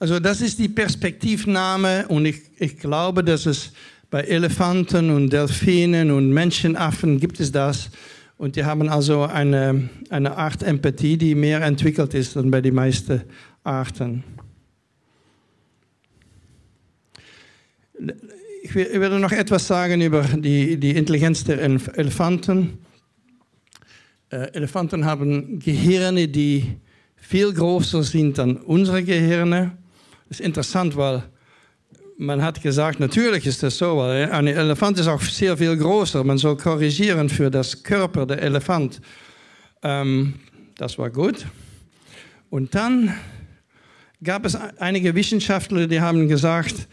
[0.03, 3.71] Also das ist die Perspektivnahme und ich, ich glaube, dass es
[4.09, 7.89] bei Elefanten und Delfinen und Menschenaffen gibt es das.
[8.37, 12.75] Und die haben also eine, eine Art Empathie, die mehr entwickelt ist als bei den
[12.75, 13.21] meisten
[13.63, 14.25] Arten.
[18.61, 22.77] Ich werde noch etwas sagen über die, die Intelligenz der Elefanten.
[24.31, 26.75] Äh, Elefanten haben Gehirne, die
[27.15, 29.77] viel größer sind als unsere Gehirne.
[30.33, 31.21] Ist interessant, weil
[32.17, 36.23] man hat gesagt, natürlich ist das so, weil ein Elefant ist auch sehr viel größer.
[36.23, 38.99] Man soll korrigieren für das Körper der Elefant.
[39.83, 40.33] Ähm,
[40.75, 41.45] das war gut.
[42.49, 43.13] Und dann
[44.23, 46.87] gab es einige Wissenschaftler, die haben gesagt,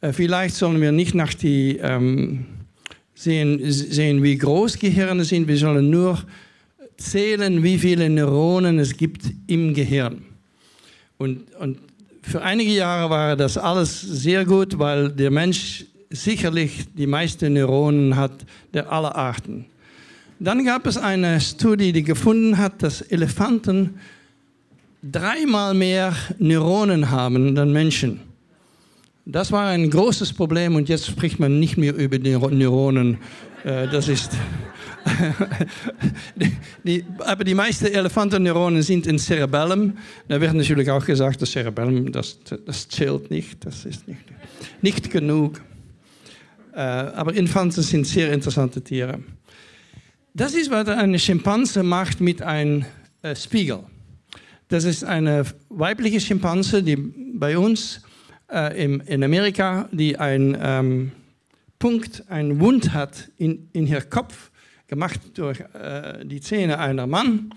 [0.00, 2.46] äh, vielleicht sollen wir nicht nach die ähm,
[3.16, 6.22] sehen, sehen, wie groß Gehirne sind, wir sollen nur
[6.96, 10.26] zählen, wie viele Neuronen es gibt im Gehirn.
[11.18, 11.78] Und, und
[12.26, 18.16] für einige Jahre war das alles sehr gut, weil der Mensch sicherlich die meisten Neuronen
[18.16, 18.32] hat
[18.72, 19.66] der aller Arten.
[20.38, 24.00] Dann gab es eine Studie, die gefunden hat, dass Elefanten
[25.02, 28.20] dreimal mehr Neuronen haben als Menschen.
[29.26, 33.18] Das war ein großes Problem und jetzt spricht man nicht mehr über Neuronen.
[33.64, 34.30] Äh, das ist
[36.84, 39.96] die, aber die meisten Elefantenneuronen sind im Cerebellum.
[40.28, 44.20] Da wird natürlich auch gesagt, das Cerebellum, das, das zählt nicht, das ist nicht,
[44.82, 45.60] nicht genug.
[46.74, 49.20] Äh, aber Infanten sind sehr interessante Tiere.
[50.34, 52.84] Das ist, was eine Schimpanse macht mit einem
[53.22, 53.80] äh, Spiegel.
[54.68, 58.02] Das ist eine weibliche Schimpanse, die bei uns
[58.50, 61.12] äh, in Amerika, die einen ähm,
[61.84, 64.50] Punkt, einen Wund hat in, in ihrem Kopf
[64.86, 67.54] gemacht durch äh, die Zähne einer Mann.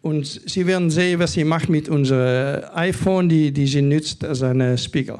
[0.00, 4.44] Und Sie werden sehen, was sie macht mit unserem iPhone, die, die sie nutzt als
[4.44, 5.18] eine Spiegel.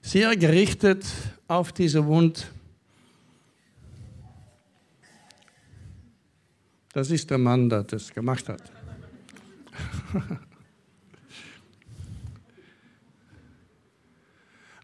[0.00, 1.04] Sehr gerichtet
[1.48, 2.46] auf diese Wund.
[6.98, 8.60] Das ist der Mann, der das gemacht hat.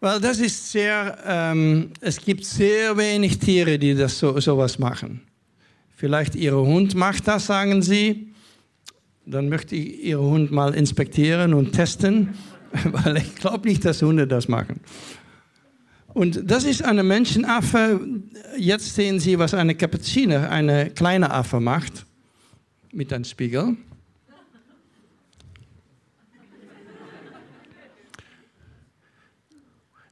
[0.00, 5.22] Weil das ist sehr, ähm, es gibt sehr wenig Tiere, die das so, sowas machen.
[5.96, 8.28] Vielleicht Ihr Hund macht das, sagen Sie.
[9.26, 12.28] Dann möchte ich Ihren Hund mal inspektieren und testen,
[12.92, 14.78] weil ich glaube nicht, dass Hunde das machen.
[16.14, 18.00] Und das ist eine Menschenaffe.
[18.56, 22.06] Jetzt sehen Sie, was eine Kapuziner, eine kleine Affe macht
[22.92, 23.76] mit einem Spiegel.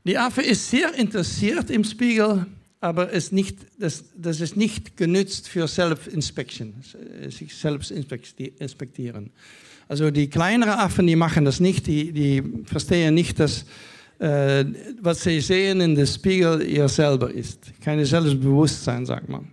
[0.05, 2.46] Die Affe ist sehr interessiert im Spiegel,
[2.80, 6.74] aber ist nicht, das, das ist nicht genützt für Self-Inspection,
[7.28, 9.30] sich selbst inspektieren.
[9.86, 13.64] Also die kleineren Affen, die machen das nicht, die, die verstehen nicht, dass
[14.23, 14.64] äh,
[15.01, 17.73] was sie sehen in dem Spiegel ihr selber ist.
[17.81, 19.49] Kein Selbstbewusstsein, sagt man.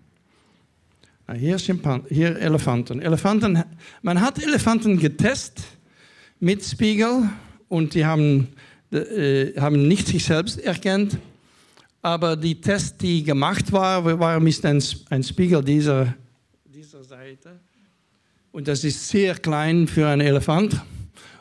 [1.35, 3.01] Hier, Schimpan hier Elefanten.
[3.01, 3.63] Elefanten.
[4.01, 5.63] Man hat Elefanten getestet
[6.39, 7.29] mit Spiegel
[7.67, 8.47] und die haben
[8.91, 11.17] äh, haben nicht sich selbst erkannt,
[12.01, 16.15] aber die Tests, die gemacht waren, waren mit ein Spiegel dieser,
[16.65, 17.59] dieser Seite.
[18.51, 20.81] Und das ist sehr klein für einen Elefant.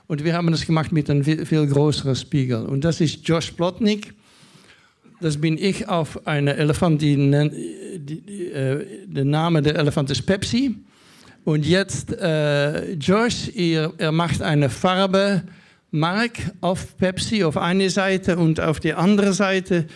[0.08, 2.64] Und wir haben das gemacht mit einem viel, größeren Spiegel.
[2.64, 4.14] Und das ist Josh Plotnik.
[5.20, 10.22] Das bin ich auf einem Elefant, die, die, die äh, der Name der Elefant ist
[10.22, 10.76] Pepsi.
[11.44, 15.42] Und jetzt, äh, Josh, er, er macht eine Farbe
[15.90, 19.86] Mark auf Pepsi auf eine Seite und auf die andere Seite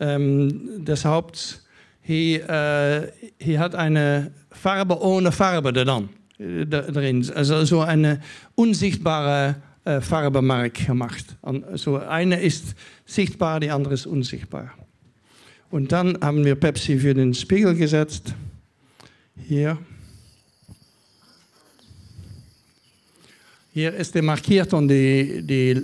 [0.00, 1.64] ähm, des Haupts.
[2.02, 7.30] Hier, äh, hier hat eine Farbe ohne Farbe dann äh, drin.
[7.34, 8.20] Also so eine
[8.54, 11.36] unsichtbare äh, Farbemark gemacht.
[11.74, 12.74] So eine ist
[13.04, 14.72] sichtbar, die andere ist unsichtbar.
[15.70, 18.34] Und dann haben wir Pepsi für den Spiegel gesetzt.
[19.48, 19.78] Hier.
[23.72, 25.82] Hier ist der markiert und die, die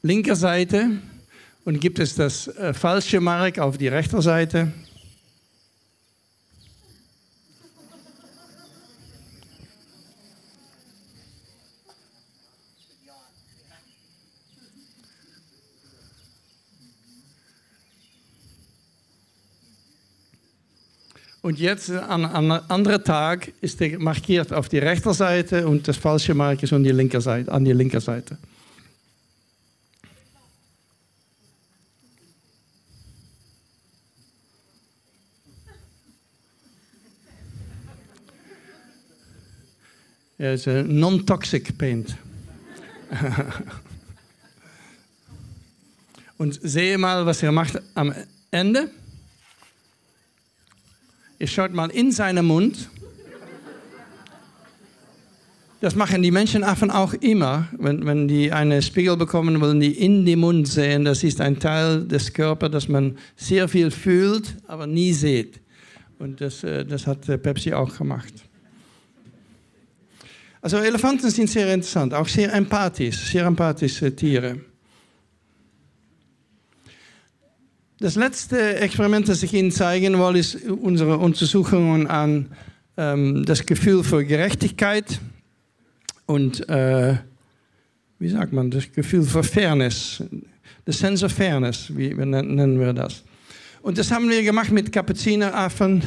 [0.00, 0.90] linke Seite
[1.64, 4.72] und gibt es das äh, falsche Mark auf die rechte Seite.
[21.44, 25.98] Und jetzt an einem anderen Tag ist er markiert auf die rechte Seite und das
[25.98, 27.52] falsche Mark ist an die linke Seite.
[27.52, 28.38] An die linke Seite.
[40.38, 42.16] Ja, ist ein non-toxic paint.
[46.38, 48.14] und sehe mal, was er macht am
[48.50, 48.88] Ende.
[51.44, 52.88] Ihr schaut mal in seinen Mund.
[55.82, 57.68] Das machen die Menschenaffen auch immer.
[57.76, 61.04] Wenn, wenn die einen Spiegel bekommen, wollen die in den Mund sehen.
[61.04, 65.60] Das ist ein Teil des Körpers, das man sehr viel fühlt, aber nie sieht.
[66.18, 68.32] Und das, äh, das hat äh, Pepsi auch gemacht.
[70.62, 74.60] Also Elefanten sind sehr interessant, auch sehr empathisch, sehr empathische Tiere.
[78.00, 82.48] Das letzte Experiment, das ich Ihnen zeigen will, ist unsere Untersuchungen an
[82.96, 85.20] ähm, das Gefühl für Gerechtigkeit
[86.26, 87.14] und, äh,
[88.18, 90.24] wie sagt man, das Gefühl für Fairness,
[90.86, 93.22] the sense of fairness, wie nennen wir das.
[93.80, 96.02] Und das haben wir gemacht mit Kapuzineraffen.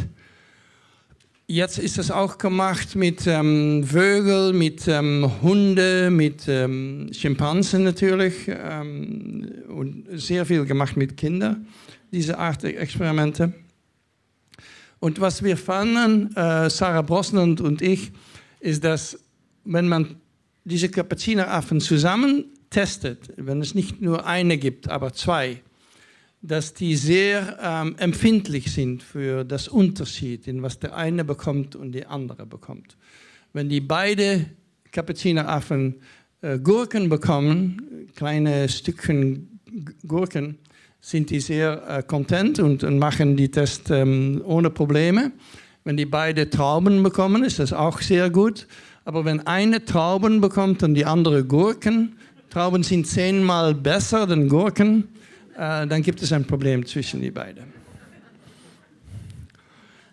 [1.49, 8.33] Jetzt ist es auch gemacht mit ähm, Vögel, mit ähm, Hunde, mit ähm, Schimpansen natürlich
[8.49, 11.65] ähm, und sehr viel gemacht mit Kindern
[12.11, 13.53] diese Art Experimente.
[14.99, 18.11] Und was wir fanden, äh, Sarah Brosnan und ich,
[18.59, 19.17] ist, dass
[19.63, 20.17] wenn man
[20.65, 25.61] diese Kapuzineraffen zusammen testet, wenn es nicht nur eine gibt, aber zwei,
[26.47, 31.91] dass die sehr ähm, empfindlich sind für das Unterschied, in was der eine bekommt und
[31.91, 32.95] der andere bekommt.
[33.51, 34.45] Wenn die beide
[34.91, 35.95] Kapuzineraffen
[36.41, 39.59] äh, Gurken bekommen, kleine Stückchen
[40.07, 40.57] Gurken,
[41.01, 45.33] sind die sehr äh, content und, und, machen die Tests ähm, ohne Probleme.
[45.83, 48.67] Wenn die beide Trauben bekommen, ist das auch sehr gut.
[49.03, 52.17] Aber wenn eine Trauben bekommt und die andere Gurken,
[52.49, 55.09] Trauben sind zehnmal besser als Gurken,
[55.57, 57.73] dann gibt es ein Problem zwischen die beiden.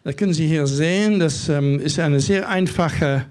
[0.04, 3.26] Da können Sie hier sehen, das ähm, ist eine sehr einfache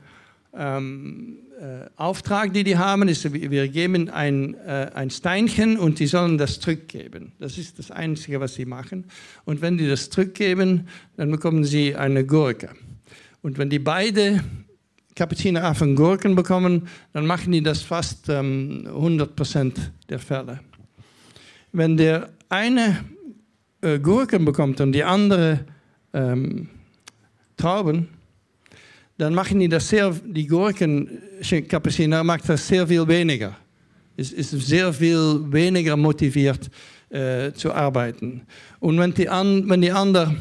[0.55, 6.07] ähm, äh, Auftrag, die die haben, ist, wir geben ein, äh, ein Steinchen und die
[6.07, 7.31] sollen das zurückgeben.
[7.39, 9.05] Das ist das Einzige, was sie machen.
[9.45, 12.69] Und wenn die das zurückgeben, dann bekommen sie eine Gurke.
[13.43, 14.43] Und wenn die beide
[15.15, 19.73] Kapuzineraffen Gurken bekommen, dann machen die das fast ähm, 100%
[20.09, 20.59] der Fälle.
[21.73, 23.03] Wenn der eine
[23.81, 25.65] äh, Gurken bekommt und die andere
[26.13, 26.69] ähm,
[27.57, 28.07] Trauben,
[29.17, 33.55] dann machen die das sehr, die Gurkenkapuziner macht das sehr viel weniger.
[34.15, 36.69] Es ist sehr viel weniger motiviert
[37.09, 38.43] äh, zu arbeiten.
[38.79, 40.35] Und wenn die, an, wenn die andere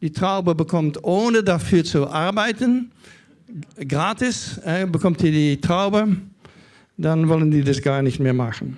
[0.00, 2.90] die Traube bekommt, ohne dafür zu arbeiten,
[3.86, 6.16] gratis, äh, bekommt die die Traube,
[6.96, 8.76] dann wollen die das gar nicht mehr machen.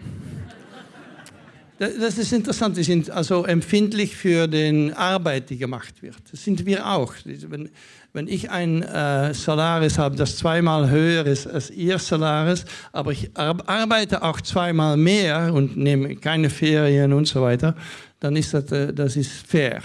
[1.80, 6.18] Das ist interessant, die sind also empfindlich für die Arbeit, die gemacht wird.
[6.30, 7.14] Das sind wir auch.
[7.24, 7.70] Wenn,
[8.12, 13.30] wenn ich ein äh, Salaris habe, das zweimal höher ist als Ihr Salaris, aber ich
[13.34, 17.74] arbeite auch zweimal mehr und nehme keine Ferien und so weiter,
[18.18, 19.80] dann ist das, äh, das ist fair.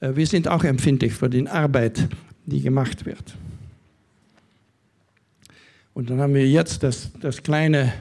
[0.00, 2.08] Äh, wir sind auch empfindlich für die Arbeit,
[2.46, 3.36] die gemacht wird.
[5.94, 7.92] Und dann haben wir jetzt das, das kleine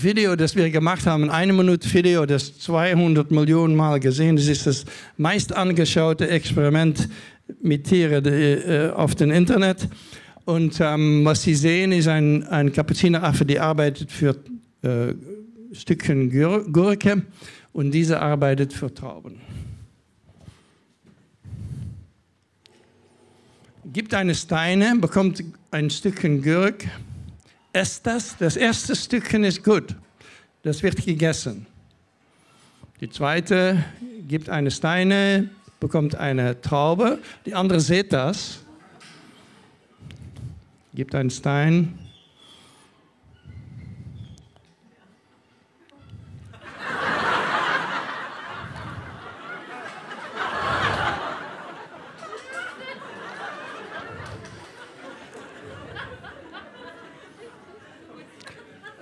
[0.00, 4.36] Video, das wir gemacht haben, eine Minute Video, das 200 Millionen Mal gesehen.
[4.36, 4.84] Das ist das
[5.16, 7.08] meist angeschaute Experiment
[7.60, 9.88] mit Tieren äh, auf dem Internet.
[10.44, 14.36] Und ähm, was Sie sehen, ist ein, ein Kapuzineraffe, die arbeitet für
[14.82, 15.14] äh,
[15.72, 17.22] Stückchen Gurke
[17.72, 19.40] und diese arbeitet für Trauben.
[23.92, 25.42] Gibt eine Steine, bekommt
[25.72, 26.88] ein Stückchen Gurke,
[27.72, 28.36] esst das.
[28.38, 29.94] Das erste Stückchen ist gut.
[30.62, 31.66] das wird gegessen.
[33.00, 33.84] Die zweite
[34.26, 35.48] gibt eine Steine,
[35.80, 37.18] bekommt eine Traube.
[37.46, 38.58] Die andere sieht das,
[40.94, 41.98] gibt einen Stein.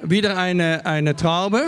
[0.08, 1.64] Wieder eine, eine Traube.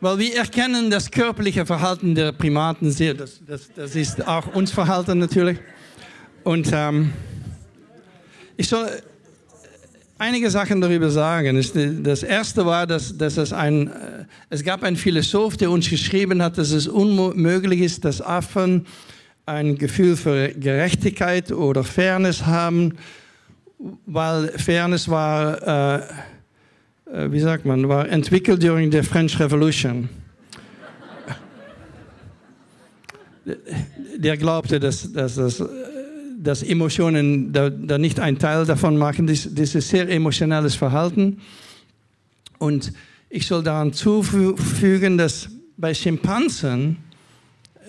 [0.00, 3.12] Weil wir erkennen das körperliche Verhalten der Primaten sehr.
[3.12, 5.58] Das, das, das ist auch uns Verhalten natürlich.
[6.42, 7.12] Und ähm,
[8.62, 8.88] ich soll
[10.18, 11.60] einige Sachen darüber sagen.
[12.04, 16.40] Das erste war, dass, dass es, ein, äh, es gab einen Philosoph, der uns geschrieben
[16.40, 18.86] hat, dass es unmöglich ist, dass Affen
[19.46, 22.92] ein Gefühl für Gerechtigkeit oder Fairness haben,
[24.06, 25.98] weil Fairness war...
[25.98, 26.02] Äh,
[27.12, 30.08] äh, wie sagt man, war entwickelt during the French Revolution.
[34.16, 35.60] Der glaubte, dass, dass, dass,
[36.42, 39.26] dass Emotionen da, da, nicht ein Teil davon machen.
[39.26, 41.38] Das, ist sehr emotionales Verhalten.
[42.58, 42.92] Und
[43.30, 46.98] ich soll daran zufügen, dass bei Schimpansen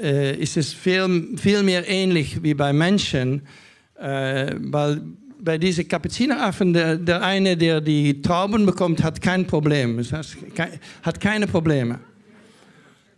[0.01, 3.41] äh, ist es viel, viel mehr ähnlich wie bei Menschen,
[3.99, 5.01] äh, weil
[5.39, 9.99] bei diesen Kapuzineraffen, der, der eine, der die Trauben bekommt, hat kein Problem.
[11.01, 11.99] Hat keine Probleme.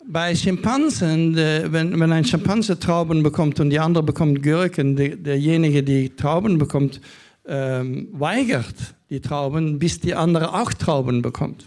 [0.07, 5.81] Bei Schimpansen, wenn, wenn ein Schimpanse Trauben bekommt und die andere bekommt Gurken, der, derjenige,
[5.83, 7.01] der Trauben bekommt,
[7.47, 8.75] ähm, weigert
[9.09, 11.65] die Trauben, bis die andere auch Trauben bekommt.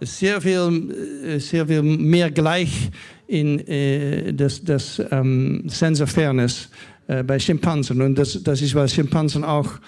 [0.00, 0.94] Sehr viel,
[1.24, 2.90] äh, sehr viel mehr gleich
[3.26, 6.68] in äh, das, das ähm, Sense of Fairness
[7.06, 8.02] äh, bei Schimpansen.
[8.02, 9.78] Und das, das ist, weil Schimpansen auch äh,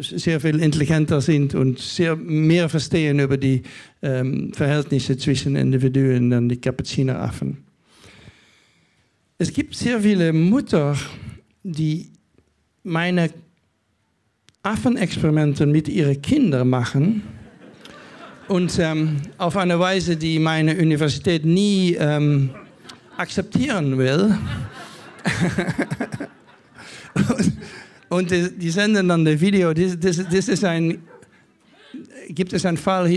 [0.00, 3.62] sehr viel intelligenter sind und sehr mehr verstehen über die
[4.00, 7.58] ähm, Verhältnisse zwischen Individuen und die Kapuzineraffen.
[9.36, 10.96] Es gibt sehr viele Mütter,
[11.62, 12.10] die
[12.84, 13.30] meine
[14.62, 17.22] Affenexperimente mit ihren Kindern machen
[18.48, 22.50] und ähm, auf eine Weise, die meine Universität nie ähm,
[23.16, 24.38] akzeptieren will.
[27.14, 27.52] und,
[28.14, 29.74] und die senden dann das Video.
[29.74, 31.02] Das, das, das ist ein,
[32.28, 33.08] gibt es einen Fall,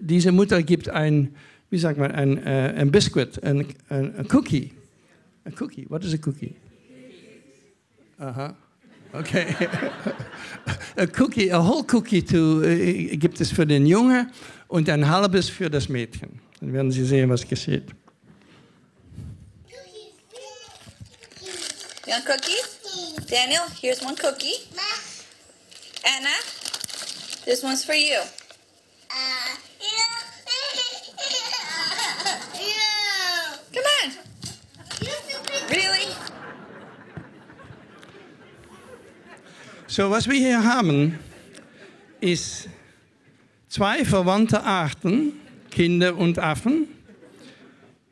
[0.00, 1.34] diese Mutter gibt ein,
[1.70, 4.72] wie sagt man, ein, uh, ein Biscuit, ein, ein, ein Cookie.
[5.44, 6.54] Ein Cookie, what is a cookie?
[8.18, 8.54] Aha.
[9.14, 9.46] Okay.
[10.96, 14.30] a cookie, a whole cookie to, uh, gibt es für den Junge
[14.68, 16.40] und ein halbes für das Mädchen.
[16.60, 17.84] Dann werden Sie sehen, was geschieht.
[22.04, 22.81] You want cookies?
[23.28, 24.54] Daniel, here's one cookie.
[26.04, 26.34] Anna,
[27.44, 28.20] this one's for you.
[33.72, 34.12] Come on.
[35.70, 36.08] Really?
[39.86, 41.18] So, was wir hier haben,
[42.20, 42.68] ist
[43.68, 45.32] zwei verwandte Arten,
[45.70, 46.88] Kinder und Affen,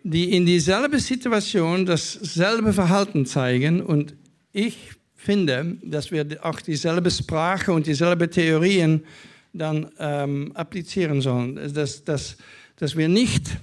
[0.02, 3.82] die in dieselbe Situation dasselbe Verhalten zeigen.
[3.82, 4.14] Und
[4.52, 4.76] ich
[5.16, 9.04] finde, dass wir auch dieselbe Sprache und dieselbe Theorien
[9.52, 11.56] dann ähm, applizieren sollen.
[11.74, 12.36] Dass, dass,
[12.76, 13.58] dass wir nicht,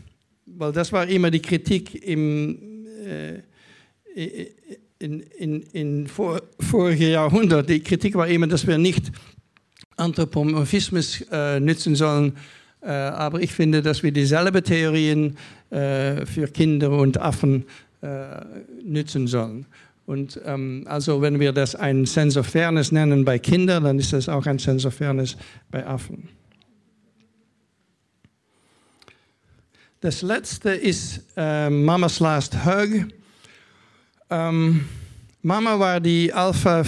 [0.46, 3.42] weil das war immer die Kritik im, äh,
[5.00, 9.12] in, in, in vor, vorigen Jahrhundert, die Kritik war immer, dass wir nicht
[9.96, 12.34] Anthropomorphismus äh, nützen sollen,
[12.82, 15.38] äh, aber ich finde, dass wir dieselbe Theorien
[15.70, 17.66] äh, für Kinder und Affen
[18.02, 18.46] äh,
[18.84, 19.66] nützen sollen.
[20.08, 24.14] Und ähm, also wenn wir das ein Sense of Fairness nennen bei Kindern, dann ist
[24.14, 25.36] das auch ein Sense of Fairness
[25.70, 26.30] bei Affen.
[30.00, 33.06] Das letzte ist äh, Mama's Last Hug.
[34.30, 34.86] Ähm,
[35.42, 36.84] Mama war die Alpha,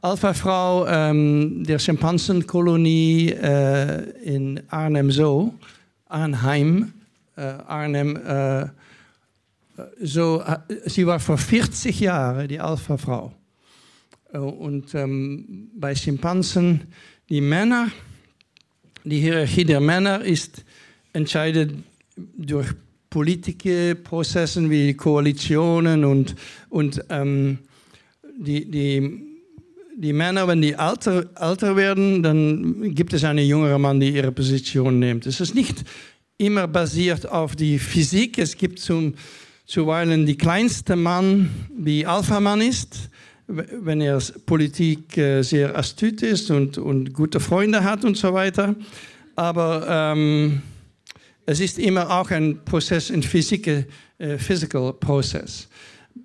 [0.00, 5.52] Alpha-Frau ähm, der Schimpansenkolonie äh, in Arnhem Zoo,
[6.06, 6.92] Arnheim,
[7.36, 8.70] äh, Arnhem.
[10.00, 13.32] So, äh, sie war vor 40 Jahren die Alpha-Frau.
[14.32, 16.82] Äh, und ähm, bei Schimpansen,
[17.28, 17.90] die Männer,
[19.04, 20.64] die Hierarchie der Männer ist
[21.12, 21.72] entscheidet
[22.36, 22.68] durch
[23.08, 26.36] politische Prozesse wie Koalitionen und,
[26.68, 27.58] und ähm,
[28.38, 29.20] die, die,
[29.96, 34.32] die Männer, wenn die älter, älter werden, dann gibt es einen jüngeren Mann, der ihre
[34.32, 35.26] Position nimmt.
[35.26, 35.84] Es ist nicht
[36.38, 38.38] immer basiert auf die Physik.
[38.38, 39.14] Es gibt zum,
[39.70, 43.08] zuweilen die kleinste Mann, die Alpha-Mann ist,
[43.46, 48.74] wenn er Politik äh, sehr astut ist und, und gute Freunde hat und so weiter.
[49.36, 50.60] Aber ähm,
[51.46, 53.86] es ist immer auch ein Prozess in Physik,
[54.18, 55.68] äh, physical Prozess.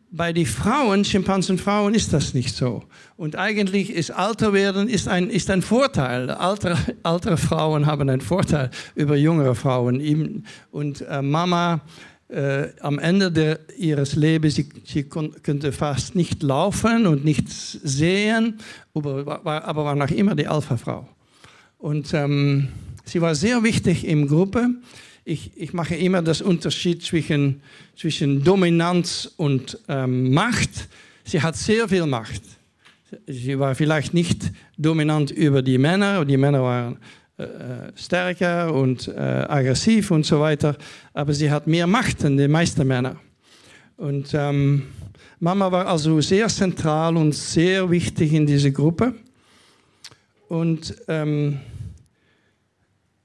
[0.09, 2.83] Bei den Frauen, Schimpansenfrauen, ist das nicht so.
[3.15, 6.31] Und eigentlich ist Alter werden ist ein, ist ein Vorteil.
[6.31, 10.43] Altere, altere Frauen haben einen Vorteil über jüngere Frauen.
[10.71, 11.81] Und äh, Mama
[12.29, 18.59] äh, am Ende der, ihres Lebens, sie, sie konnte fast nicht laufen und nichts sehen,
[18.93, 21.07] aber, aber war noch immer die Alpha-Frau.
[21.77, 22.69] Und ähm,
[23.03, 24.69] sie war sehr wichtig in Gruppe
[25.27, 27.61] ich, ich mache immer das Unterschied zwischen,
[27.97, 30.87] zwischen Dominanz und ähm, Macht.
[31.23, 32.43] Sie hat sehr viel Macht.
[33.25, 36.97] Sie war vielleicht nicht dominant über die Männer, die Männer waren
[37.95, 40.77] stärker und äh, aggressiv und so weiter,
[41.13, 43.17] aber sie hat mehr Macht als die meisten Männer.
[43.97, 44.83] Und ähm,
[45.39, 49.13] Mama war also sehr zentral und sehr wichtig in dieser Gruppe.
[50.47, 51.59] Und ähm,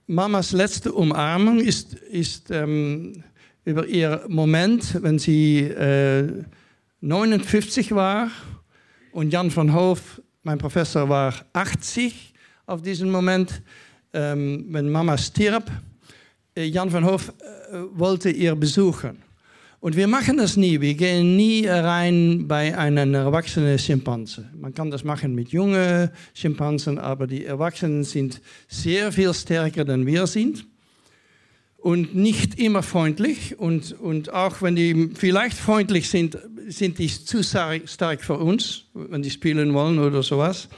[0.07, 3.23] Mamas letzte Umarmung ist, ist ähm,
[3.65, 6.45] über ihr Moment, wenn sie äh,
[7.01, 8.31] 59 war
[9.13, 12.35] und Jan van Hoof, mein Professor, war 80
[12.67, 13.63] auf diesen Moment,
[14.13, 15.71] ähm, wenn Mama stirb.
[16.55, 19.23] Äh, Jan van Hoof äh, wollte ihr besuchen.
[19.81, 20.79] Und wir machen das nie.
[20.83, 24.47] Wir gehen nie rein bei einem erwachsenen Schimpanse.
[24.55, 30.07] Man kann das machen mit jungen Schimpansen, aber die Erwachsenen sind sehr viel stärker, als
[30.07, 30.67] wir sind.
[31.79, 33.59] Und nicht immer freundlich.
[33.59, 36.37] Und, und auch wenn die vielleicht freundlich sind,
[36.69, 40.69] sind die zu stark für uns, wenn die spielen wollen oder sowas.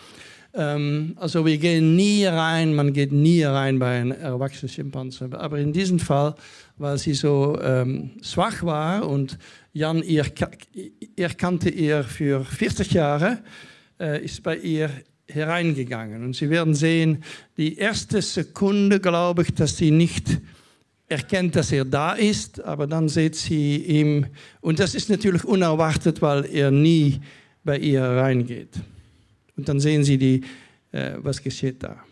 [0.55, 5.29] Ähm, also wir gehen nie rein, man geht nie rein bei einem erwachsenen Schimpanse.
[5.33, 6.35] Aber in diesem Fall
[6.83, 9.39] weil sie so ähm, schwach war und
[9.73, 10.27] Jan ihr,
[11.17, 13.39] er kannte ihr für 40 Jahre,
[14.01, 14.91] äh, ist bei ihr
[15.29, 16.25] hereingegangen.
[16.25, 17.23] Und Sie werden sehen,
[17.57, 20.41] die erste Sekunde glaube ich, dass sie nicht
[21.09, 24.27] erkennt, dass er da ist, aber dann sieht sie ihm,
[24.61, 27.21] und das ist natürlich unerwartet, weil er nie
[27.65, 28.81] bei ihr reingeht.
[29.57, 30.43] Und dann sehen Sie, die,
[30.93, 32.05] äh, was geschieht da.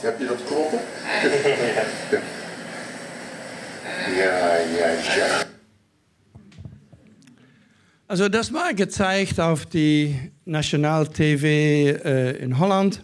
[0.00, 0.78] Heb je dat kloppen?
[4.16, 5.44] ja, ja, ja.
[8.06, 13.02] Also das war gezeigt auf die National-TV äh, in Holland.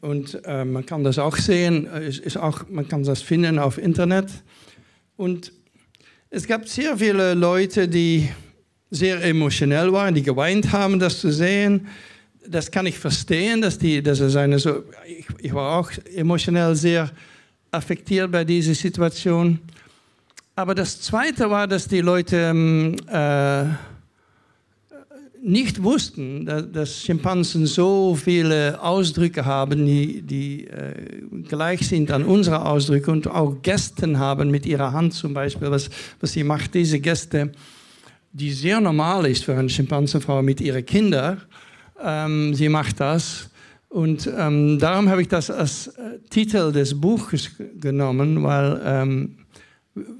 [0.00, 3.78] Und äh, man kann das auch sehen, es ist auch, man kann das finden auf
[3.78, 4.30] Internet.
[5.16, 5.52] Und
[6.30, 8.28] es gab sehr viele Leute, die
[8.90, 11.88] sehr emotionell waren, die geweint haben, das zu sehen.
[12.46, 14.84] Das kann ich verstehen, dass, die, dass es eine so.
[15.06, 17.10] Ich, ich war auch emotionell sehr
[17.70, 19.58] affektiert bei dieser Situation.
[20.56, 23.64] Aber das Zweite war, dass die Leute ähm, äh,
[25.42, 32.24] nicht wussten, dass, dass, Schimpansen so viele Ausdrücke haben, die, die äh, gleich sind an
[32.24, 35.90] unsere Ausdrücke und auch Gästen haben mit ihrer Hand zum Beispiel, was,
[36.20, 37.50] was sie macht, diese Gäste,
[38.34, 41.40] die sehr normal ist für eine Schimpansenfrau mit ihren Kindern.
[42.02, 43.48] Ähm, sie macht das.
[43.88, 47.50] Und ähm, darum habe ich das als äh, Titel des Buches
[47.80, 49.36] genommen, weil ähm,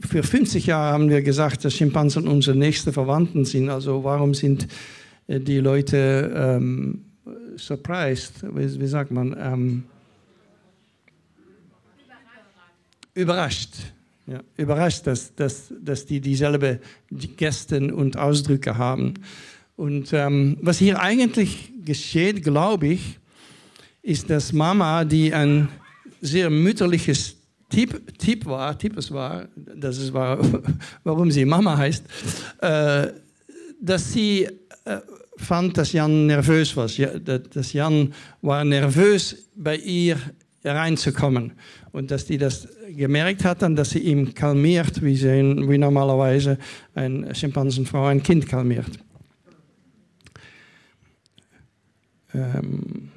[0.09, 3.69] für 50 Jahre haben wir gesagt, dass Schimpansen unsere nächsten Verwandten sind.
[3.69, 4.69] Also warum sind
[5.27, 7.05] äh, die Leute ähm,
[7.57, 9.83] surprised, wie, wie, sagt man, ähm,
[13.15, 13.75] überrascht.
[14.27, 16.81] Ja, überrascht, dass, dass, dass die dieselbe
[17.11, 19.15] Gesten und Ausdrücke haben.
[19.77, 23.19] Und ähm, was hier eigentlich geschieht, glaube ich,
[24.03, 25.69] ist, dass Mama, die ein
[26.23, 27.37] sehr mütterliches
[27.69, 30.39] Typ, typ war, Typus war, das ist war,
[31.05, 32.05] warum sie Mama heißt,
[32.61, 33.09] äh,
[33.81, 34.45] dass sie
[34.85, 35.01] äh,
[35.37, 36.89] fand, dass Jan nervös war.
[36.89, 40.19] Ja, dass Jan war nervös, bei ihr
[40.65, 41.53] reinzukommen.
[41.95, 46.59] Und dass die das gemerkt hat, und dass sie ihn kalmiert, wie, sie, wie normalerweise
[46.93, 48.99] eine Schimpansenfrau ein Kind kalmiert.
[52.35, 53.11] Ähm,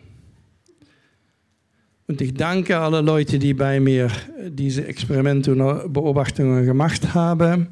[2.05, 4.11] und ich danke alle Leute, die bei mir
[4.47, 7.69] diese Experimente und Beobachtungen gemacht haben.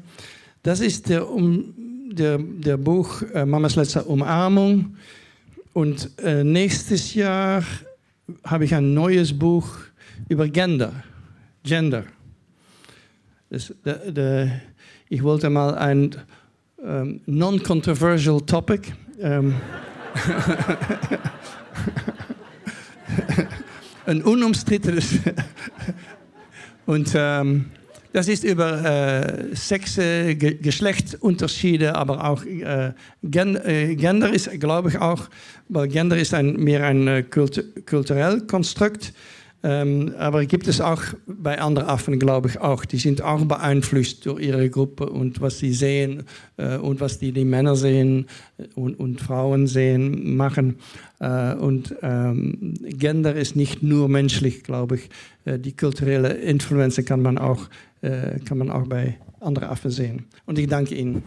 [0.64, 1.72] Das ist der, um,
[2.10, 4.96] der, der Buch äh, Mamas letzte Umarmung.
[5.72, 7.62] Und äh, nächstes Jahr
[8.42, 9.68] habe ich ein neues Buch
[10.28, 10.92] über Gender.
[11.62, 12.04] Gender.
[13.50, 14.50] Das, de, de,
[15.08, 16.16] ich wollte mal ein
[16.78, 18.92] um, non-controversial topic.
[19.18, 19.54] Um,
[24.06, 25.18] ein unumstrittenes.
[26.86, 27.66] Und ähm,
[28.12, 34.88] das ist über äh, Sexe, Ge Geschlechtsunterschiede, aber auch äh, Gen äh, Gender ist, glaube
[34.90, 35.28] ich auch,
[35.68, 39.12] weil Gender ist ein, mehr ein äh, Kult kulturell Konstrukt.
[39.62, 42.84] Ähm, aber gibt es auch bei anderen Affen, glaube ich, auch.
[42.84, 46.24] Die sind auch beeinflusst durch ihre Gruppe und was sie sehen
[46.56, 48.26] äh, und was die, die Männer sehen
[48.74, 50.76] und, und Frauen sehen, machen.
[51.20, 55.08] Äh, und ähm, Gender ist nicht nur menschlich, glaube ich.
[55.44, 57.36] Äh, die kulturelle Influenz kann man
[58.02, 60.26] äh, kann man auch bei anderen Affen sehen.
[60.44, 61.22] Und ich danke Ihnen.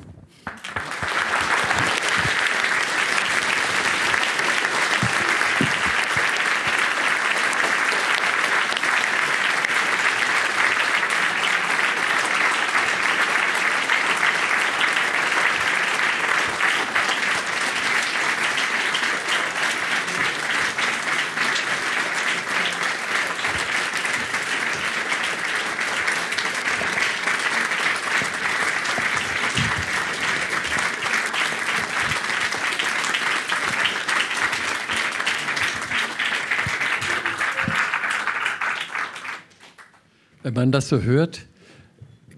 [40.80, 41.45] Das so hört,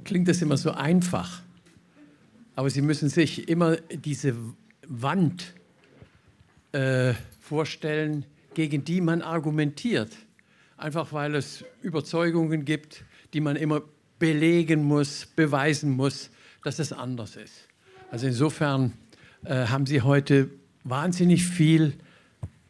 [0.04, 1.44] klingt das immer so einfach.
[2.56, 4.34] Aber Sie müssen sich immer diese
[4.88, 5.54] Wand
[6.72, 10.10] äh, vorstellen, gegen die man argumentiert.
[10.76, 13.04] Einfach weil es Überzeugungen gibt,
[13.36, 13.84] die man immer
[14.18, 16.32] belegen muss, beweisen muss,
[16.64, 17.68] dass es anders ist.
[18.10, 18.94] Also insofern
[19.46, 20.50] äh, haben Sie heute
[20.84, 21.94] wahnsinnig viel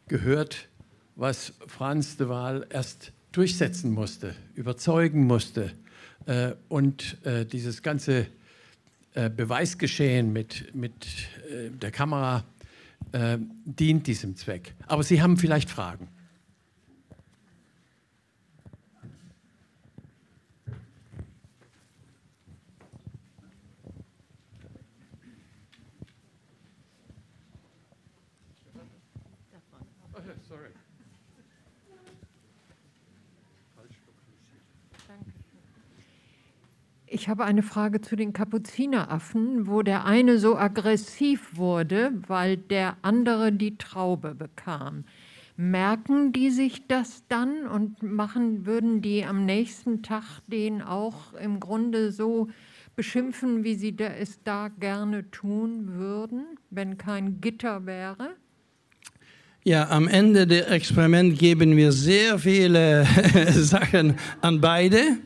[0.06, 0.68] gehört,
[1.16, 5.72] was Franz de Waal erst durchsetzen musste, überzeugen musste.
[6.26, 8.26] Äh, und äh, dieses ganze
[9.14, 10.92] äh, Beweisgeschehen mit, mit
[11.50, 12.44] äh, der Kamera
[13.12, 14.74] äh, dient diesem Zweck.
[14.86, 16.08] Aber Sie haben vielleicht Fragen.
[37.14, 42.96] Ich habe eine Frage zu den Kapuzineraffen, wo der eine so aggressiv wurde, weil der
[43.02, 45.04] andere die Traube bekam.
[45.58, 51.60] Merken die sich das dann und machen, würden die am nächsten Tag den auch im
[51.60, 52.48] Grunde so
[52.96, 58.30] beschimpfen, wie sie es da gerne tun würden, wenn kein Gitter wäre?
[59.64, 63.04] Ja, am Ende des Experiments geben wir sehr viele
[63.50, 65.18] Sachen an beide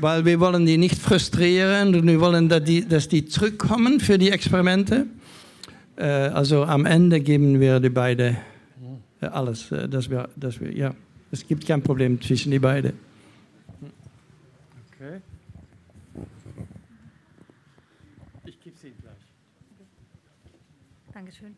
[0.00, 4.18] weil wir wollen die nicht frustrieren und wir wollen, dass die, dass die zurückkommen für
[4.18, 5.06] die Experimente.
[5.96, 8.36] Äh, also am Ende geben wir die beiden
[9.20, 10.94] äh, alles, äh, dass wir, dass wir, ja,
[11.30, 12.92] es gibt kein Problem zwischen die beiden.
[14.94, 15.20] Okay.
[18.46, 19.14] Ich gebe sie gleich.
[21.12, 21.56] Dankeschön.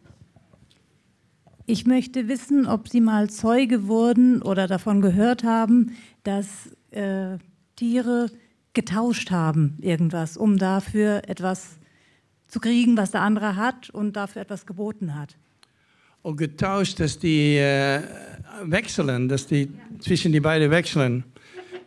[1.66, 5.92] Ich möchte wissen, ob Sie mal Zeuge wurden oder davon gehört haben,
[6.24, 7.38] dass äh,
[7.80, 8.30] Tiere
[8.74, 11.78] getauscht haben, irgendwas, um dafür etwas
[12.46, 15.38] zu kriegen, was der andere hat und dafür etwas geboten hat.
[16.20, 18.02] Und getauscht, dass die äh,
[18.64, 19.98] wechseln, dass die ja.
[19.98, 21.24] zwischen die beiden wechseln.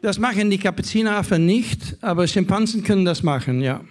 [0.02, 3.82] Das machen die Kapuzineraffen nicht, aber Schimpansen können das machen, ja.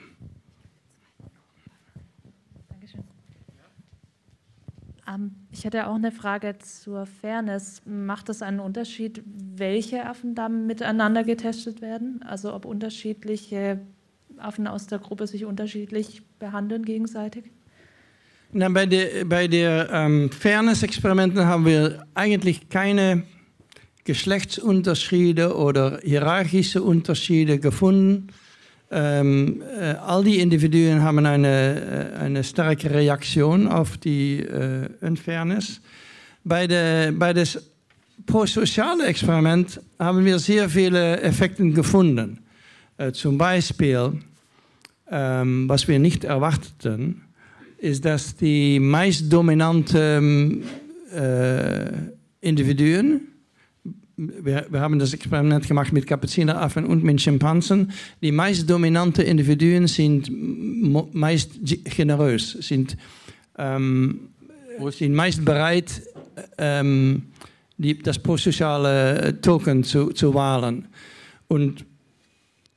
[5.06, 7.82] Ähm, ich hätte auch eine Frage zur Fairness.
[7.84, 12.22] Macht es einen Unterschied, welche Affen da miteinander getestet werden?
[12.26, 13.80] Also ob unterschiedliche
[14.38, 17.44] Affen aus der Gruppe sich unterschiedlich behandeln gegenseitig?
[18.52, 23.24] Na, bei den bei der, ähm, Fairness-Experimenten haben wir eigentlich keine
[24.04, 28.28] Geschlechtsunterschiede oder hierarchische Unterschiede gefunden.
[28.94, 35.80] Ähm, äh, all die Individuen eine, äh, eine starke Reaktion auf die äh, Unfairness.
[36.44, 37.32] Bei, der, bei
[39.06, 42.38] Experiment haben wir sehr viele Effekte gefunden.
[43.14, 44.12] Zum Beispiel,
[45.10, 47.22] ähm, was wir nicht erwarteten,
[47.78, 50.22] ist, dass die meist dominante
[51.12, 53.31] äh, Individuen.
[54.16, 57.92] Wir, wir, haben das Experiment gemacht mit Kapuzineraffen und mit Schimpansen.
[58.20, 60.30] Die meist dominanten Individuen sind
[61.14, 61.52] meist
[61.96, 62.96] generös, sind,
[63.56, 64.28] ähm,
[64.90, 66.02] sind meist bereit,
[66.58, 67.22] ähm,
[67.78, 70.88] die, das prosoziale Token zu, zu wählen.
[71.48, 71.86] Und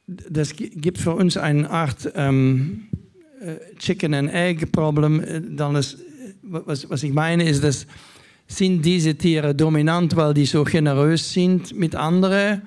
[0.07, 2.88] das gibt für uns eine Art ähm,
[3.41, 5.22] äh, Chicken and Egg Problem.
[5.57, 5.98] Dann ist,
[6.44, 7.88] was, was ich meine ist, dass
[8.48, 12.62] sind diese Tiere dominant, weil die so generös sind mit anderen,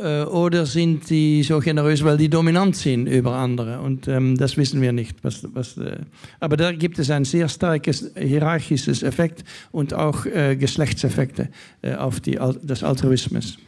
[0.00, 3.80] äh, oder sind die so generös, weil die dominant sind über andere?
[3.80, 5.22] Und ähm, das wissen wir nicht.
[5.22, 5.98] Was, was, äh,
[6.40, 11.48] aber da gibt es ein sehr starkes hierarchisches Effekt und auch äh, Geschlechtseffekte
[11.82, 13.58] äh, auf die, das Altruismus.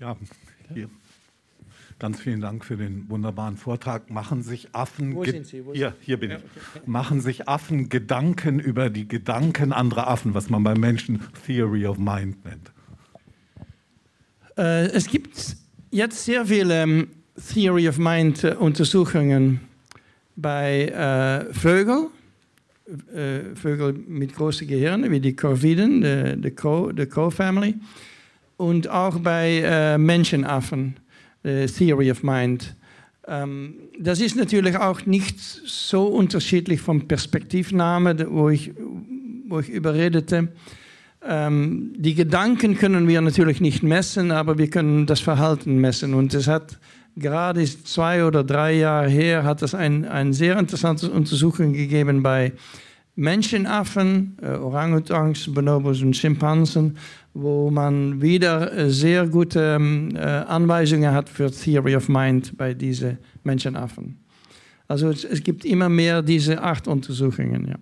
[0.00, 0.16] Ja,
[0.74, 0.88] hier.
[2.02, 4.10] Ganz vielen Dank für den wunderbaren Vortrag.
[4.10, 5.64] Machen sich Affen Wo sind Sie?
[5.64, 6.38] Wo hier, hier bin ich.
[6.84, 11.98] Machen sich Affen Gedanken über die Gedanken anderer Affen, was man beim Menschen Theory of
[11.98, 12.72] Mind nennt.
[14.58, 15.56] Äh, es gibt
[15.92, 17.08] jetzt sehr viele ähm,
[17.54, 19.60] Theory of Mind äh, Untersuchungen
[20.34, 22.08] bei äh, Vögeln,
[23.14, 27.76] äh, Vögel mit großen Gehirnen wie die Corviden, die Crow-Family,
[28.56, 30.96] und auch bei äh, Menschenaffen.
[31.42, 32.74] Äh, Theory of Mind.
[33.26, 38.72] Ähm, das ist natürlich auch nicht so unterschiedlich vom Perspektivnahme, wo ich,
[39.48, 40.48] wo ich überredete.
[41.24, 46.14] Ähm, die Gedanken können wir natürlich nicht messen, aber wir können das Verhalten messen.
[46.14, 46.78] Und es hat
[47.16, 52.52] gerade zwei oder drei Jahre her, hat es ein, ein sehr interessante Untersuchung gegeben bei
[53.14, 56.96] Menschenaffen, äh, Orangutans, Bonobos und Schimpansen,
[57.34, 62.74] wo man wieder äh, sehr gute ähm, äh, Anweisungen hat für Theory of Mind bei
[62.74, 64.18] diesen Menschenaffen.
[64.88, 67.68] Also es, gibt immer mehr diese Art Untersuchungen.
[67.68, 67.76] Ja.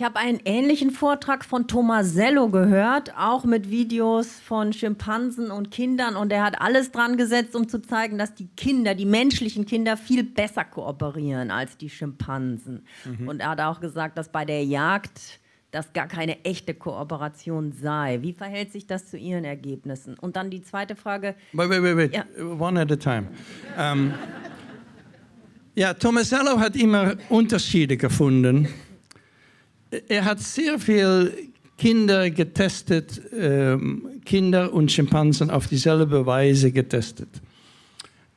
[0.00, 6.16] Ich habe einen ähnlichen Vortrag von Tomasello gehört, auch mit Videos von Schimpansen und Kindern.
[6.16, 9.98] Und er hat alles dran gesetzt, um zu zeigen, dass die Kinder, die menschlichen Kinder,
[9.98, 12.86] viel besser kooperieren als die Schimpansen.
[13.04, 13.28] Mhm.
[13.28, 15.38] Und er hat auch gesagt, dass bei der Jagd
[15.70, 18.20] das gar keine echte Kooperation sei.
[18.22, 20.14] Wie verhält sich das zu Ihren Ergebnissen?
[20.18, 21.34] Und dann die zweite Frage.
[21.52, 22.14] Wait, wait, wait, wait.
[22.14, 22.24] Ja.
[22.42, 23.28] One at a time.
[23.78, 24.14] Um,
[25.74, 28.66] ja, Tomasello hat immer Unterschiede gefunden
[30.08, 31.32] er hat sehr viel
[31.78, 37.28] Kinder getestet, ähm, Kinder und Schimpansen auf dieselbe Weise getestet.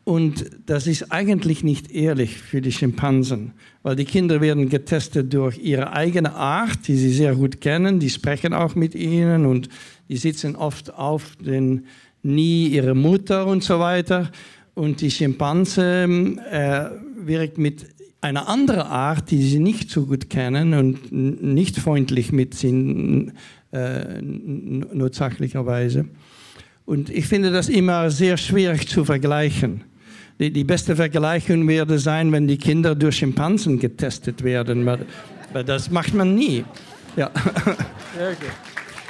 [0.05, 3.53] Und das ist eigentlich nicht ehrlich für die Schimpansen,
[3.83, 8.09] weil die Kinder werden getestet durch ihre eigene Art, die sie sehr gut kennen, die
[8.09, 9.69] sprechen auch mit ihnen und
[10.09, 11.85] die sitzen oft auf den
[12.21, 14.29] Knie ihrer Mutter und so weiter.
[14.73, 16.07] Und die Schimpanse
[16.51, 16.89] äh,
[17.25, 17.85] wirkt mit
[18.23, 23.33] eine andere Art, die sie nicht so gut kennen und nicht freundlich mit sind,
[23.71, 26.05] äh, notsächlicherweise.
[26.85, 29.83] Und ich finde das immer sehr schwierig zu vergleichen.
[30.39, 35.91] Die, die, beste Vergleichung würde sein, wenn die Kinder durch Schimpansen getestet werden, aber das
[35.91, 36.63] macht man nie.
[37.15, 37.29] Ja.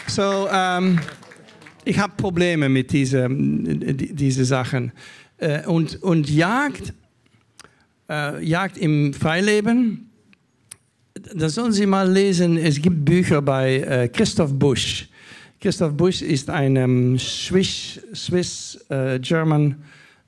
[0.08, 1.00] So, ähm,
[1.86, 4.92] ich habe Probleme mit diesen diese Sachen.
[5.38, 6.94] Äh, und, und Jagd
[8.14, 10.10] äh, Jagd im Freileben.
[11.36, 12.58] Das sollen Sie mal lesen.
[12.58, 15.08] Es gibt Bücher bei äh, Christoph Busch.
[15.60, 19.78] Christoph Busch ist ein ähm, Swiss, Swiss äh, German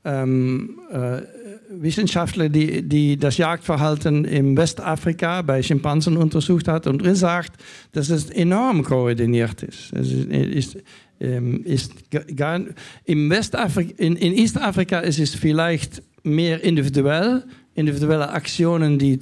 [0.06, 1.22] ähm, äh,
[1.70, 7.54] Wissenschaftler, die, die das Jagdverhalten im Westafrika bei Schimpansen untersucht hat und sagt,
[7.92, 9.92] dass es enorm koordiniert ist.
[9.94, 10.78] Es ist, ist,
[11.20, 11.92] ähm, ist
[12.36, 12.62] gar,
[13.04, 17.44] im Westafrika, in, in Eastafrika ist es vielleicht mehr individuell,
[17.76, 19.20] individuelle Aktionen, die,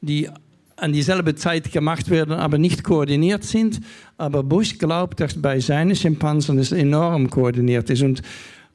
[0.00, 0.28] die
[0.76, 3.80] an dieselbe Zeit gemacht werden, aber nicht koordiniert sind.
[4.16, 8.02] Aber Bush glaubt, dass bei seinen Schimpansen es enorm koordiniert ist.
[8.02, 8.22] Und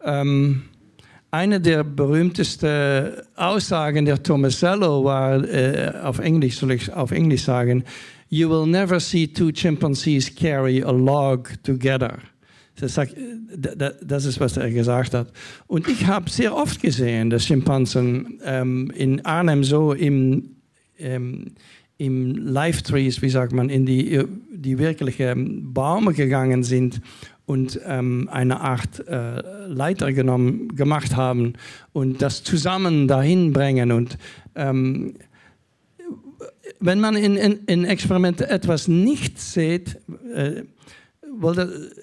[0.03, 0.63] ähm,
[1.31, 7.83] eine der berühmtesten Aussagen der Tomasello war, äh, auf Englisch soll ich auf Englisch sagen,
[8.29, 12.17] You will never see two chimpanzees carry a log together.
[12.77, 15.31] Das ist, was er gesagt hat.
[15.67, 20.55] Und ich habe sehr oft gesehen, dass Schimpansen ähm, in Arnhem so im,
[20.99, 21.53] ähm,
[21.97, 24.21] im Live-Trees, wie sagt man, in die,
[24.51, 27.01] die wirklichen Bäume gegangen sind
[27.45, 31.53] und ähm, eine Art äh, Leiter genommen, gemacht haben
[31.93, 33.91] und das zusammen dahin bringen.
[33.91, 34.17] Und
[34.55, 35.15] ähm,
[36.79, 39.97] wenn man in, in, in Experimenten etwas nicht sieht,
[40.33, 40.63] äh,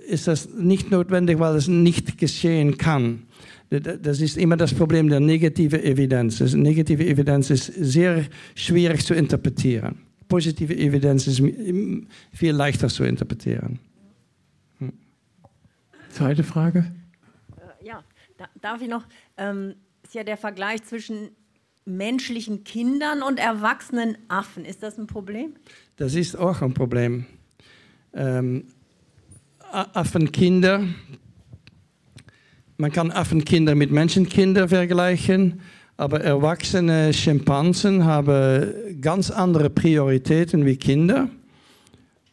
[0.08, 3.22] ist das nicht notwendig, weil es nicht geschehen kann.
[3.70, 6.38] Das ist immer das Problem der negativen Evidenz.
[6.38, 9.98] Das negative Evidenz ist sehr schwierig zu interpretieren.
[10.28, 11.42] Positive Evidenz ist
[12.32, 13.78] viel leichter zu interpretieren.
[14.78, 14.92] Hm.
[16.10, 16.92] Zweite Frage.
[17.56, 18.04] Äh, ja,
[18.60, 19.06] darf ich noch?
[19.38, 21.30] Ähm, ist ja der Vergleich zwischen
[21.84, 24.64] menschlichen Kindern und erwachsenen Affen.
[24.64, 25.54] Ist das ein Problem?
[25.96, 27.26] Das ist auch ein Problem.
[28.14, 28.66] Ähm,
[29.72, 30.84] Affenkinder
[32.82, 35.60] man kann Affenkinder mit Menschenkindern vergleichen,
[35.96, 41.28] aber erwachsene Schimpansen haben ganz andere Prioritäten wie Kinder.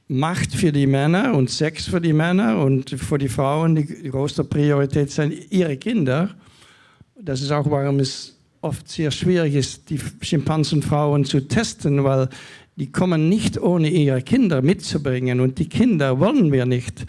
[0.07, 4.43] Macht für die Männer und Sex für die Männer und für die Frauen die größte
[4.43, 6.31] Priorität sind ihre Kinder.
[7.21, 12.27] Das ist auch, warum es oft sehr schwierig ist, die Schimpansenfrauen zu testen, weil
[12.79, 17.05] die kommen nicht ohne ihre Kinder mitzubringen und die Kinder wollen wir nicht.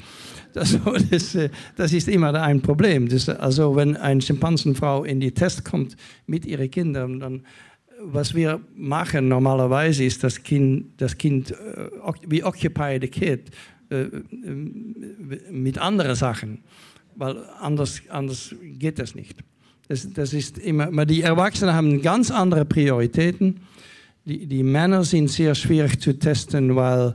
[0.53, 0.77] Das,
[1.11, 1.39] das,
[1.77, 3.09] das, ist immer ein Problem.
[3.09, 7.43] Das, also wenn eine Schimpansenfrau in die Test kommt mit ihren Kindern, dann
[8.03, 13.51] was wir machen normalerweise ist das Kind, das Kind, uh, we occupy the kid
[13.93, 14.07] uh,
[15.51, 16.61] mit anderen Sachen,
[17.17, 19.39] weil anders, anders geht das nicht.
[19.89, 23.61] Das, das ist immer, die Erwachsenen haben ganz andere Prioritäten.
[24.25, 27.15] Die, die Männer sind sehr schwierig zu testen, weil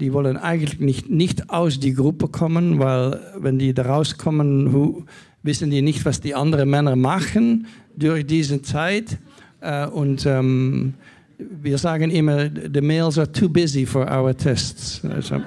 [0.00, 5.06] die wollen eigentlich nicht, nicht aus die Gruppe kommen, weil wenn die da rauskommen,
[5.44, 7.66] wissen die nicht, was die anderen Männer machen
[7.96, 9.18] durch diese Zeit.
[9.64, 10.94] Uh, und um,
[11.38, 15.04] wir sagen immer, the males are too busy for our tests.
[15.04, 15.36] Also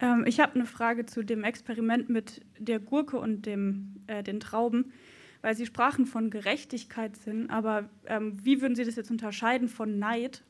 [0.00, 4.38] ähm, ich habe eine Frage zu dem Experiment mit der Gurke und dem, äh, den
[4.38, 4.92] Trauben
[5.42, 10.42] weil Sie sprachen von Gerechtigkeitssinn, aber ähm, wie würden Sie das jetzt unterscheiden von Neid?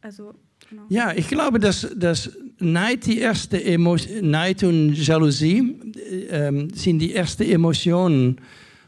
[0.00, 0.34] Also,
[0.68, 0.82] genau.
[0.88, 5.80] Ja, ich glaube, dass, dass Neid, die erste Emotion, Neid und Jalousie
[6.30, 8.40] ähm, sind die ersten Emotionen,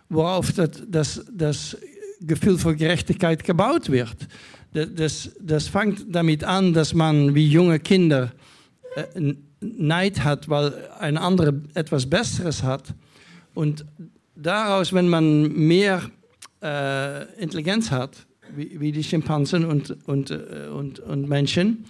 [0.08, 1.76] worauf das, das, das
[2.20, 4.16] Gefühl für Gerechtigkeit gebaut wird.
[4.72, 8.32] Das, das fängt damit an, dass man wie junge Kinder
[8.94, 12.94] äh, Neid hat, weil ein anderer etwas Besseres hat.
[13.54, 13.86] Und
[14.36, 16.02] daraus, wenn man mehr
[16.62, 21.84] äh, Intelligenz hat, wie, wie, die Schimpansen und, und, äh, und, und Menschen,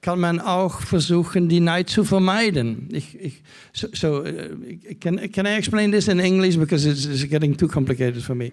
[0.00, 2.88] kann man auch versuchen, die Neid zu vermeiden.
[2.90, 3.42] Ich, ich,
[3.72, 4.56] so, so uh,
[5.00, 8.50] can, can I explain this in English because it's, it's getting too complicated for me?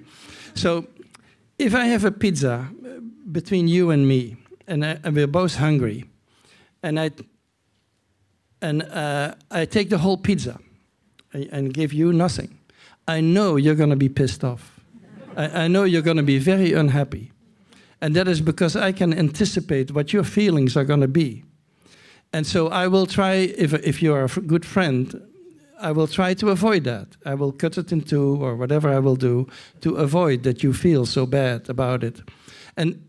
[0.53, 0.85] So,
[1.57, 2.69] if I have a pizza
[3.31, 4.37] between you and me,
[4.67, 6.05] and, I, and we're both hungry,
[6.83, 7.09] and I
[8.61, 10.59] and uh, I take the whole pizza
[11.33, 12.58] and give you nothing.
[13.09, 14.79] I know you're going to be pissed off.
[15.35, 17.31] I, I know you're going to be very unhappy.
[18.01, 21.43] And that is because I can anticipate what your feelings are going to be.
[22.31, 25.21] And so I will try, if, if you're a good friend,
[25.81, 27.17] I will try to avoid that.
[27.25, 29.47] I will cut it in two or whatever I will do
[29.81, 32.21] to avoid that you feel so bad about it.
[32.77, 33.01] And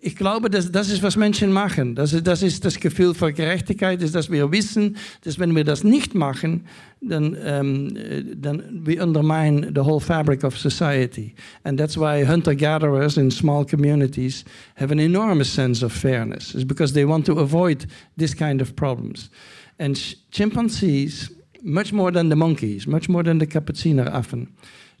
[0.00, 1.94] ich glaube, das, das ist, was Menschen machen.
[1.94, 5.84] Das, das ist das Gefühl für Gerechtigkeit, ist, dass wir wissen, dass wenn wir das
[5.84, 6.64] nicht machen,
[7.00, 7.94] dann, um,
[8.34, 11.34] dann we undermine the whole fabric of society.
[11.62, 14.44] And that's why hunter-gatherers in small communities
[14.76, 16.54] have an enormous sense of fairness.
[16.54, 17.86] It's because they want to avoid
[18.16, 19.30] this kind of problems.
[19.78, 19.96] And
[20.32, 21.30] chimpanzees,
[21.62, 24.48] much more than the monkeys, much more than the capuciner affen,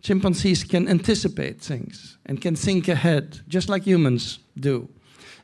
[0.00, 4.88] chimpanzees can anticipate things and can think ahead, just like humans do.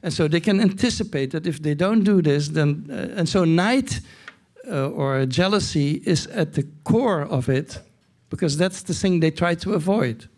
[0.03, 3.45] And so they can anticipate that if they don't do this, then, uh, and so
[3.45, 4.01] night
[4.71, 7.81] uh, or jealousy is at the core of it,
[8.31, 10.29] because that's the thing they try to avoid.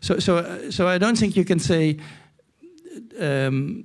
[0.00, 1.98] So, so, uh, so I don't think you can say,
[3.20, 3.84] um,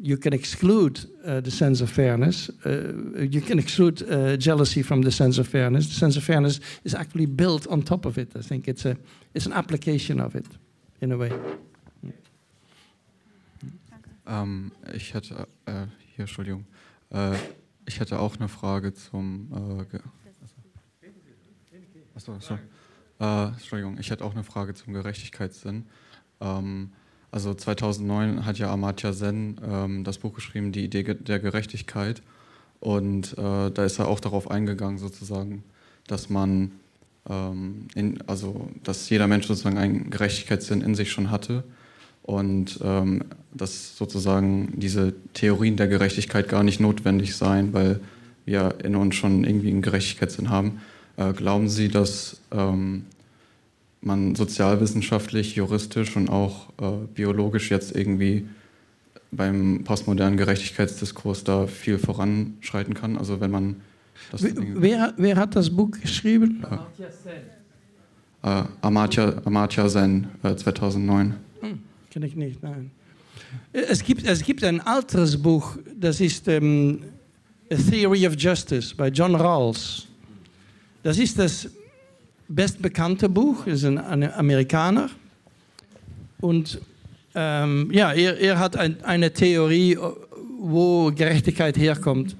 [0.00, 2.50] you can exclude uh, the sense of fairness.
[2.64, 5.86] Uh, you can exclude uh, jealousy from the sense of fairness.
[5.86, 8.36] The sense of fairness is actually built on top of it.
[8.36, 8.96] I think it's a
[9.34, 10.46] it's an application of it,
[11.00, 11.32] in a way.
[14.26, 16.64] Ähm, ich hätte äh, hier Entschuldigung.
[17.10, 17.36] Äh,
[17.86, 19.50] ich hätte auch eine Frage zum.
[19.52, 19.98] Äh,
[22.14, 22.58] achso, achso.
[23.18, 23.98] Entschuldigung.
[23.98, 25.86] Ich hätte auch eine Frage zum Gerechtigkeitssinn.
[26.40, 26.92] Ähm,
[27.34, 32.22] also 2009 hat ja Amartya Sen ähm, das Buch geschrieben, Die Idee der Gerechtigkeit.
[32.78, 35.64] Und äh, da ist er auch darauf eingegangen, sozusagen,
[36.06, 36.70] dass man,
[37.28, 41.64] ähm, in, also dass jeder Mensch sozusagen einen Gerechtigkeitssinn in sich schon hatte
[42.22, 47.98] und ähm, dass sozusagen diese Theorien der Gerechtigkeit gar nicht notwendig seien, weil
[48.44, 50.80] wir in uns schon irgendwie einen Gerechtigkeitssinn haben.
[51.16, 53.06] Äh, glauben Sie, dass ähm,
[54.06, 58.46] man sozialwissenschaftlich, juristisch und auch äh, biologisch jetzt irgendwie
[59.30, 63.18] beim postmodernen Gerechtigkeitsdiskurs da viel voranschreiten kann.
[63.18, 63.76] Also wenn man
[64.32, 66.64] wer, wer, hat das Buch geschrieben?
[66.64, 67.32] Amartya Sen.
[68.42, 71.34] Äh, Amartya, Amartya Sen, äh, 2009.
[71.60, 71.78] Hm,
[72.10, 72.90] Kenne ich nicht, nein.
[73.72, 77.02] Es gibt, es gibt ein alteres Buch, das ist ähm,
[77.70, 80.06] A Theory of Justice bei John Rawls.
[81.02, 81.68] Das ist das
[82.48, 85.10] bestbekannte Buch, ist ein, Amerikaner.
[86.40, 86.80] Und
[87.34, 89.98] ähm, ja, er, er hat ein, eine Theorie,
[90.58, 92.36] wo Gerechtigkeit herkommt.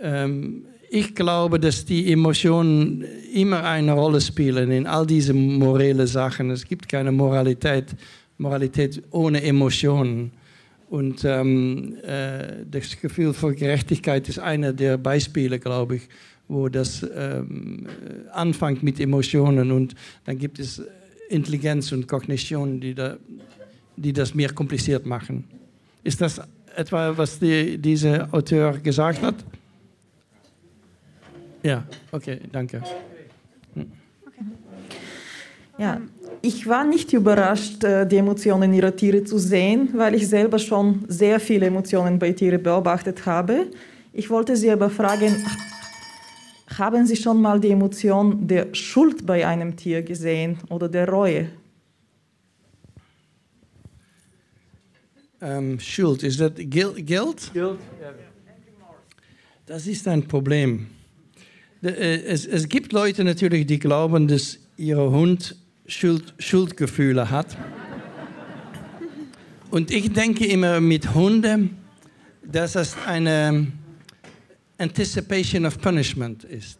[0.00, 6.50] Ähm, ich glaube, dass die Emotionen immer eine Rolle spielen in all diese morellen Sachen.
[6.50, 7.86] Es gibt keine Moralität,
[8.38, 10.30] Moralität ohne Emotionen.
[10.90, 16.02] Und ähm, äh, das Gefühl von Gerechtigkeit ist einer der Beispiele, glaube ich,
[16.48, 17.86] wo das ähm,
[18.32, 19.94] anfängt mit Emotionen und
[20.24, 20.82] dann gibt es
[21.28, 23.16] Intelligenz und Kognition, die, da,
[23.96, 25.44] die das mehr kompliziert machen.
[26.02, 26.40] Ist das
[26.76, 29.36] etwa, was die, dieser Autor gesagt hat?
[31.62, 32.82] Ja, okay, danke.
[35.78, 36.00] Ja,
[36.42, 41.04] ich war nicht überrascht, äh, die Emotionen ihrer Tiere zu sehen, weil ich selber schon
[41.08, 43.66] sehr viele Emotionen bei Tieren beobachtet habe.
[44.12, 45.34] Ich wollte Sie aber fragen,
[46.78, 51.48] haben Sie schon mal die Emotion der Schuld bei einem Tier gesehen oder der Reue?
[55.40, 57.06] Um, ähm, Schuld, ist das Guilt?
[57.06, 57.50] Guilt?
[59.66, 60.86] Das ist ein Problem.
[61.82, 65.56] Äh, es, es gibt Leute natürlich, die glauben, dass ihr Hund
[65.86, 67.56] Schuld, Schuldgefühle hat.
[69.70, 71.76] Und ich denke immer mit Hunden,
[72.42, 73.66] dass es eine
[74.84, 76.78] Anticipation of Punishment ist.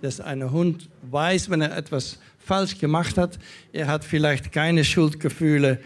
[0.00, 3.38] Dass ein Hund weiß, wenn er etwas falsch gemacht hat,
[3.72, 5.80] er hat vielleicht keine Schuldgefühle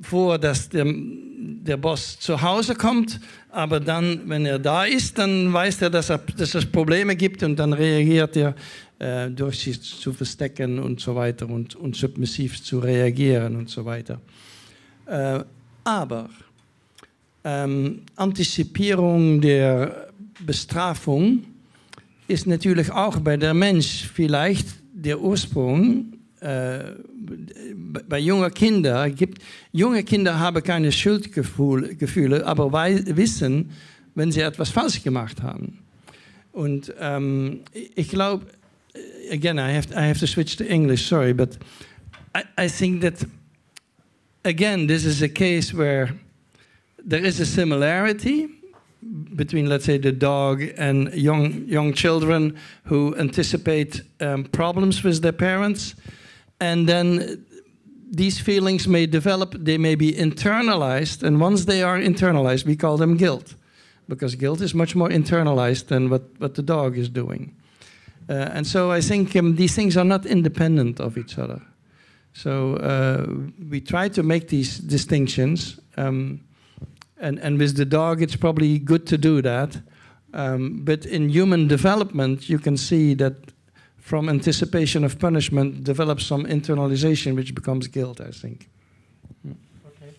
[0.00, 3.20] vor, dass der, der Boss zu Hause kommt,
[3.50, 7.42] aber dann, wenn er da ist, dann weiß er, dass, er, dass es Probleme gibt
[7.44, 8.54] und dann reagiert er
[8.98, 13.84] äh, durch sich zu verstecken und so weiter und, und submissiv zu reagieren und so
[13.84, 14.20] weiter.
[15.06, 15.40] Äh,
[15.84, 16.28] aber
[17.44, 20.03] ähm, Antizipierung der
[20.44, 21.44] Bestrafung
[22.28, 26.92] ist natürlich auch bei der Mensch vielleicht der Ursprung äh,
[28.08, 29.42] bei jungen Kindern gibt,
[29.72, 32.72] junge Kinder haben keine Schuldgefühle, aber
[33.16, 33.70] wissen,
[34.14, 35.78] wenn sie etwas falsch gemacht haben.
[36.52, 38.46] Und ähm, ich glaube,
[39.30, 41.58] again, I have, I have to switch to English, sorry, but
[42.36, 43.26] I, I think that,
[44.44, 46.14] again, this is a case where
[46.98, 48.48] there is a similarity
[49.34, 55.32] between, let's say, the dog and young, young children who anticipate um, problems with their
[55.32, 55.94] parents
[56.60, 57.44] and then
[58.10, 62.96] these feelings may develop, they may be internalized, and once they are internalized, we call
[62.96, 63.54] them guilt,
[64.08, 67.54] because guilt is much more internalized than what, what the dog is doing.
[68.28, 71.60] Uh, and so I think um, these things are not independent of each other.
[72.32, 73.26] So uh,
[73.70, 76.40] we try to make these distinctions, um,
[77.24, 79.80] and, and with the dog, it's probably good to do that.
[80.34, 83.34] Um, but in human development, you can see that
[83.98, 88.68] from anticipation of punishment develops some internalization, which becomes guilt, I think.
[89.46, 90.14] Okay.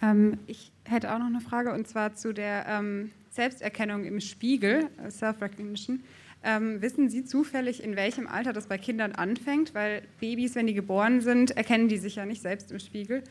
[0.00, 4.90] Ähm, ich hätte auch noch eine Frage und zwar zu der ähm, Selbsterkennung im Spiegel,
[5.04, 6.00] äh, Self-Recognition.
[6.44, 9.74] Ähm, wissen Sie zufällig, in welchem Alter das bei Kindern anfängt?
[9.74, 13.22] Weil Babys, wenn die geboren sind, erkennen die sich ja nicht selbst im Spiegel.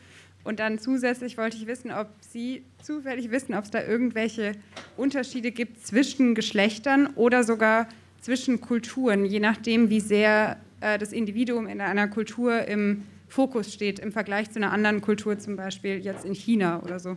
[0.44, 4.52] Und dann zusätzlich wollte ich wissen, ob Sie zufällig wissen, ob es da irgendwelche
[4.96, 7.86] Unterschiede gibt zwischen Geschlechtern oder sogar
[8.20, 13.98] zwischen Kulturen, je nachdem, wie sehr äh, das Individuum in einer Kultur im Fokus steht,
[13.98, 17.16] im Vergleich zu einer anderen Kultur, zum Beispiel jetzt in China oder so.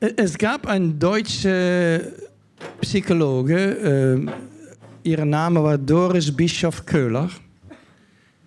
[0.00, 2.00] Es gab einen deutschen
[2.80, 7.30] Psychologe, äh, ihr Name war Doris Bischof-Köhler.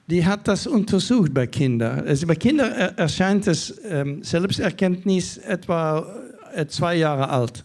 [0.07, 2.05] Die hat das untersucht bei Kindern.
[2.05, 6.05] Also bei Kindern erscheint das ähm, Selbsterkenntnis etwa
[6.53, 7.63] äh, zwei Jahre alt,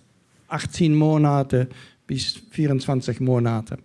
[0.49, 1.69] 18 Monate
[2.07, 3.79] bis 24 Monate.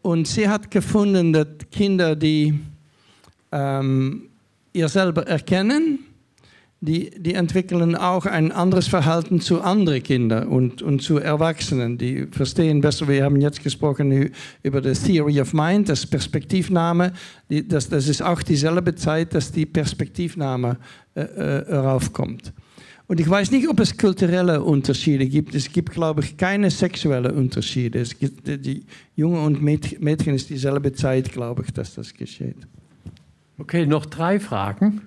[0.00, 2.58] Und sie hat gefunden, dass Kinder, die
[3.52, 4.28] ähm,
[4.72, 6.07] ihr selber erkennen,
[6.80, 11.98] die, die entwickeln auch ein anderes Verhalten zu anderen Kindern und, und zu Erwachsenen.
[11.98, 14.30] Die verstehen besser, wir haben jetzt gesprochen
[14.62, 17.12] über die Theory of Mind, das Perspektivnahme.
[17.50, 20.78] Die, das, das ist auch dieselbe Zeit, dass die Perspektivnahme
[21.16, 22.52] äh, äh, raufkommt.
[23.08, 25.54] Und ich weiß nicht, ob es kulturelle Unterschiede gibt.
[25.54, 28.00] Es gibt, glaube ich, keine sexuellen Unterschiede.
[28.00, 28.84] Es gibt, die
[29.16, 32.68] Junge und Mädchen ist dieselbe Zeit, glaube ich, dass das geschieht.
[33.56, 35.00] Okay, noch drei Fragen.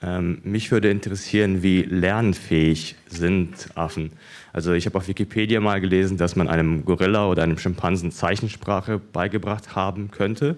[0.00, 4.12] Ähm, mich würde interessieren, wie lernfähig sind Affen.
[4.52, 8.98] Also ich habe auf Wikipedia mal gelesen, dass man einem Gorilla oder einem Schimpansen Zeichensprache
[8.98, 10.56] beigebracht haben könnte.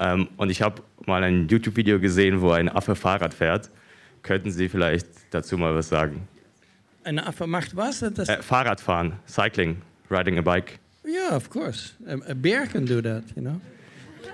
[0.00, 3.70] Ähm, und ich habe mal ein YouTube-Video gesehen, wo ein Affe Fahrrad fährt.
[4.22, 6.26] Könnten Sie vielleicht dazu mal was sagen?
[7.04, 8.00] Ein Affe macht was?
[8.00, 9.76] Das äh, Fahrradfahren, Cycling,
[10.10, 10.80] riding a bike.
[11.06, 11.92] Yeah, of course.
[12.08, 13.60] A, a bear can do that, you know.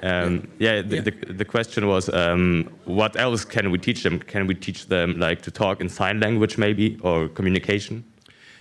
[0.02, 1.02] Um, yeah, the, Yeah.
[1.04, 4.18] The, the question was, um, what else can we teach them?
[4.18, 8.04] Can we teach them like to talk in sign language maybe or communication?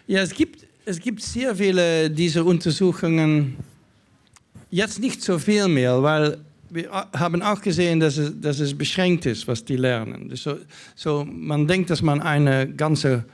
[0.08, 3.58] Ja, es gibt, es gibt sehr viele dieser Untersuchungen,
[4.70, 6.38] jetzt nicht so viel mehr, weil
[6.70, 10.32] wir haben auch gesehen, dass es, dass es beschränkt ist, was die lernen.
[10.36, 10.58] So,
[10.96, 13.26] so, man denkt, dass man ein ganze,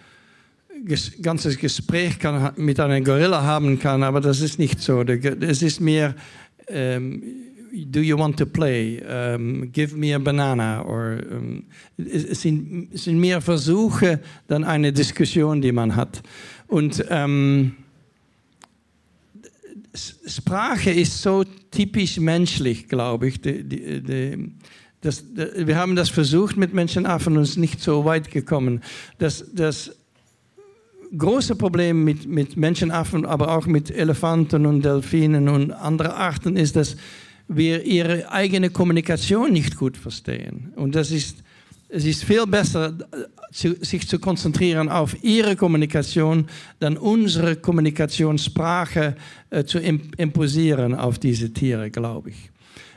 [0.86, 5.02] ges, ganzes Gespräch kann, mit einem Gorilla haben kann, aber das ist nicht so.
[5.02, 6.16] Es ist mehr,
[6.68, 7.22] ähm,
[7.72, 9.02] do you want to play?
[9.08, 10.84] Ähm, give me a banana.
[10.84, 11.66] Or, ähm,
[11.98, 16.22] es, sind, sind mehr Versuche dann eine Diskussion, die man hat.
[16.68, 17.74] Und ähm,
[19.94, 23.42] Sprache ist so typisch menschlich, glaube ich.
[23.42, 24.52] Die, die, die,
[25.02, 28.82] das, wir haben das versucht mit Menschenaffen und es ist nicht so weit gekommen.
[29.18, 29.92] Das, das
[31.18, 36.76] große Problem mit, mit Menschenaffen, aber auch mit Elefanten und Delfinen und anderen Arten ist,
[36.76, 36.98] dass
[37.48, 40.74] wir ihre eigene Kommunikation nicht gut verstehen.
[40.76, 41.44] Und das ist,
[41.90, 42.94] es ist viel besser,
[43.52, 46.48] sich zu konzentrieren auf ihre Kommunikation,
[46.80, 49.16] dann unsere Kommunikationssprache
[49.50, 52.52] äh, zu im, imposieren auf diese Tiere, glaube ich.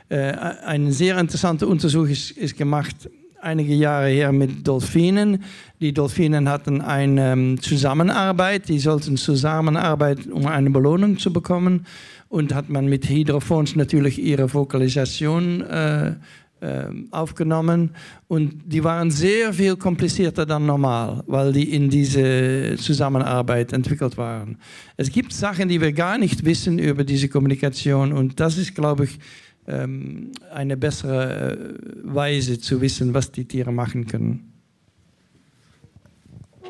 [0.09, 0.33] Äh,
[0.65, 3.09] eine sehr interessante Untersuchung ist, ist gemacht
[3.41, 5.43] einige Jahre her mit Delfinen.
[5.79, 11.85] Die Delfinen hatten eine ähm, Zusammenarbeit, die sollten zusammenarbeiten, um eine Belohnung zu bekommen.
[12.29, 16.13] Und hat man mit Hydrophones natürlich ihre Vokalisation äh,
[16.61, 17.89] äh, aufgenommen.
[18.27, 24.57] Und die waren sehr viel komplizierter dann normal, weil die in diese Zusammenarbeit entwickelt waren.
[24.95, 28.13] Es gibt Sachen, die wir gar nicht wissen über diese Kommunikation.
[28.13, 29.19] Und das ist, glaube ich,
[29.67, 34.51] ähm, eine bessere äh, Weise zu wissen, was die Tiere machen können.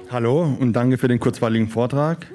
[0.10, 2.28] Hallo und danke für den kurzweiligen Vortrag.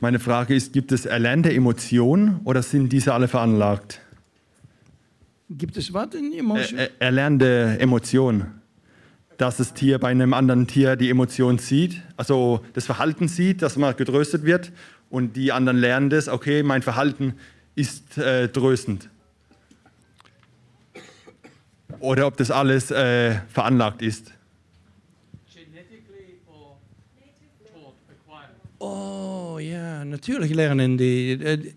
[0.00, 4.00] Meine Frage ist, gibt es erlernte Emotionen oder sind diese alle veranlagt?
[5.48, 6.78] Gibt es was in Emotion?
[6.78, 8.46] Äh, äh, erlernte Emotionen.
[9.38, 13.76] Dass das Tier bei einem anderen Tier die Emotion sieht, also das Verhalten sieht, dass
[13.76, 14.72] man getröstet wird
[15.08, 17.34] und die anderen lernen das, okay, mein Verhalten
[17.74, 19.08] ist äh, tröstend.
[22.02, 24.32] Oder ob das alles äh, veranlagt ist.
[28.78, 31.32] Oh ja, natürlich lernen die.
[31.32, 31.72] Äh,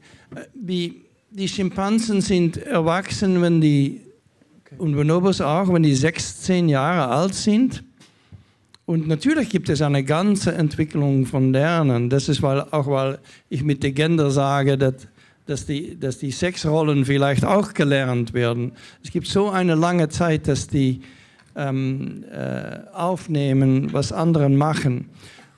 [0.54, 4.02] Die, die Schimpansen sind erwachsen, wenn die,
[4.78, 7.84] und Bonobos auch, wenn die sechs, zehn Jahre alt sind.
[8.86, 12.10] Und natürlich gibt es eine ganze Entwicklung von Lernen.
[12.10, 13.20] Das ist weil, auch, weil
[13.50, 15.08] ich mit der Gender sage, dass,
[15.46, 18.72] dass, die, dass die Sexrollen vielleicht auch gelernt werden.
[19.04, 21.02] Es gibt so eine lange Zeit, dass die
[21.56, 25.10] ähm, äh, aufnehmen, was anderen machen.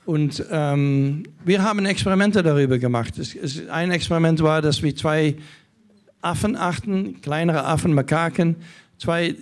[0.04, 3.18] Und ähm, wir haben Experimente darüber gemacht.
[3.18, 5.36] Es, es, ein Experiment war, dass wir zwei
[6.20, 8.56] Affenarten, kleinere Affen, Makaken,
[8.98, 9.34] zwei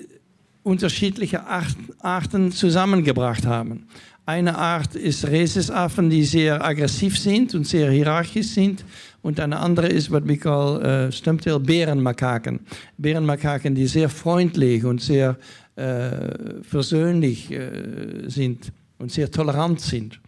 [0.62, 3.86] unterschiedliche Art- Arten zusammengebracht haben.
[4.26, 8.84] Eine Art ist Rhesusaffen, die sehr aggressiv sind und sehr hierarchisch sind.
[9.26, 12.60] Und eine andere ist, was wir call, äh, Stumptail Bärenmakaken.
[12.96, 15.36] Bärenmakaken, die sehr freundlich und sehr
[15.74, 20.20] äh, versöhnlich äh, sind und sehr tolerant sind.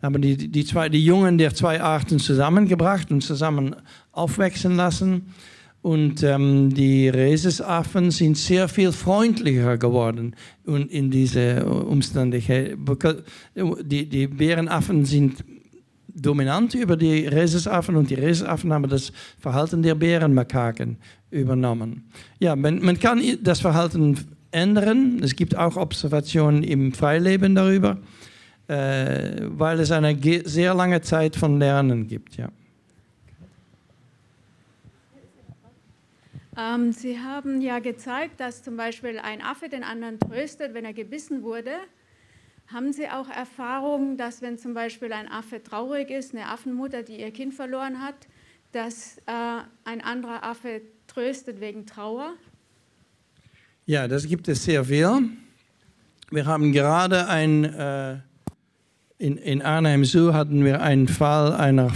[0.00, 3.76] Haben die, die, zwei, die Jungen der zwei Arten zusammengebracht und zusammen
[4.12, 5.34] aufwachsen lassen.
[5.82, 10.34] Und ähm, die Rhesusaffen sind sehr viel freundlicher geworden
[10.64, 12.40] in diese Umstände.
[12.40, 15.44] Die, die Bärenaffen sind
[16.20, 20.96] dominant über die Rhesusaffen und die Rhesusaffen haben das Verhalten der Bärenmakaken
[21.30, 22.10] übernommen.
[22.38, 24.16] Ja, man, man kann das Verhalten
[24.50, 25.20] ändern.
[25.22, 27.98] Es gibt auch Observationen im Freileben darüber,
[28.66, 32.36] äh, weil es eine sehr lange Zeit von Lernen gibt.
[32.36, 32.48] Ja.
[36.58, 40.92] Ähm, Sie haben ja gezeigt, dass zum Beispiel ein Affe den anderen tröstet, wenn er
[40.92, 41.70] gebissen wurde.
[42.70, 47.18] Haben Sie auch Erfahrung, dass wenn zum Beispiel ein Affe traurig ist, eine Affenmutter, die
[47.18, 48.14] ihr Kind verloren hat,
[48.72, 52.34] dass äh, ein anderer Affe tröstet wegen Trauer?
[53.86, 55.30] Ja, das gibt es sehr viel.
[56.30, 58.18] Wir haben gerade ein, äh,
[59.16, 61.90] in, in Arnhem Zoo hatten wir einen Fall einer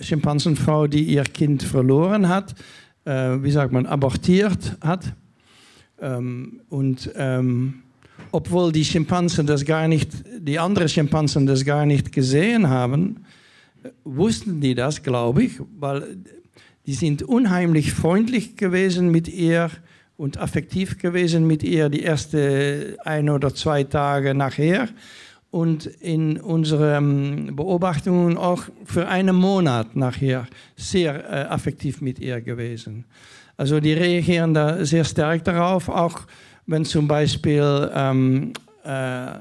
[0.00, 2.56] Schimpansenfrau, die ihr Kind verloren hat,
[3.04, 5.14] äh, wie sagt man, abortiert hat.
[6.00, 7.84] Ähm, und, ähm,
[8.32, 13.24] obwohl die Schimpansen das gar nicht, die anderen Schimpansen das gar nicht gesehen haben,
[14.04, 16.18] wussten die das, glaube ich, weil
[16.86, 19.70] die sind unheimlich freundlich gewesen mit ihr
[20.16, 24.88] und affektiv gewesen mit ihr die ersten ein oder zwei Tage nachher
[25.50, 33.04] und in unseren Beobachtungen auch für einen Monat nachher sehr äh, affektiv mit ihr gewesen.
[33.56, 36.20] Also die reagieren da sehr stark darauf, auch
[36.70, 38.52] wenn zum Beispiel ähm,
[38.84, 39.32] äh,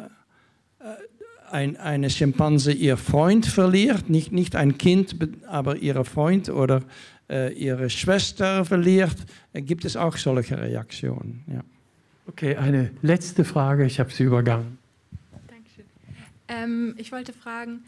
[1.51, 5.15] ein, eine Schimpanse ihr Freund verliert, nicht, nicht ein Kind,
[5.47, 6.81] aber ihre Freund oder
[7.29, 9.15] äh, ihre Schwester verliert,
[9.53, 11.43] äh, gibt es auch solche Reaktionen.
[11.47, 11.61] Ja.
[12.27, 14.77] Okay, eine letzte Frage, ich habe sie übergangen.
[15.47, 15.85] Dankeschön.
[16.47, 17.83] Ähm, ich wollte fragen,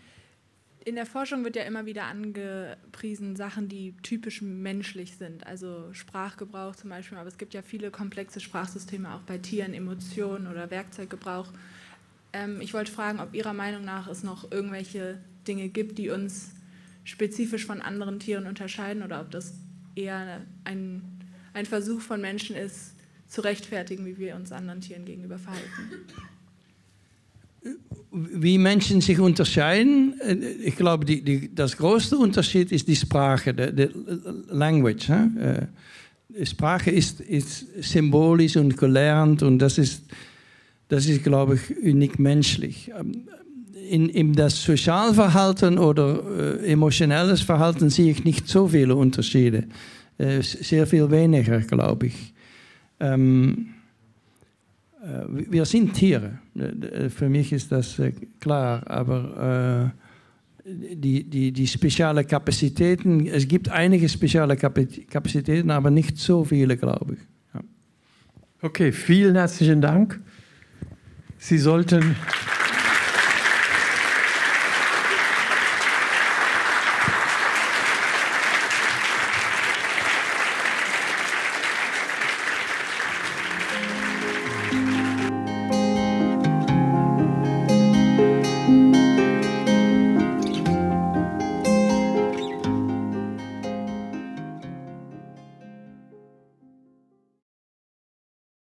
[0.84, 6.76] in der Forschung wird ja immer wieder angepriesen Sachen, die typisch menschlich sind, also Sprachgebrauch
[6.76, 11.48] zum Beispiel, aber es gibt ja viele komplexe Sprachsysteme auch bei Tieren, Emotionen oder Werkzeuggebrauch.
[12.34, 16.52] Ähm, ich wollte fragen, ob Ihrer Meinung nach es noch irgendwelche Dinge gibt, die uns
[17.04, 19.54] spezifisch von anderen Tieren unterscheiden oder ob das
[19.96, 21.04] eher ein,
[21.54, 22.96] ein Versuch von Menschen ist,
[23.28, 26.06] zu rechtfertigen, wie wir uns anderen Tieren gegenüber verhalten.
[28.12, 30.16] Wie Menschen sich unterscheiden,
[30.64, 33.90] ich glaube, die, die, das größte Unterschied ist die Sprache, die,
[34.50, 35.08] Language.
[35.08, 35.68] Hè?
[36.38, 40.04] Äh, Sprache ist, ist symbolisch und gelernt und das ist,
[40.88, 42.92] das ist, glaube ich, unik menschlich.
[42.98, 43.28] Ähm,
[43.90, 46.24] in, in das Sozialverhalten oder
[46.64, 49.66] äh, emotionelles Verhalten sehe ich nicht so viele Unterschiede.
[50.18, 52.34] Äh, sehr viel weniger, glaube ich.
[53.00, 53.74] Ähm,
[55.02, 56.40] äh, wir sind Tiere.
[56.56, 58.84] Äh, für mich ist das äh, klar.
[58.90, 59.94] Aber
[60.66, 66.78] äh, die, die, die speziellen Kapazitäten, es gibt einige spezielle Kapazitäten, aber nicht so viele,
[66.78, 67.20] glaube ich.
[68.64, 70.20] Okay, vielen herzlichen Dank.
[71.40, 72.16] Sie sollten.